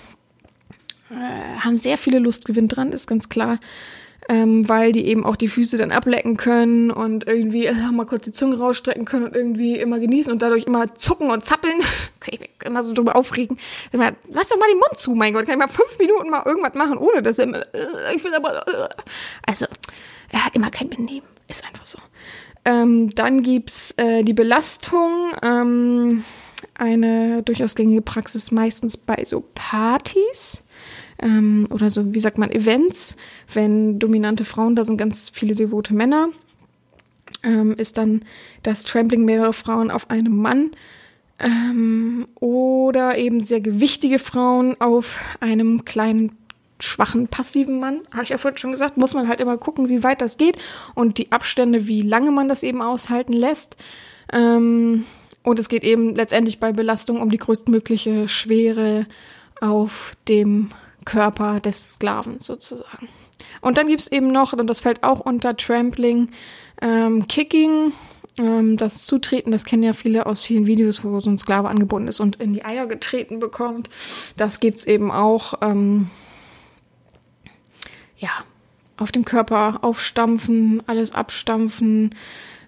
äh, 1.09 1.59
haben 1.59 1.77
sehr 1.77 1.97
viele 1.97 2.19
Lustgewinn 2.19 2.67
dran, 2.67 2.91
ist 2.91 3.07
ganz 3.07 3.29
klar. 3.29 3.59
Ähm, 4.29 4.67
weil 4.67 4.91
die 4.91 5.07
eben 5.07 5.25
auch 5.25 5.37
die 5.37 5.47
Füße 5.47 5.77
dann 5.77 5.91
ablecken 5.91 6.35
können 6.35 6.91
und 6.91 7.27
irgendwie 7.27 7.65
äh, 7.65 7.91
mal 7.93 8.05
kurz 8.05 8.25
die 8.25 8.33
Zunge 8.33 8.57
rausstrecken 8.57 9.05
können 9.05 9.25
und 9.25 9.35
irgendwie 9.35 9.77
immer 9.77 9.99
genießen 9.99 10.33
und 10.33 10.41
dadurch 10.41 10.65
immer 10.65 10.93
zucken 10.95 11.31
und 11.31 11.45
zappeln. 11.45 11.79
kann 12.19 12.33
ich 12.33 12.39
mich 12.41 12.49
immer 12.65 12.83
so 12.83 12.93
drüber 12.93 13.15
aufregen. 13.15 13.57
Immer, 13.93 14.11
lass 14.29 14.49
doch 14.49 14.57
mal 14.57 14.67
den 14.67 14.79
Mund 14.79 14.99
zu, 14.99 15.15
mein 15.15 15.33
Gott. 15.33 15.45
Kann 15.45 15.53
ich 15.53 15.65
mal 15.65 15.71
fünf 15.71 15.97
Minuten 15.97 16.29
mal 16.29 16.43
irgendwas 16.45 16.73
machen, 16.73 16.97
ohne 16.97 17.23
dass 17.23 17.37
er 17.37 17.45
immer, 17.45 17.59
äh, 17.73 18.15
ich 18.15 18.23
will 18.23 18.35
aber, 18.35 18.67
äh. 18.67 18.89
also, 19.45 19.65
er 20.29 20.45
hat 20.45 20.55
immer 20.55 20.71
kein 20.71 20.89
Benehmen. 20.89 21.27
Ist 21.47 21.63
einfach 21.65 21.85
so. 21.85 21.99
Ähm, 22.65 23.11
dann 23.15 23.43
gibt's 23.43 23.91
äh, 23.95 24.23
die 24.23 24.33
Belastung, 24.33 25.31
ähm, 25.41 26.25
eine 26.73 27.43
durchaus 27.43 27.75
gängige 27.75 28.01
Praxis 28.01 28.51
meistens 28.51 28.97
bei 28.97 29.23
so 29.23 29.45
Partys 29.55 30.63
ähm, 31.21 31.67
oder 31.69 31.89
so, 31.89 32.13
wie 32.13 32.19
sagt 32.19 32.37
man, 32.37 32.51
Events, 32.51 33.17
wenn 33.53 33.99
dominante 33.99 34.45
Frauen, 34.45 34.75
da 34.75 34.83
sind 34.83 34.97
ganz 34.97 35.29
viele 35.29 35.55
devote 35.55 35.93
Männer, 35.93 36.29
ähm, 37.43 37.73
ist 37.77 37.97
dann 37.97 38.21
das 38.63 38.83
Trampling 38.83 39.25
mehrere 39.25 39.53
Frauen 39.53 39.91
auf 39.91 40.09
einem 40.09 40.37
Mann 40.37 40.71
ähm, 41.39 42.27
oder 42.35 43.17
eben 43.17 43.41
sehr 43.41 43.61
gewichtige 43.61 44.19
Frauen 44.19 44.79
auf 44.79 45.19
einem 45.39 45.85
kleinen 45.85 46.37
schwachen, 46.79 47.27
passiven 47.27 47.79
Mann, 47.79 48.01
habe 48.11 48.23
ich 48.23 48.29
ja 48.29 48.37
vorhin 48.37 48.57
schon 48.57 48.71
gesagt, 48.71 48.97
muss 48.97 49.15
man 49.15 49.27
halt 49.27 49.39
immer 49.39 49.57
gucken, 49.57 49.89
wie 49.89 50.03
weit 50.03 50.21
das 50.21 50.37
geht 50.37 50.57
und 50.93 51.17
die 51.17 51.31
Abstände, 51.31 51.87
wie 51.87 52.03
lange 52.03 52.31
man 52.31 52.47
das 52.47 52.61
eben 52.61 52.81
aushalten 52.81 53.33
lässt. 53.33 53.77
Ähm, 54.31 55.05
und 55.43 55.59
es 55.59 55.69
geht 55.69 55.83
eben 55.83 56.15
letztendlich 56.15 56.59
bei 56.59 56.73
Belastung 56.73 57.21
um 57.21 57.31
die 57.31 57.37
größtmögliche 57.37 58.27
Schwere 58.27 59.07
auf 59.59 60.15
dem 60.27 60.69
Körper 61.07 61.59
des 61.61 61.93
Sklaven 61.93 62.41
sozusagen. 62.41 63.07
Und 63.61 63.77
dann 63.77 63.87
gibt's 63.87 64.07
eben 64.09 64.31
noch, 64.31 64.53
und 64.53 64.67
das 64.67 64.81
fällt 64.81 65.03
auch 65.03 65.21
unter 65.21 65.55
Trampling, 65.55 66.29
ähm, 66.81 67.27
Kicking, 67.27 67.93
ähm, 68.37 68.75
das 68.77 69.05
Zutreten, 69.05 69.51
das 69.51 69.63
kennen 69.63 69.83
ja 69.83 69.93
viele 69.93 70.25
aus 70.25 70.41
vielen 70.41 70.67
Videos, 70.67 71.03
wo 71.03 71.19
so 71.21 71.29
ein 71.29 71.37
Sklave 71.37 71.69
angebunden 71.69 72.09
ist 72.09 72.19
und 72.19 72.35
in 72.35 72.53
die 72.53 72.65
Eier 72.65 72.87
getreten 72.87 73.39
bekommt. 73.39 73.89
Das 74.35 74.59
gibt's 74.59 74.83
eben 74.83 75.11
auch. 75.11 75.55
Ähm, 75.61 76.09
ja, 78.17 78.29
auf 78.97 79.11
dem 79.11 79.25
Körper 79.25 79.79
aufstampfen, 79.83 80.81
alles 80.87 81.13
abstampfen, 81.13 82.15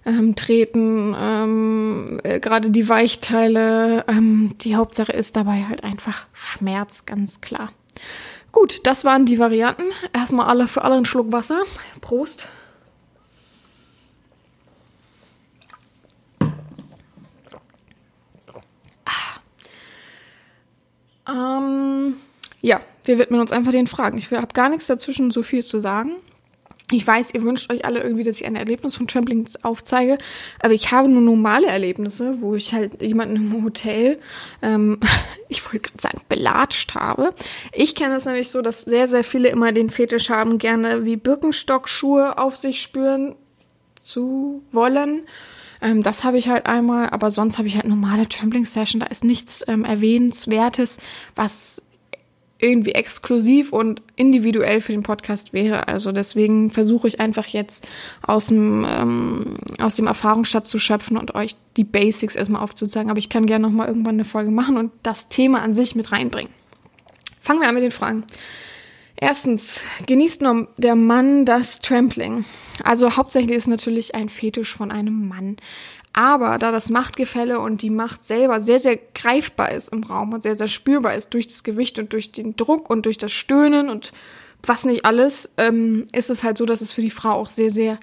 ähm, 0.05 0.35
treten, 0.35 1.15
ähm, 1.19 2.19
äh, 2.23 2.39
gerade 2.39 2.69
die 2.69 2.87
Weichteile. 2.87 4.05
Ähm, 4.07 4.55
die 4.61 4.75
Hauptsache 4.75 5.11
ist 5.11 5.35
dabei 5.35 5.65
halt 5.67 5.83
einfach 5.83 6.27
Schmerz, 6.33 7.05
ganz 7.05 7.41
klar. 7.41 7.71
Gut, 8.51 8.85
das 8.85 9.05
waren 9.05 9.25
die 9.25 9.39
Varianten. 9.39 9.83
Erstmal 10.13 10.47
alle 10.47 10.67
für 10.67 10.83
alle 10.83 10.95
einen 10.95 11.05
Schluck 11.05 11.31
Wasser. 11.31 11.61
Prost. 12.01 12.47
Ah. 21.27 21.57
Ähm, 21.57 22.15
ja, 22.61 22.81
wir 23.03 23.19
widmen 23.19 23.39
uns 23.39 23.51
einfach 23.51 23.71
den 23.71 23.87
Fragen. 23.87 24.17
Ich 24.17 24.31
habe 24.31 24.53
gar 24.53 24.69
nichts 24.69 24.87
dazwischen 24.87 25.31
so 25.31 25.43
viel 25.43 25.63
zu 25.63 25.79
sagen. 25.79 26.13
Ich 26.91 27.05
weiß, 27.05 27.33
ihr 27.35 27.43
wünscht 27.43 27.71
euch 27.71 27.85
alle 27.85 28.01
irgendwie, 28.01 28.23
dass 28.23 28.41
ich 28.41 28.47
ein 28.47 28.55
Erlebnis 28.55 28.95
von 28.95 29.07
Trampling 29.07 29.47
aufzeige, 29.61 30.17
aber 30.59 30.73
ich 30.73 30.91
habe 30.91 31.09
nur 31.09 31.21
normale 31.21 31.67
Erlebnisse, 31.67 32.41
wo 32.41 32.55
ich 32.55 32.73
halt 32.73 33.01
jemanden 33.01 33.35
im 33.35 33.63
Hotel, 33.63 34.19
ähm, 34.61 34.99
ich 35.49 35.63
wollte 35.65 35.89
gerade 35.89 36.01
sagen, 36.01 36.21
belatscht 36.29 36.95
habe. 36.95 37.33
Ich 37.73 37.93
kenne 37.93 38.15
das 38.15 38.25
nämlich 38.25 38.49
so, 38.49 38.61
dass 38.61 38.81
sehr, 38.81 39.07
sehr 39.07 39.23
viele 39.23 39.49
immer 39.49 39.71
den 39.71 39.89
Fetisch 39.89 40.29
haben, 40.29 40.57
gerne 40.57 41.05
wie 41.05 41.15
Birkenstockschuhe 41.15 42.37
auf 42.37 42.55
sich 42.57 42.81
spüren 42.81 43.35
zu 44.01 44.63
wollen. 44.71 45.23
Ähm, 45.81 46.03
das 46.03 46.23
habe 46.23 46.37
ich 46.37 46.49
halt 46.49 46.65
einmal, 46.65 47.09
aber 47.09 47.31
sonst 47.31 47.57
habe 47.57 47.67
ich 47.67 47.75
halt 47.75 47.85
normale 47.85 48.27
Trampling-Session. 48.27 48.99
Da 48.99 49.07
ist 49.07 49.23
nichts 49.23 49.63
ähm, 49.67 49.85
Erwähnenswertes, 49.85 50.99
was 51.35 51.83
irgendwie 52.59 52.91
exklusiv 52.91 53.71
und 53.71 54.01
individuell 54.17 54.81
für 54.81 54.91
den 54.91 55.03
Podcast 55.03 55.53
wäre. 55.53 55.87
Also 55.87 56.11
deswegen 56.11 56.69
versuche 56.69 57.07
ich 57.07 57.19
einfach 57.19 57.47
jetzt 57.47 57.87
aus 58.21 58.47
dem, 58.47 58.85
ähm, 58.87 59.55
aus 59.79 59.95
dem 59.95 60.07
Erfahrungsschatz 60.07 60.69
zu 60.69 60.77
schöpfen 60.77 61.17
und 61.17 61.35
euch 61.35 61.55
die 61.77 61.85
Basics 61.85 62.35
erstmal 62.35 62.61
aufzuzeigen. 62.61 63.09
Aber 63.09 63.19
ich 63.19 63.29
kann 63.29 63.45
gerne 63.45 63.65
nochmal 63.65 63.87
irgendwann 63.87 64.15
eine 64.15 64.25
Folge 64.25 64.51
machen 64.51 64.77
und 64.77 64.91
das 65.03 65.29
Thema 65.29 65.61
an 65.61 65.73
sich 65.73 65.95
mit 65.95 66.11
reinbringen. 66.11 66.51
Fangen 67.41 67.61
wir 67.61 67.69
an 67.69 67.75
mit 67.75 67.83
den 67.83 67.91
Fragen. 67.91 68.25
Erstens, 69.21 69.81
genießt 70.05 70.41
nur 70.41 70.67
der 70.77 70.95
Mann 70.95 71.45
das 71.45 71.79
Trampling? 71.81 72.45
Also 72.83 73.17
hauptsächlich 73.17 73.55
ist 73.55 73.67
natürlich 73.67 74.15
ein 74.15 74.29
Fetisch 74.29 74.73
von 74.73 74.91
einem 74.91 75.27
Mann. 75.27 75.57
Aber 76.13 76.57
da 76.57 76.71
das 76.71 76.89
Machtgefälle 76.89 77.59
und 77.59 77.81
die 77.81 77.89
Macht 77.89 78.25
selber 78.25 78.61
sehr, 78.61 78.79
sehr 78.79 78.97
greifbar 78.97 79.71
ist 79.71 79.93
im 79.93 80.03
Raum 80.03 80.33
und 80.33 80.41
sehr, 80.41 80.55
sehr 80.55 80.67
spürbar 80.67 81.15
ist 81.15 81.33
durch 81.33 81.47
das 81.47 81.63
Gewicht 81.63 81.99
und 81.99 82.13
durch 82.13 82.31
den 82.31 82.55
Druck 82.55 82.89
und 82.89 83.05
durch 83.05 83.17
das 83.17 83.31
Stöhnen 83.31 83.89
und 83.89 84.11
was 84.65 84.85
nicht 84.85 85.05
alles, 85.05 85.53
ähm, 85.57 86.07
ist 86.11 86.29
es 86.29 86.43
halt 86.43 86.57
so, 86.57 86.65
dass 86.65 86.81
es 86.81 86.91
für 86.91 87.01
die 87.01 87.09
Frau 87.09 87.31
auch 87.31 87.47
sehr, 87.47 87.69
sehr 87.69 87.99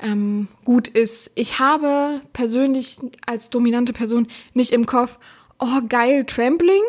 ähm, 0.00 0.48
gut 0.64 0.88
ist. 0.88 1.32
Ich 1.34 1.58
habe 1.58 2.20
persönlich 2.32 2.98
als 3.26 3.50
dominante 3.50 3.92
Person 3.92 4.28
nicht 4.54 4.72
im 4.72 4.86
Kopf, 4.86 5.18
oh 5.58 5.80
geil, 5.88 6.24
Trampling, 6.24 6.82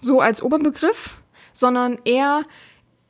so 0.00 0.20
als 0.20 0.42
Oberbegriff, 0.42 1.16
sondern 1.52 1.98
eher 2.04 2.44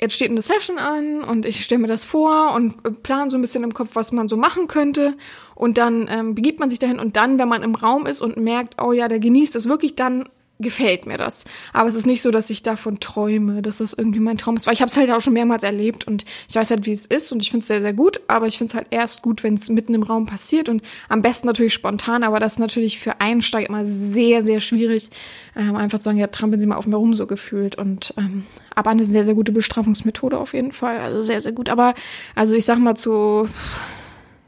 jetzt 0.00 0.14
steht 0.14 0.30
eine 0.30 0.42
Session 0.42 0.78
an 0.78 1.24
und 1.24 1.44
ich 1.44 1.64
stelle 1.64 1.80
mir 1.80 1.88
das 1.88 2.04
vor 2.04 2.54
und 2.54 3.02
plan 3.02 3.30
so 3.30 3.36
ein 3.36 3.40
bisschen 3.40 3.64
im 3.64 3.74
Kopf, 3.74 3.90
was 3.94 4.12
man 4.12 4.28
so 4.28 4.36
machen 4.36 4.68
könnte. 4.68 5.16
Und 5.54 5.78
dann 5.78 6.08
ähm, 6.10 6.34
begibt 6.34 6.60
man 6.60 6.70
sich 6.70 6.78
dahin 6.78 7.00
und 7.00 7.16
dann, 7.16 7.38
wenn 7.38 7.48
man 7.48 7.62
im 7.62 7.74
Raum 7.74 8.06
ist 8.06 8.20
und 8.20 8.36
merkt, 8.36 8.80
oh 8.80 8.92
ja, 8.92 9.08
der 9.08 9.18
genießt 9.18 9.54
das 9.54 9.68
wirklich, 9.68 9.96
dann 9.96 10.28
gefällt 10.60 11.06
mir 11.06 11.18
das. 11.18 11.44
Aber 11.72 11.88
es 11.88 11.94
ist 11.94 12.06
nicht 12.06 12.22
so, 12.22 12.30
dass 12.30 12.50
ich 12.50 12.62
davon 12.62 13.00
träume, 13.00 13.62
dass 13.62 13.78
das 13.78 13.92
irgendwie 13.92 14.20
mein 14.20 14.38
Traum 14.38 14.56
ist. 14.56 14.66
Weil 14.66 14.74
ich 14.74 14.80
habe 14.80 14.90
es 14.90 14.96
halt 14.96 15.10
auch 15.10 15.20
schon 15.20 15.32
mehrmals 15.32 15.62
erlebt 15.62 16.06
und 16.06 16.24
ich 16.48 16.56
weiß 16.56 16.70
halt, 16.70 16.86
wie 16.86 16.92
es 16.92 17.06
ist 17.06 17.30
und 17.32 17.40
ich 17.40 17.50
finde 17.50 17.62
es 17.62 17.68
sehr, 17.68 17.80
sehr 17.80 17.92
gut. 17.92 18.20
Aber 18.26 18.46
ich 18.46 18.58
finde 18.58 18.70
es 18.70 18.74
halt 18.74 18.88
erst 18.90 19.22
gut, 19.22 19.42
wenn 19.42 19.54
es 19.54 19.68
mitten 19.68 19.94
im 19.94 20.02
Raum 20.02 20.26
passiert 20.26 20.68
und 20.68 20.82
am 21.08 21.22
besten 21.22 21.46
natürlich 21.46 21.74
spontan. 21.74 22.24
Aber 22.24 22.40
das 22.40 22.54
ist 22.54 22.58
natürlich 22.58 22.98
für 22.98 23.20
Einsteiger 23.20 23.68
immer 23.68 23.86
sehr, 23.86 24.42
sehr 24.42 24.60
schwierig, 24.60 25.10
ähm, 25.56 25.76
einfach 25.76 25.98
zu 25.98 26.04
sagen, 26.04 26.18
ja, 26.18 26.26
trampeln 26.26 26.60
Sie 26.60 26.66
mal 26.66 26.76
auf 26.76 26.86
mir 26.86 26.96
rum 26.96 27.14
so 27.14 27.26
gefühlt. 27.26 27.76
Und 27.76 28.14
ähm, 28.16 28.44
aber 28.74 28.90
eine 28.90 29.04
sehr, 29.04 29.24
sehr 29.24 29.34
gute 29.34 29.52
Bestrafungsmethode 29.52 30.38
auf 30.38 30.54
jeden 30.54 30.72
Fall. 30.72 30.98
Also 30.98 31.22
sehr, 31.22 31.40
sehr 31.40 31.52
gut. 31.52 31.68
Aber 31.68 31.94
also 32.34 32.54
ich 32.54 32.64
sag 32.64 32.78
mal 32.78 32.96
zu 32.96 33.48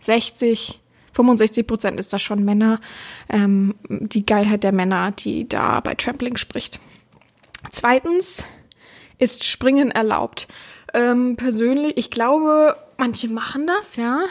60 0.00 0.79
65 1.12 1.66
Prozent 1.66 2.00
ist 2.00 2.12
das 2.12 2.22
schon 2.22 2.44
Männer, 2.44 2.80
ähm, 3.28 3.74
die 3.88 4.24
Geilheit 4.24 4.64
der 4.64 4.72
Männer, 4.72 5.12
die 5.12 5.48
da 5.48 5.80
bei 5.80 5.94
Trampling 5.94 6.36
spricht. 6.36 6.80
Zweitens 7.70 8.44
ist 9.18 9.44
Springen 9.44 9.90
erlaubt. 9.90 10.48
Ähm, 10.94 11.36
persönlich, 11.36 11.96
ich 11.96 12.10
glaube, 12.10 12.76
manche 12.96 13.28
machen 13.28 13.66
das, 13.66 13.96
ja. 13.96 14.22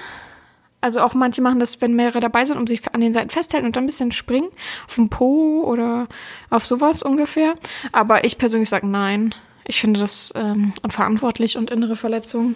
Also 0.82 1.02
auch 1.02 1.14
manche 1.14 1.42
machen 1.42 1.60
das, 1.60 1.82
wenn 1.82 1.94
mehrere 1.96 2.22
dabei 2.22 2.46
sind, 2.46 2.58
um 2.58 2.66
sich 2.66 2.82
an 2.94 3.02
den 3.02 3.14
Seiten 3.14 3.30
festhalten 3.30 3.68
und 3.68 3.76
dann 3.76 3.84
ein 3.84 3.88
bisschen 3.88 4.12
springen. 4.12 4.50
Auf 4.88 4.96
dem 4.96 5.10
Po 5.10 5.64
oder 5.64 6.08
auf 6.50 6.66
sowas 6.66 7.04
ungefähr. 7.04 7.56
Aber 7.92 8.24
ich 8.24 8.38
persönlich 8.38 8.70
sage 8.70 8.88
nein. 8.88 9.36
Ich 9.66 9.82
finde 9.82 10.00
das 10.00 10.34
ähm, 10.36 10.74
unverantwortlich 10.82 11.58
und 11.58 11.70
innere 11.70 11.96
Verletzungen 11.96 12.56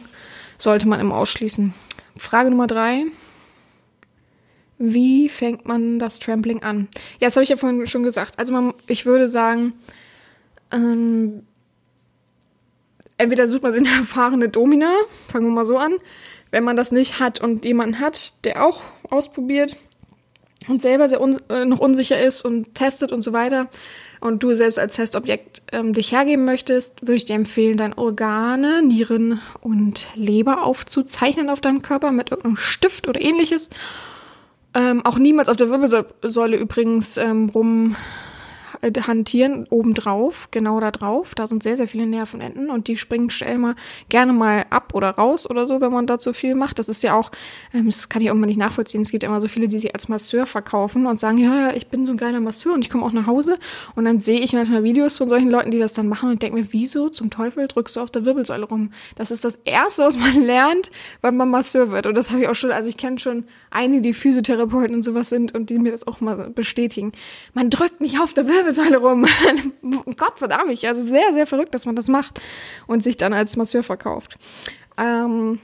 sollte 0.57 0.87
man 0.87 0.99
immer 0.99 1.15
ausschließen. 1.15 1.73
Frage 2.17 2.49
Nummer 2.49 2.67
drei. 2.67 3.05
Wie 4.85 5.29
fängt 5.29 5.65
man 5.65 5.97
das 5.97 6.19
Trampling 6.19 6.61
an? 6.61 6.89
Ja, 7.21 7.27
das 7.27 7.37
habe 7.37 7.45
ich 7.45 7.49
ja 7.49 7.55
vorhin 7.55 7.87
schon 7.87 8.03
gesagt. 8.03 8.37
Also 8.37 8.51
man, 8.51 8.73
ich 8.87 9.05
würde 9.05 9.29
sagen, 9.29 9.71
ähm, 10.73 11.43
entweder 13.17 13.47
sucht 13.47 13.63
man 13.63 13.71
sich 13.71 13.81
eine 13.87 13.95
erfahrene 13.99 14.49
Domina, 14.49 14.91
fangen 15.29 15.45
wir 15.45 15.53
mal 15.53 15.65
so 15.65 15.77
an. 15.77 15.93
Wenn 16.51 16.65
man 16.65 16.75
das 16.75 16.91
nicht 16.91 17.21
hat 17.21 17.39
und 17.39 17.63
jemanden 17.63 18.01
hat, 18.01 18.43
der 18.43 18.65
auch 18.67 18.83
ausprobiert 19.09 19.77
und 20.67 20.81
selber 20.81 21.07
sehr 21.07 21.21
un 21.21 21.37
äh, 21.47 21.63
noch 21.63 21.79
unsicher 21.79 22.19
ist 22.19 22.43
und 22.43 22.75
testet 22.75 23.13
und 23.13 23.21
so 23.21 23.31
weiter, 23.31 23.69
und 24.19 24.43
du 24.43 24.53
selbst 24.53 24.79
als 24.79 24.97
Testobjekt 24.97 25.61
ähm, 25.71 25.93
dich 25.93 26.11
hergeben 26.11 26.43
möchtest, 26.43 27.01
würde 27.01 27.15
ich 27.15 27.25
dir 27.25 27.35
empfehlen, 27.35 27.77
deine 27.77 27.97
Organe, 27.97 28.81
Nieren 28.81 29.41
und 29.61 30.07
Leber 30.15 30.63
aufzuzeichnen 30.63 31.49
auf 31.49 31.61
deinem 31.61 31.81
Körper 31.81 32.11
mit 32.11 32.31
irgendeinem 32.31 32.57
Stift 32.57 33.07
oder 33.07 33.21
ähnliches 33.21 33.69
ähm, 34.73 35.05
auch 35.05 35.17
niemals 35.17 35.49
auf 35.49 35.57
der 35.57 35.69
Wirbelsäule 35.69 36.57
übrigens 36.57 37.17
ähm, 37.17 37.49
rum 37.49 37.95
äh, 38.83 38.91
hantieren, 39.01 39.65
obendrauf, 39.69 40.49
genau 40.51 40.79
da 40.79 40.91
drauf. 40.91 41.35
Da 41.35 41.47
sind 41.47 41.63
sehr, 41.63 41.77
sehr 41.77 41.87
viele 41.87 42.05
Nervenenden 42.05 42.69
und 42.69 42.87
die 42.87 42.97
springen 42.97 43.29
schnell 43.29 43.57
mal 43.57 43.75
gerne 44.09 44.33
mal 44.33 44.65
ab 44.69 44.93
oder 44.93 45.11
raus 45.11 45.49
oder 45.49 45.65
so, 45.65 45.79
wenn 45.79 45.91
man 45.91 46.05
da 46.05 46.19
zu 46.19 46.33
viel 46.33 46.53
macht. 46.53 46.79
Das 46.79 46.89
ist 46.89 47.01
ja 47.01 47.15
auch, 47.15 47.31
ähm, 47.73 47.85
das 47.85 48.09
kann 48.09 48.21
ich 48.21 48.29
auch 48.29 48.35
mal 48.35 48.45
nicht 48.45 48.57
nachvollziehen. 48.57 49.01
Es 49.01 49.11
gibt 49.11 49.23
immer 49.23 49.39
so 49.39 49.47
viele, 49.47 49.69
die 49.69 49.79
sich 49.79 49.93
als 49.93 50.09
Masseur 50.09 50.45
verkaufen 50.45 51.05
und 51.05 51.19
sagen, 51.19 51.37
ja, 51.37 51.69
ja, 51.69 51.75
ich 51.75 51.87
bin 51.87 52.05
so 52.05 52.11
ein 52.11 52.17
geiler 52.17 52.41
Masseur 52.41 52.73
und 52.73 52.83
ich 52.83 52.89
komme 52.89 53.05
auch 53.05 53.13
nach 53.13 53.25
Hause. 53.25 53.57
Und 53.95 54.03
dann 54.05 54.19
sehe 54.19 54.41
ich 54.41 54.53
manchmal 54.53 54.83
Videos 54.83 55.17
von 55.17 55.29
solchen 55.29 55.49
Leuten, 55.49 55.71
die 55.71 55.79
das 55.79 55.93
dann 55.93 56.09
machen 56.09 56.29
und 56.29 56.43
denke 56.43 56.59
mir, 56.59 56.67
wieso 56.71 57.07
zum 57.07 57.29
Teufel 57.29 57.67
drückst 57.67 57.95
du 57.95 58.01
auf 58.01 58.11
der 58.11 58.25
Wirbelsäule 58.25 58.65
rum? 58.65 58.91
Das 59.15 59.31
ist 59.31 59.45
das 59.45 59.55
Erste, 59.63 60.03
was 60.03 60.17
man 60.17 60.41
lernt, 60.45 60.91
wenn 61.21 61.37
man 61.37 61.49
Masseur 61.49 61.91
wird. 61.91 62.05
Und 62.05 62.15
das 62.15 62.31
habe 62.31 62.41
ich 62.41 62.49
auch 62.49 62.55
schon, 62.55 62.71
also 62.71 62.89
ich 62.89 62.97
kenne 62.97 63.17
schon 63.17 63.45
einige, 63.71 64.01
die 64.01 64.13
Physiotherapeuten 64.13 64.95
und 64.95 65.03
sowas 65.03 65.29
sind 65.29 65.55
und 65.55 65.69
die 65.69 65.79
mir 65.79 65.91
das 65.91 66.05
auch 66.05 66.19
mal 66.19 66.49
bestätigen. 66.49 67.13
Man 67.53 67.69
drückt 67.69 68.01
nicht 68.01 68.19
auf 68.19 68.33
der 68.33 68.47
Wirbelsäule 68.47 68.72
rum. 68.79 69.25
Gott 70.17 70.37
verdammt 70.37 70.67
mich. 70.67 70.87
Also 70.87 71.01
sehr, 71.01 71.33
sehr 71.33 71.47
verrückt, 71.47 71.73
dass 71.73 71.85
man 71.85 71.95
das 71.95 72.07
macht 72.07 72.39
und 72.87 73.03
sich 73.03 73.17
dann 73.17 73.33
als 73.33 73.55
Masseur 73.55 73.83
verkauft. 73.83 74.37
Ähm, 74.97 75.59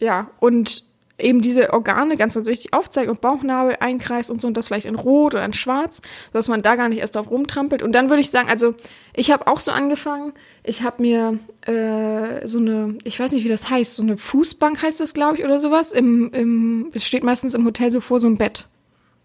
ja, 0.00 0.30
und 0.40 0.84
eben 1.18 1.40
diese 1.40 1.72
Organe 1.72 2.16
ganz, 2.16 2.34
ganz 2.34 2.46
wichtig 2.46 2.72
aufzeigt 2.72 3.08
und 3.08 3.20
Bauchnabel 3.20 3.76
einkreist 3.80 4.30
und 4.30 4.40
so 4.40 4.46
und 4.46 4.56
das 4.56 4.66
vielleicht 4.66 4.86
in 4.86 4.94
Rot 4.94 5.34
oder 5.34 5.44
in 5.44 5.52
Schwarz, 5.52 6.02
sodass 6.32 6.48
man 6.48 6.62
da 6.62 6.76
gar 6.76 6.88
nicht 6.88 6.98
erst 6.98 7.16
drauf 7.16 7.30
rumtrampelt. 7.30 7.82
Und 7.82 7.92
dann 7.92 8.10
würde 8.10 8.20
ich 8.20 8.30
sagen, 8.30 8.48
also 8.48 8.74
ich 9.14 9.30
habe 9.30 9.46
auch 9.46 9.60
so 9.60 9.70
angefangen, 9.70 10.32
ich 10.64 10.82
habe 10.82 11.02
mir 11.02 11.38
äh, 11.66 12.46
so 12.46 12.58
eine, 12.58 12.96
ich 13.04 13.18
weiß 13.18 13.32
nicht, 13.32 13.44
wie 13.44 13.48
das 13.48 13.70
heißt, 13.70 13.94
so 13.94 14.02
eine 14.02 14.16
Fußbank 14.16 14.82
heißt 14.82 15.00
das, 15.00 15.14
glaube 15.14 15.38
ich, 15.38 15.44
oder 15.44 15.60
sowas. 15.60 15.92
Im, 15.92 16.30
im, 16.32 16.90
es 16.92 17.04
steht 17.04 17.24
meistens 17.24 17.54
im 17.54 17.64
Hotel 17.64 17.90
so 17.90 18.00
vor 18.00 18.20
so 18.20 18.26
einem 18.26 18.36
Bett. 18.36 18.66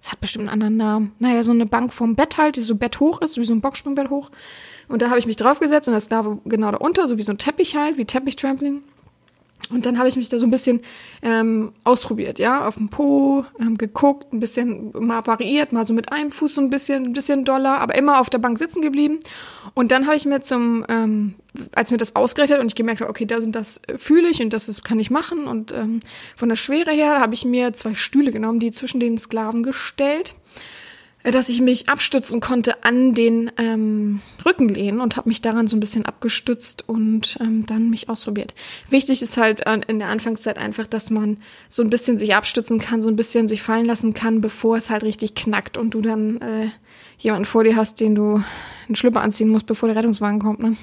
Das 0.08 0.14
hat 0.14 0.22
bestimmt 0.22 0.44
einen 0.44 0.54
anderen 0.54 0.78
Namen. 0.78 1.12
Naja, 1.20 1.44
so 1.44 1.52
eine 1.52 1.66
Bank 1.66 1.94
vom 1.94 2.16
Bett 2.16 2.38
halt, 2.38 2.56
die 2.56 2.62
so 2.62 2.76
Bett 2.76 3.02
hoch 3.02 3.20
ist, 3.20 3.36
wie 3.36 3.44
so 3.44 3.52
ein 3.52 3.60
Boxsprungbett 3.60 4.10
hoch. 4.10 4.32
Und 4.88 5.02
da 5.02 5.10
habe 5.10 5.20
ich 5.20 5.28
mich 5.28 5.36
draufgesetzt 5.36 5.90
und 5.90 5.94
das 5.94 6.10
war 6.10 6.40
genau 6.46 6.72
da 6.72 6.78
unter, 6.78 7.10
so 7.10 7.18
wie 7.18 7.24
so 7.24 7.34
ein 7.34 7.38
Teppich 7.38 7.76
halt, 7.76 7.98
wie 7.98 8.06
Teppichtrampling. 8.06 8.84
Und 9.70 9.86
dann 9.86 9.98
habe 9.98 10.08
ich 10.08 10.16
mich 10.16 10.30
da 10.30 10.40
so 10.40 10.46
ein 10.46 10.52
bisschen 10.52 10.82
ähm, 11.22 11.74
ausprobiert, 11.84 12.40
ja, 12.40 12.66
auf 12.66 12.76
dem 12.76 12.90
Po, 12.90 13.44
ähm, 13.60 13.78
geguckt, 13.78 14.32
ein 14.32 14.40
bisschen 14.40 14.92
mal 14.94 15.26
variiert, 15.28 15.74
mal 15.74 15.86
so 15.86 15.94
mit 15.94 16.12
einem 16.12 16.32
Fuß 16.32 16.54
so 16.54 16.62
ein 16.62 16.70
bisschen, 16.70 17.06
ein 17.06 17.14
bisschen 17.14 17.44
doller, 17.44 17.80
aber 17.80 17.96
immer 17.96 18.22
auf 18.22 18.30
der 18.30 18.38
Bank 18.38 18.58
sitzen 18.60 18.82
geblieben. 18.82 19.20
Und 19.74 19.92
dann 19.92 20.06
habe 20.06 20.16
ich 20.16 20.26
mir 20.26 20.40
zum, 20.40 20.86
ähm, 20.88 21.36
als 21.76 21.92
mir 21.92 21.98
das 21.98 22.16
ausgerechnet 22.16 22.62
und 22.62 22.68
ich 22.68 22.76
gemerkt 22.76 23.02
habe, 23.02 23.10
okay, 23.10 23.26
das 23.26 23.42
und 23.42 23.52
das 23.52 23.82
fühle 23.98 24.30
ich 24.30 24.42
und 24.42 24.54
das 24.54 24.70
ist, 24.70 24.86
kann 24.86 25.00
ich 25.00 25.12
machen. 25.12 25.48
Und 25.48 25.74
ähm, 25.74 26.00
von 26.38 26.48
der 26.48 26.56
Schwere 26.56 26.92
her 26.92 27.20
habe 27.20 27.34
ich 27.34 27.44
mir 27.44 27.74
zwei 27.74 27.94
Stühle 27.94 28.32
genommen, 28.32 28.62
die 28.62 28.72
zwischen 28.72 29.02
den 29.02 29.18
Sklaven 29.18 29.64
gestellt 29.64 30.34
dass 31.32 31.50
ich 31.50 31.62
mich 31.62 31.90
abstützen 31.90 32.40
konnte 32.40 32.84
an 32.84 33.14
den 33.14 33.52
ähm, 33.58 34.22
Rückenlehnen 34.46 35.02
und 35.02 35.18
habe 35.18 35.30
mich 35.30 35.42
daran 35.42 35.68
so 35.68 35.76
ein 35.76 35.80
bisschen 35.80 36.06
abgestützt 36.06 36.88
und 36.88 37.38
ähm, 37.42 37.66
dann 37.66 37.90
mich 37.90 38.10
ausprobiert. 38.10 38.54
Wichtig 38.90 39.22
ist 39.22 39.38
halt 39.38 39.64
in 39.88 40.00
der 40.00 40.08
Anfangszeit 40.08 40.58
einfach, 40.58 40.88
dass 40.88 41.10
man 41.10 41.38
so 41.70 41.84
ein 41.84 41.90
bisschen 41.90 42.18
sich 42.18 42.36
abstützen 42.36 42.80
kann, 42.80 43.02
so 43.02 43.10
ein 43.10 43.16
bisschen 43.16 43.48
sich 43.48 43.62
fallen 43.62 43.86
lassen 43.86 44.14
kann, 44.14 44.42
bevor 44.42 44.78
es 44.78 44.90
halt 44.90 45.04
richtig 45.04 45.36
knackt 45.36 45.78
und 45.78 45.94
du 45.94 46.02
dann 46.02 46.40
äh, 46.42 46.70
jemanden 47.18 47.46
vor 47.46 47.64
dir 47.64 47.76
hast, 47.76 48.00
den 48.00 48.16
du 48.16 48.42
einen 48.88 48.96
Schlüpper 48.96 49.22
anziehen 49.22 49.50
musst, 49.50 49.66
bevor 49.66 49.90
der 49.90 49.98
Rettungswagen 49.98 50.40
kommt. 50.40 50.60
Ne? 50.60 50.78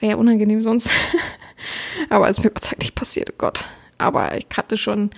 Wäre 0.00 0.12
ja 0.12 0.16
unangenehm 0.16 0.62
sonst. 0.62 0.90
Aber 2.08 2.28
es 2.28 2.38
ist 2.38 2.44
mir 2.44 2.50
Gott 2.50 2.62
sei 2.62 2.70
Dank 2.70 2.80
nicht 2.80 2.94
passiert, 2.94 3.30
oh 3.30 3.36
Gott. 3.36 3.64
Aber 3.98 4.36
ich 4.36 4.46
hatte 4.56 4.76
schon 4.76 5.10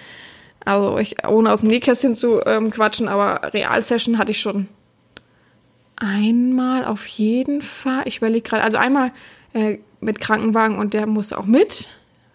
also 0.66 0.98
ich, 0.98 1.24
ohne 1.26 1.52
aus 1.52 1.60
dem 1.60 1.70
Nähkästchen 1.70 2.16
zu 2.16 2.44
ähm, 2.44 2.70
quatschen, 2.70 3.06
aber 3.06 3.52
Realsession 3.54 4.18
hatte 4.18 4.32
ich 4.32 4.40
schon 4.40 4.68
einmal 5.94 6.84
auf 6.84 7.06
jeden 7.06 7.62
Fall. 7.62 8.02
Ich 8.04 8.18
überlege 8.18 8.48
gerade, 8.48 8.64
also 8.64 8.76
einmal 8.76 9.12
äh, 9.54 9.78
mit 10.00 10.20
Krankenwagen 10.20 10.76
und 10.78 10.92
der 10.92 11.06
musste 11.06 11.38
auch 11.38 11.46
mit, 11.46 11.88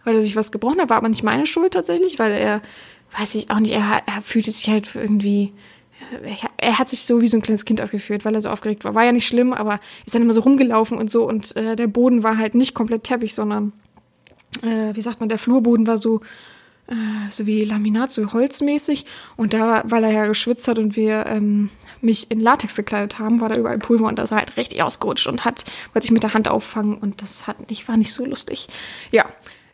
weil 0.05 0.15
er 0.15 0.21
sich 0.21 0.38
was 0.38 0.51
gebrochen 0.51 0.79
hat, 0.79 0.89
war 0.89 0.97
aber 0.97 1.09
nicht 1.09 1.23
meine 1.23 1.45
Schuld 1.45 1.73
tatsächlich, 1.73 2.19
weil 2.19 2.32
er, 2.32 2.61
weiß 3.19 3.36
ich 3.36 3.51
auch 3.51 3.59
nicht, 3.59 3.73
er, 3.73 4.01
er 4.05 4.21
fühlte 4.21 4.49
sich 4.49 4.69
halt 4.69 4.95
irgendwie, 4.95 5.51
er, 6.23 6.49
er 6.55 6.79
hat 6.79 6.88
sich 6.88 7.03
so 7.03 7.21
wie 7.21 7.27
so 7.27 7.38
ein 7.38 7.43
kleines 7.43 7.65
Kind 7.65 7.82
aufgeführt, 7.82 8.23
weil 8.23 8.34
er 8.34 8.41
so 8.41 8.49
aufgeregt 8.49 8.86
war. 8.86 8.95
War 8.95 9.03
ja 9.03 9.11
nicht 9.11 9.27
schlimm, 9.27 9.51
aber 9.51 9.82
ist 10.05 10.15
dann 10.15 10.21
immer 10.21 10.34
so 10.34 10.41
rumgelaufen 10.41 10.97
und 10.97 11.11
so 11.11 11.27
und 11.27 11.53
äh, 11.57 11.75
der 11.75 11.88
Boden 11.88 12.23
war 12.23 12.38
halt 12.38 12.55
nicht 12.55 12.73
komplett 12.73 13.03
Teppich, 13.03 13.34
sondern, 13.34 13.73
äh, 14.63 14.95
wie 14.95 15.01
sagt 15.01 15.19
man, 15.19 15.27
der 15.27 15.38
Flurboden 15.38 15.86
war 15.86 15.97
so 15.97 16.21
äh, 16.21 16.51
so 17.30 17.46
wie 17.46 17.64
Laminat, 17.64 18.12
so 18.12 18.34
holzmäßig. 18.34 19.06
Und 19.38 19.54
da, 19.54 19.84
weil 19.86 20.04
er 20.04 20.12
ja 20.12 20.28
geschwitzt 20.28 20.68
hat 20.68 20.78
und 20.78 20.96
wir 20.96 21.26
ähm, 21.28 21.70
mich 22.02 22.30
in 22.32 22.39
Latex 22.39 22.76
gekleidet 22.76 23.20
haben, 23.20 23.42
war 23.42 23.50
da 23.50 23.56
überall 23.56 23.80
Pulver 23.80 24.08
und 24.08 24.20
das 24.20 24.32
war 24.32 24.39
halt 24.39 24.58
richtig 24.58 24.84
ausgerutscht 24.84 25.28
und 25.28 25.46
hat, 25.46 25.64
wollte 25.94 26.06
sich 26.06 26.12
mit 26.12 26.24
der 26.24 26.34
Hand 26.34 26.48
auffangen 26.48 26.98
und 26.98 27.22
das 27.22 27.48
hat 27.48 27.70
nicht, 27.70 27.88
war 27.88 27.98
nicht 27.98 28.14
so 28.14 28.26
lustig. 28.26 28.68
Ja. 29.12 29.26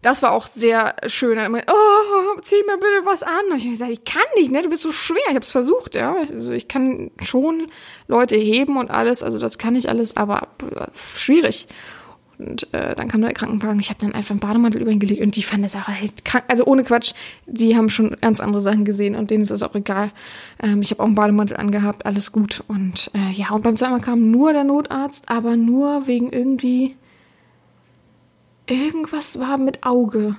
Das 0.04 0.22
war 0.22 0.32
auch 0.32 0.46
sehr 0.46 0.96
schön. 1.08 1.40
Immer, 1.40 1.64
oh, 1.68 2.40
zieh 2.42 2.64
mir 2.68 2.78
bitte 2.78 3.06
was 3.06 3.24
an. 3.24 3.34
Und 3.50 3.58
ich 3.58 3.64
habe 3.64 3.72
gesagt, 3.72 3.92
ich 3.92 4.06
kann 4.06 4.22
nicht, 4.36 4.52
ne? 4.52 4.62
Du 4.62 4.70
bist 4.70 4.84
so 4.84 4.92
schwer. 4.92 5.18
Ich 5.24 5.34
habe 5.34 5.40
es 5.40 5.52
versucht, 5.52 5.96
ja. 5.96 6.16
Also 6.32 6.52
ich 6.52 6.68
kann 6.68 7.10
schon 7.24 7.68
Leute 8.08 8.36
heben 8.36 8.78
und 8.78 8.92
alles. 8.92 9.24
Also 9.24 9.40
das 9.40 9.58
kann 9.58 9.76
ich 9.76 9.90
alles, 9.90 10.16
aber 10.16 10.50
schwierig. 10.94 11.68
Und 12.40 12.72
äh, 12.72 12.94
dann 12.94 13.08
kam 13.08 13.22
der 13.22 13.34
Krankenwagen. 13.34 13.80
Ich 13.80 13.90
habe 13.90 14.00
dann 14.00 14.14
einfach 14.14 14.32
einen 14.32 14.40
Bademantel 14.40 14.82
über 14.82 14.92
ihn 14.92 15.00
gelegt 15.00 15.22
und 15.22 15.36
die 15.36 15.42
fanden 15.42 15.64
das 15.64 15.76
auch 15.76 15.88
halt 15.88 16.24
krank. 16.24 16.46
Also 16.48 16.66
ohne 16.66 16.84
Quatsch, 16.84 17.14
die 17.48 17.76
haben 17.76 17.90
schon 17.90 18.16
ganz 18.22 18.40
andere 18.40 18.62
Sachen 18.62 18.86
gesehen 18.86 19.16
und 19.16 19.32
denen 19.32 19.42
ist 19.42 19.50
das 19.50 19.64
auch 19.64 19.74
egal. 19.74 20.12
Ähm, 20.62 20.82
ich 20.82 20.92
habe 20.92 21.02
auch 21.02 21.08
einen 21.08 21.16
Bademantel 21.16 21.58
angehabt, 21.58 22.06
alles 22.06 22.32
gut. 22.32 22.64
Und 22.68 23.10
äh, 23.16 23.32
ja, 23.32 23.50
und 23.50 23.64
beim 23.64 23.76
zweiten 23.76 23.94
Mal 23.94 24.02
kam 24.02 24.30
nur 24.30 24.54
der 24.54 24.64
Notarzt, 24.64 25.30
aber 25.30 25.56
nur 25.56 26.06
wegen 26.06 26.32
irgendwie 26.32 26.96
irgendwas 28.68 29.40
war 29.40 29.58
mit 29.58 29.84
Auge. 29.84 30.36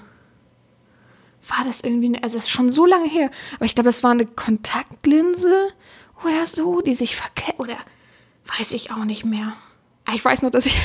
War 1.48 1.64
das 1.64 1.80
irgendwie, 1.80 2.14
also 2.22 2.36
das 2.36 2.44
ist 2.44 2.50
schon 2.50 2.70
so 2.70 2.86
lange 2.86 3.08
her. 3.08 3.30
Aber 3.56 3.64
ich 3.64 3.74
glaube, 3.74 3.88
das 3.88 4.04
war 4.04 4.12
eine 4.12 4.26
Kontaktlinse 4.26 5.68
oder 6.22 6.46
so, 6.46 6.80
die 6.80 6.94
sich 6.94 7.16
verkehrt, 7.16 7.58
oder 7.58 7.76
weiß 8.58 8.72
ich 8.72 8.92
auch 8.92 9.04
nicht 9.04 9.24
mehr. 9.24 9.54
Ich 10.14 10.24
weiß 10.24 10.42
noch, 10.42 10.50
dass 10.50 10.66
ich 10.66 10.76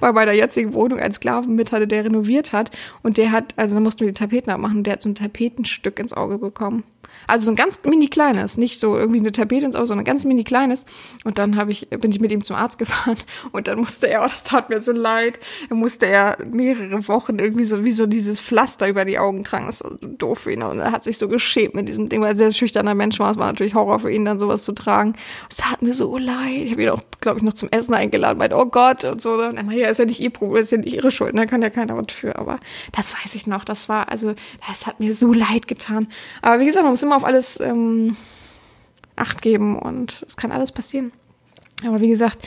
bei 0.00 0.24
der 0.24 0.34
jetzigen 0.34 0.74
Wohnung 0.74 0.98
ein 0.98 1.12
Sklaven 1.12 1.54
mit 1.54 1.72
hatte, 1.72 1.86
der 1.86 2.04
renoviert 2.04 2.52
hat. 2.52 2.70
Und 3.02 3.18
der 3.18 3.32
hat, 3.32 3.54
also 3.56 3.74
da 3.74 3.80
mussten 3.80 4.00
wir 4.00 4.08
die 4.08 4.18
Tapeten 4.18 4.50
abmachen, 4.50 4.78
und 4.78 4.86
der 4.86 4.94
hat 4.94 5.02
so 5.02 5.08
ein 5.08 5.14
Tapetenstück 5.14 5.98
ins 5.98 6.12
Auge 6.12 6.38
bekommen. 6.38 6.84
Also 7.26 7.46
so 7.46 7.52
ein 7.52 7.56
ganz 7.56 7.80
mini 7.84 8.08
kleines, 8.08 8.58
nicht 8.58 8.80
so 8.80 8.96
irgendwie 8.96 9.20
eine 9.20 9.32
Tapete 9.32 9.64
ins 9.64 9.76
Auge, 9.76 9.86
sondern 9.86 10.04
ganz 10.04 10.24
mini 10.24 10.44
kleines. 10.44 10.86
Und 11.24 11.38
dann 11.38 11.56
habe 11.56 11.70
ich, 11.70 11.88
bin 11.88 12.10
ich 12.10 12.20
mit 12.20 12.30
ihm 12.30 12.44
zum 12.44 12.56
Arzt 12.56 12.78
gefahren 12.78 13.16
und 13.52 13.68
dann 13.68 13.78
musste 13.78 14.08
er, 14.08 14.22
oh, 14.22 14.28
das 14.28 14.42
tat 14.42 14.70
mir 14.70 14.80
so 14.80 14.92
leid, 14.92 15.38
dann 15.68 15.78
musste 15.78 16.06
er 16.06 16.36
mehrere 16.44 17.06
Wochen 17.08 17.38
irgendwie 17.38 17.64
so 17.64 17.84
wie 17.84 17.92
so 17.92 18.06
dieses 18.06 18.40
Pflaster 18.40 18.88
über 18.88 19.04
die 19.04 19.18
Augen 19.18 19.44
tragen. 19.44 19.66
Das 19.66 19.80
ist 19.80 19.88
so 19.88 19.96
doof 20.00 20.40
für 20.40 20.52
ihn. 20.52 20.62
Und 20.62 20.80
er 20.80 20.92
hat 20.92 21.04
sich 21.04 21.18
so 21.18 21.28
geschämt 21.28 21.74
mit 21.74 21.88
diesem 21.88 22.08
Ding, 22.08 22.20
weil 22.20 22.32
er 22.32 22.36
sehr 22.36 22.52
schüchterner 22.52 22.94
Mensch 22.94 23.18
war. 23.18 23.30
Es 23.30 23.38
war 23.38 23.46
natürlich 23.46 23.74
Horror 23.74 24.00
für 24.00 24.10
ihn, 24.10 24.24
dann 24.24 24.38
sowas 24.38 24.62
zu 24.62 24.72
tragen. 24.72 25.14
Es 25.48 25.56
tat 25.56 25.82
mir 25.82 25.94
so 25.94 26.18
leid. 26.18 26.64
Ich 26.64 26.72
habe 26.72 26.82
ihn 26.82 26.88
auch, 26.90 27.02
glaube 27.20 27.38
ich, 27.38 27.44
noch 27.44 27.54
zum 27.54 27.68
Essen 27.70 27.94
eingeladen, 27.94 28.38
meinte, 28.38 28.56
oh 28.56 28.66
Gott 28.66 29.04
und 29.04 29.22
so. 29.22 29.34
Und 29.34 29.56
er 29.56 29.62
meinte, 29.62 29.73
ja, 29.74 29.88
ist 29.88 29.98
ja 29.98 30.04
nicht 30.04 30.20
ihr 30.20 30.30
Problem, 30.30 30.62
ist 30.62 30.72
ja 30.72 30.78
nicht 30.78 30.94
ihre 30.94 31.10
Schuld, 31.10 31.36
da 31.36 31.46
kann 31.46 31.62
ja 31.62 31.70
keiner 31.70 31.96
was 31.96 32.12
für. 32.12 32.36
Aber 32.36 32.60
das 32.92 33.14
weiß 33.14 33.34
ich 33.34 33.46
noch. 33.46 33.64
Das 33.64 33.88
war, 33.88 34.08
also, 34.08 34.34
das 34.68 34.86
hat 34.86 35.00
mir 35.00 35.14
so 35.14 35.32
leid 35.32 35.68
getan. 35.68 36.08
Aber 36.42 36.60
wie 36.60 36.66
gesagt, 36.66 36.84
man 36.84 36.92
muss 36.92 37.02
immer 37.02 37.16
auf 37.16 37.24
alles 37.24 37.60
ähm, 37.60 38.16
Acht 39.16 39.42
geben 39.42 39.78
und 39.78 40.24
es 40.26 40.36
kann 40.36 40.50
alles 40.50 40.72
passieren. 40.72 41.12
Aber 41.86 42.00
wie 42.00 42.08
gesagt, 42.08 42.46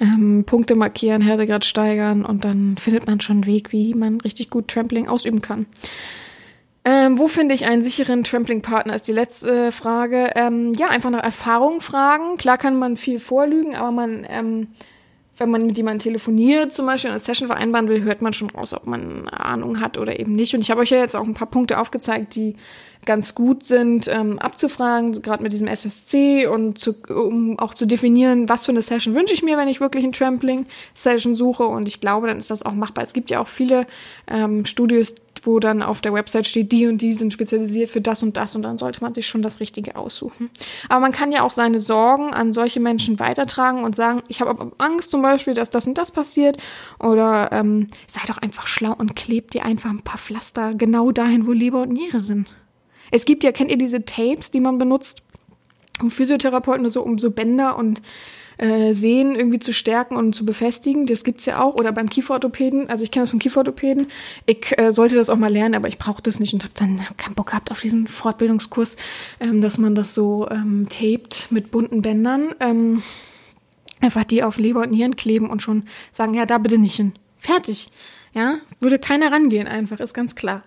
ähm, 0.00 0.44
Punkte 0.44 0.74
markieren, 0.74 1.22
Härtegrad 1.22 1.64
steigern 1.64 2.24
und 2.24 2.44
dann 2.44 2.76
findet 2.78 3.06
man 3.06 3.20
schon 3.20 3.36
einen 3.36 3.46
Weg, 3.46 3.72
wie 3.72 3.94
man 3.94 4.20
richtig 4.20 4.50
gut 4.50 4.68
Trampling 4.68 5.08
ausüben 5.08 5.42
kann. 5.42 5.66
Ähm, 6.84 7.18
wo 7.18 7.28
finde 7.28 7.54
ich 7.54 7.64
einen 7.64 7.82
sicheren 7.82 8.24
Trampling-Partner, 8.24 8.94
ist 8.94 9.08
die 9.08 9.12
letzte 9.12 9.72
Frage. 9.72 10.30
Ähm, 10.34 10.74
ja, 10.74 10.88
einfach 10.88 11.10
nach 11.10 11.24
Erfahrung 11.24 11.80
fragen. 11.80 12.36
Klar 12.36 12.58
kann 12.58 12.78
man 12.78 12.96
viel 12.96 13.18
vorlügen, 13.18 13.74
aber 13.74 13.90
man, 13.90 14.26
ähm, 14.28 14.68
wenn 15.36 15.50
man 15.50 15.66
mit 15.66 15.76
jemandem 15.76 16.00
telefoniert, 16.00 16.72
zum 16.72 16.86
Beispiel 16.86 17.10
eine 17.10 17.18
Session 17.18 17.48
vereinbaren 17.48 17.88
will, 17.88 18.02
hört 18.02 18.22
man 18.22 18.32
schon 18.32 18.50
raus, 18.50 18.72
ob 18.72 18.86
man 18.86 19.28
Ahnung 19.28 19.80
hat 19.80 19.98
oder 19.98 20.18
eben 20.18 20.34
nicht. 20.34 20.54
Und 20.54 20.60
ich 20.60 20.70
habe 20.70 20.80
euch 20.80 20.90
ja 20.90 20.98
jetzt 20.98 21.16
auch 21.16 21.24
ein 21.24 21.34
paar 21.34 21.50
Punkte 21.50 21.78
aufgezeigt, 21.78 22.36
die 22.36 22.54
ganz 23.04 23.34
gut 23.34 23.64
sind, 23.64 24.08
ähm, 24.08 24.38
abzufragen, 24.38 25.12
gerade 25.22 25.42
mit 25.42 25.52
diesem 25.52 25.68
SSC 25.68 26.46
und 26.46 26.78
zu, 26.78 26.94
um 27.08 27.58
auch 27.58 27.74
zu 27.74 27.86
definieren, 27.86 28.48
was 28.48 28.66
für 28.66 28.72
eine 28.72 28.82
Session 28.82 29.14
wünsche 29.14 29.34
ich 29.34 29.42
mir, 29.42 29.56
wenn 29.56 29.68
ich 29.68 29.80
wirklich 29.80 30.04
ein 30.04 30.12
Trampling-Session 30.12 31.34
suche. 31.34 31.64
Und 31.64 31.88
ich 31.88 32.00
glaube, 32.00 32.26
dann 32.26 32.38
ist 32.38 32.50
das 32.50 32.64
auch 32.64 32.74
machbar. 32.74 33.04
Es 33.04 33.12
gibt 33.12 33.30
ja 33.30 33.40
auch 33.40 33.48
viele 33.48 33.86
ähm, 34.26 34.64
Studios, 34.64 35.14
wo 35.46 35.58
dann 35.58 35.82
auf 35.82 36.00
der 36.00 36.12
Website 36.12 36.46
steht, 36.46 36.72
die 36.72 36.86
und 36.86 37.02
die 37.02 37.12
sind 37.12 37.32
spezialisiert 37.32 37.90
für 37.90 38.00
das 38.00 38.22
und 38.22 38.36
das 38.36 38.56
und 38.56 38.62
dann 38.62 38.78
sollte 38.78 39.02
man 39.02 39.14
sich 39.14 39.26
schon 39.26 39.42
das 39.42 39.60
Richtige 39.60 39.96
aussuchen. 39.96 40.50
Aber 40.88 41.00
man 41.00 41.12
kann 41.12 41.32
ja 41.32 41.42
auch 41.42 41.52
seine 41.52 41.80
Sorgen 41.80 42.32
an 42.32 42.52
solche 42.52 42.80
Menschen 42.80 43.18
weitertragen 43.18 43.84
und 43.84 43.94
sagen, 43.94 44.22
ich 44.28 44.40
habe 44.40 44.72
Angst 44.78 45.10
zum 45.10 45.22
Beispiel, 45.22 45.54
dass 45.54 45.70
das 45.70 45.86
und 45.86 45.98
das 45.98 46.10
passiert 46.10 46.56
oder 46.98 47.52
ähm, 47.52 47.88
sei 48.06 48.22
doch 48.26 48.38
einfach 48.38 48.66
schlau 48.66 48.94
und 48.96 49.16
klebt 49.16 49.54
dir 49.54 49.64
einfach 49.64 49.90
ein 49.90 50.02
paar 50.02 50.18
Pflaster 50.18 50.74
genau 50.74 51.10
dahin, 51.10 51.46
wo 51.46 51.52
Leber 51.52 51.82
und 51.82 51.92
Niere 51.92 52.20
sind. 52.20 52.48
Es 53.14 53.26
gibt 53.26 53.44
ja, 53.44 53.52
kennt 53.52 53.70
ihr 53.70 53.78
diese 53.78 54.04
Tapes, 54.04 54.50
die 54.50 54.58
man 54.58 54.76
benutzt, 54.76 55.22
um 56.00 56.10
Physiotherapeuten 56.10 56.90
so, 56.90 57.00
um 57.00 57.16
so 57.20 57.30
Bänder 57.30 57.78
und 57.78 58.02
äh, 58.58 58.92
Sehnen 58.92 59.36
irgendwie 59.36 59.60
zu 59.60 59.72
stärken 59.72 60.16
und 60.16 60.34
zu 60.34 60.44
befestigen. 60.44 61.06
Das 61.06 61.22
gibt's 61.22 61.46
ja 61.46 61.62
auch. 61.62 61.76
Oder 61.76 61.92
beim 61.92 62.10
Kieferorthopäden. 62.10 62.90
Also 62.90 63.04
ich 63.04 63.12
kenne 63.12 63.22
das 63.22 63.30
vom 63.30 63.38
Kieferorthopäden. 63.38 64.08
Ich 64.46 64.76
äh, 64.76 64.90
sollte 64.90 65.14
das 65.14 65.30
auch 65.30 65.36
mal 65.36 65.52
lernen, 65.52 65.76
aber 65.76 65.86
ich 65.86 65.96
brauche 65.96 66.22
das 66.22 66.40
nicht 66.40 66.54
und 66.54 66.64
habe 66.64 66.74
dann 66.74 67.00
keinen 67.16 67.36
Bock 67.36 67.50
gehabt 67.50 67.70
auf 67.70 67.80
diesen 67.80 68.08
Fortbildungskurs, 68.08 68.96
ähm, 69.38 69.60
dass 69.60 69.78
man 69.78 69.94
das 69.94 70.12
so 70.12 70.48
ähm, 70.50 70.88
taped 70.90 71.52
mit 71.52 71.70
bunten 71.70 72.02
Bändern. 72.02 72.52
Ähm, 72.58 73.04
einfach 74.00 74.24
die 74.24 74.42
auf 74.42 74.58
Leber 74.58 74.80
und 74.80 74.90
Nieren 74.90 75.14
kleben 75.14 75.50
und 75.50 75.62
schon 75.62 75.84
sagen, 76.10 76.34
ja, 76.34 76.46
da 76.46 76.58
bitte 76.58 76.78
nicht 76.78 76.96
hin. 76.96 77.12
Fertig. 77.38 77.92
Ja, 78.32 78.58
würde 78.80 78.98
keiner 78.98 79.30
rangehen, 79.30 79.68
einfach, 79.68 80.00
ist 80.00 80.14
ganz 80.14 80.34
klar. 80.34 80.64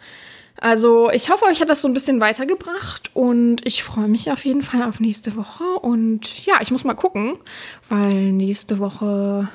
Also 0.60 1.10
ich 1.12 1.30
hoffe, 1.30 1.46
euch 1.46 1.62
hat 1.62 1.70
das 1.70 1.82
so 1.82 1.88
ein 1.88 1.94
bisschen 1.94 2.20
weitergebracht 2.20 3.12
und 3.14 3.66
ich 3.66 3.84
freue 3.84 4.08
mich 4.08 4.32
auf 4.32 4.44
jeden 4.44 4.64
Fall 4.64 4.82
auf 4.84 5.00
nächste 5.00 5.36
Woche. 5.36 5.64
Und 5.64 6.46
ja, 6.46 6.56
ich 6.62 6.72
muss 6.72 6.84
mal 6.84 6.96
gucken, 6.96 7.38
weil 7.90 8.32
nächste 8.32 8.80
Woche 8.80 9.48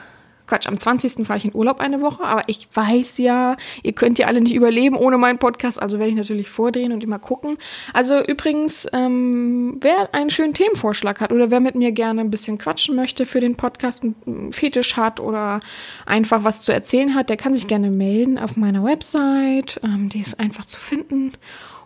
Quatsch, 0.52 0.66
am 0.66 0.76
20. 0.76 1.26
fahre 1.26 1.38
ich 1.38 1.46
in 1.46 1.54
Urlaub 1.54 1.80
eine 1.80 2.02
Woche, 2.02 2.22
aber 2.24 2.42
ich 2.46 2.68
weiß 2.74 3.16
ja, 3.16 3.56
ihr 3.82 3.94
könnt 3.94 4.18
ja 4.18 4.26
alle 4.26 4.42
nicht 4.42 4.54
überleben 4.54 4.96
ohne 4.96 5.16
meinen 5.16 5.38
Podcast, 5.38 5.80
also 5.80 5.98
werde 5.98 6.10
ich 6.10 6.16
natürlich 6.16 6.50
vordrehen 6.50 6.92
und 6.92 7.02
immer 7.02 7.18
gucken. 7.18 7.56
Also 7.94 8.22
übrigens, 8.22 8.86
ähm, 8.92 9.78
wer 9.80 10.14
einen 10.14 10.28
schönen 10.28 10.52
Themenvorschlag 10.52 11.22
hat 11.22 11.32
oder 11.32 11.50
wer 11.50 11.60
mit 11.60 11.74
mir 11.74 11.90
gerne 11.92 12.20
ein 12.20 12.28
bisschen 12.30 12.58
quatschen 12.58 12.94
möchte 12.96 13.24
für 13.24 13.40
den 13.40 13.56
Podcast, 13.56 14.04
einen 14.04 14.52
Fetisch 14.52 14.98
hat 14.98 15.20
oder 15.20 15.60
einfach 16.04 16.44
was 16.44 16.60
zu 16.60 16.70
erzählen 16.70 17.14
hat, 17.14 17.30
der 17.30 17.38
kann 17.38 17.54
sich 17.54 17.66
gerne 17.66 17.90
melden 17.90 18.38
auf 18.38 18.54
meiner 18.58 18.84
Website, 18.84 19.80
ähm, 19.82 20.10
die 20.10 20.20
ist 20.20 20.38
einfach 20.38 20.66
zu 20.66 20.78
finden 20.80 21.32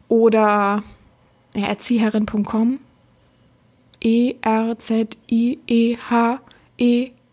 oder 0.09 0.83
ja, 1.55 1.69
erzieherin.com 1.69 2.81
E-R-Z-I-E-H-E 4.03 5.17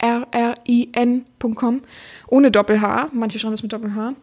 rrin.com 0.03 1.81
ohne 2.27 2.51
Doppel-H. 2.51 3.09
Manche 3.13 3.39
schreiben 3.39 3.53
das 3.53 3.63
mit 3.63 3.73
Doppel-H. 3.73 4.13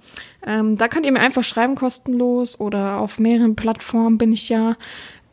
Ähm, 0.47 0.77
da 0.77 0.89
könnt 0.89 1.07
ihr 1.07 1.13
mir 1.13 1.21
einfach 1.21 1.45
schreiben, 1.45 1.75
kostenlos 1.75 2.59
oder 2.59 2.99
auf 2.99 3.19
mehreren 3.19 3.57
Plattformen 3.57 4.19
bin 4.19 4.33
ich 4.33 4.49
ja 4.49 4.77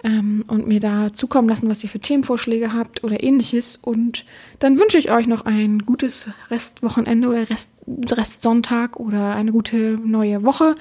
ähm, 0.04 0.46
und 0.48 0.68
mir 0.68 0.80
da 0.80 1.14
zukommen 1.14 1.50
lassen, 1.50 1.70
was 1.70 1.84
ihr 1.84 1.90
für 1.90 2.00
Themenvorschläge 2.00 2.74
habt 2.74 3.04
oder 3.04 3.24
ähnliches. 3.24 3.76
Und 3.76 4.26
dann 4.60 4.80
wünsche 4.80 4.98
ich 4.98 5.12
euch 5.12 5.28
noch 5.28 5.46
ein 5.46 5.80
gutes 5.80 6.30
Restwochenende 6.50 7.28
oder 7.28 7.50
Rest, 7.50 7.72
Restsonntag 7.88 9.00
oder 9.00 9.36
eine 9.36 9.52
gute 9.52 9.98
neue 10.04 10.44
Woche 10.44 10.76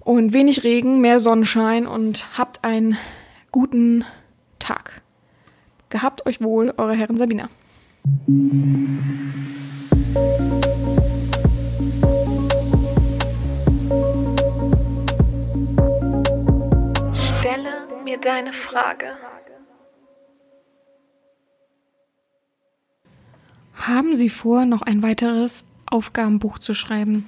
und 0.00 0.32
wenig 0.32 0.64
Regen, 0.64 1.00
mehr 1.00 1.20
Sonnenschein 1.20 1.86
und 1.86 2.38
habt 2.38 2.64
einen 2.64 2.96
guten 3.52 4.04
Tag. 4.58 5.02
Gehabt 5.88 6.26
euch 6.26 6.42
wohl, 6.42 6.74
eure 6.76 6.94
Herren 6.94 7.16
Sabina. 7.16 7.48
Stelle 17.14 17.86
mir 18.04 18.18
deine 18.18 18.52
Frage. 18.52 19.16
Haben 23.74 24.14
Sie 24.16 24.28
vor, 24.28 24.64
noch 24.64 24.82
ein 24.82 25.02
weiteres 25.02 25.66
Aufgabenbuch 25.86 26.58
zu 26.58 26.74
schreiben? 26.74 27.26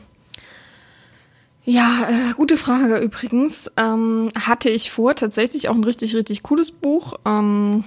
Ja, 1.65 2.09
äh, 2.09 2.35
gute 2.35 2.57
Frage 2.57 2.99
übrigens. 2.99 3.71
Ähm, 3.77 4.29
hatte 4.39 4.71
ich 4.71 4.91
vor, 4.91 5.15
tatsächlich 5.15 5.69
auch 5.69 5.75
ein 5.75 5.85
richtig, 5.85 6.15
richtig 6.17 6.43
cooles 6.43 6.73
Buch. 6.73 7.15
Ähm, 7.25 7.85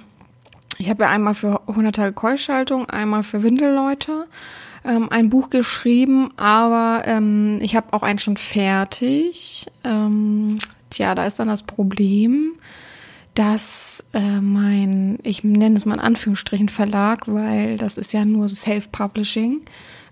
ich 0.78 0.90
habe 0.90 1.04
ja 1.04 1.10
einmal 1.10 1.34
für 1.34 1.62
100 1.68 1.96
Tage 1.96 2.14
Keuschaltung, 2.14 2.90
einmal 2.90 3.24
für 3.24 3.44
Windelleute 3.44 4.28
ähm, 4.86 5.10
ein 5.10 5.30
Buch 5.30 5.50
geschrieben, 5.50 6.30
aber 6.38 7.04
ähm, 7.06 7.60
ich 7.62 7.76
habe 7.76 7.94
auch 7.94 8.04
eins 8.04 8.24
schon 8.24 8.38
fertig. 8.38 9.66
Ähm, 9.84 10.58
tja, 10.90 11.16
da 11.16 11.26
ist 11.26 11.40
dann 11.40 11.48
das 11.48 11.64
Problem, 11.64 12.54
dass 13.34 14.06
äh, 14.14 14.42
mein, 14.42 15.20
ich 15.24 15.44
nenne 15.44 15.76
es 15.76 15.86
mal 15.86 15.96
in 15.96 16.00
Anführungsstrichen 16.00 16.70
Verlag, 16.70 17.24
weil 17.28 17.78
das 17.78 17.98
ist 17.98 18.14
ja 18.14 18.26
nur 18.26 18.50
Self-Publishing, 18.50 19.62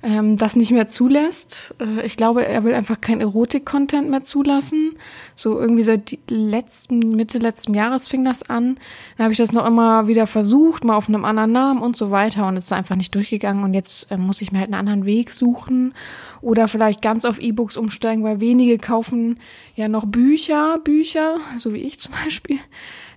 ähm, 0.03 0.37
das 0.37 0.55
nicht 0.55 0.71
mehr 0.71 0.87
zulässt. 0.87 1.73
Äh, 1.79 2.05
ich 2.05 2.17
glaube, 2.17 2.45
er 2.45 2.63
will 2.63 2.73
einfach 2.73 2.99
kein 3.01 3.21
Erotik-Content 3.21 4.09
mehr 4.09 4.23
zulassen. 4.23 4.93
So 5.35 5.59
irgendwie 5.59 5.83
seit 5.83 6.17
letzten, 6.27 7.15
Mitte 7.15 7.37
letzten 7.37 7.73
Jahres 7.73 8.07
fing 8.07 8.25
das 8.25 8.43
an. 8.43 8.77
Dann 9.17 9.25
habe 9.25 9.31
ich 9.31 9.37
das 9.37 9.51
noch 9.51 9.65
immer 9.65 10.07
wieder 10.07 10.25
versucht, 10.27 10.83
mal 10.83 10.95
auf 10.95 11.07
einem 11.07 11.25
anderen 11.25 11.51
Namen 11.51 11.81
und 11.81 11.95
so 11.95 12.09
weiter 12.09 12.47
und 12.47 12.57
es 12.57 12.65
ist 12.65 12.73
einfach 12.73 12.95
nicht 12.95 13.13
durchgegangen 13.13 13.63
und 13.63 13.73
jetzt 13.73 14.11
äh, 14.11 14.17
muss 14.17 14.41
ich 14.41 14.51
mir 14.51 14.59
halt 14.59 14.73
einen 14.73 14.79
anderen 14.79 15.05
Weg 15.05 15.31
suchen 15.31 15.93
oder 16.41 16.67
vielleicht 16.67 17.01
ganz 17.01 17.25
auf 17.25 17.39
E-Books 17.39 17.77
umsteigen, 17.77 18.23
weil 18.23 18.39
wenige 18.39 18.77
kaufen 18.77 19.39
ja 19.75 19.87
noch 19.87 20.05
Bücher, 20.05 20.79
Bücher, 20.83 21.37
so 21.57 21.73
wie 21.73 21.79
ich 21.79 21.99
zum 21.99 22.13
Beispiel. 22.23 22.59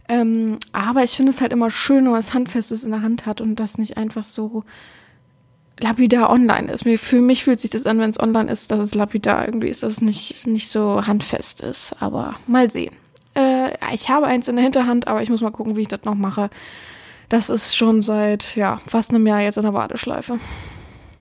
Ähm, 0.07 0.59
aber 0.73 1.03
ich 1.03 1.13
finde 1.13 1.31
es 1.31 1.41
halt 1.41 1.55
immer 1.55 1.71
schön, 1.71 2.05
wenn 2.05 2.11
man 2.11 2.21
es 2.21 2.35
Handfestes 2.35 2.85
in 2.85 2.91
der 2.91 3.01
Hand 3.01 3.25
hat 3.25 3.41
und 3.41 3.59
das 3.59 3.79
nicht 3.79 3.97
einfach 3.97 4.25
so 4.25 4.65
lapidar 5.79 6.31
online 6.31 6.71
ist. 6.73 6.85
Mir, 6.85 6.99
für 6.99 7.21
mich 7.21 7.45
fühlt 7.45 7.61
sich 7.61 7.71
das 7.71 7.87
an, 7.87 7.99
wenn 7.99 8.11
es 8.11 8.21
online 8.21 8.51
ist, 8.51 8.71
dass 8.71 8.81
es 8.81 8.95
lapidar 8.95 9.47
irgendwie 9.47 9.69
ist, 9.69 9.83
dass 9.83 9.93
es 9.95 10.01
nicht, 10.01 10.47
nicht 10.47 10.69
so 10.69 11.07
handfest 11.07 11.61
ist. 11.61 11.95
Aber 12.01 12.37
mal 12.47 12.71
sehen. 12.71 12.95
Äh, 13.35 13.71
ich 13.93 14.09
habe 14.09 14.27
eins 14.27 14.49
in 14.49 14.57
der 14.57 14.65
Hinterhand, 14.65 15.09
aber 15.09 15.23
ich 15.23 15.31
muss 15.31 15.41
mal 15.41 15.51
gucken, 15.51 15.77
wie 15.77 15.83
ich 15.83 15.89
das 15.89 16.05
noch 16.05 16.15
mache. 16.15 16.51
Das 17.29 17.51
ist 17.51 17.77
schon 17.77 18.03
seit, 18.03 18.55
ja, 18.57 18.81
fast 18.87 19.11
einem 19.11 19.27
Jahr 19.27 19.41
jetzt 19.41 19.57
in 19.57 19.65
der 19.65 19.75
Warteschleife. 19.75 20.39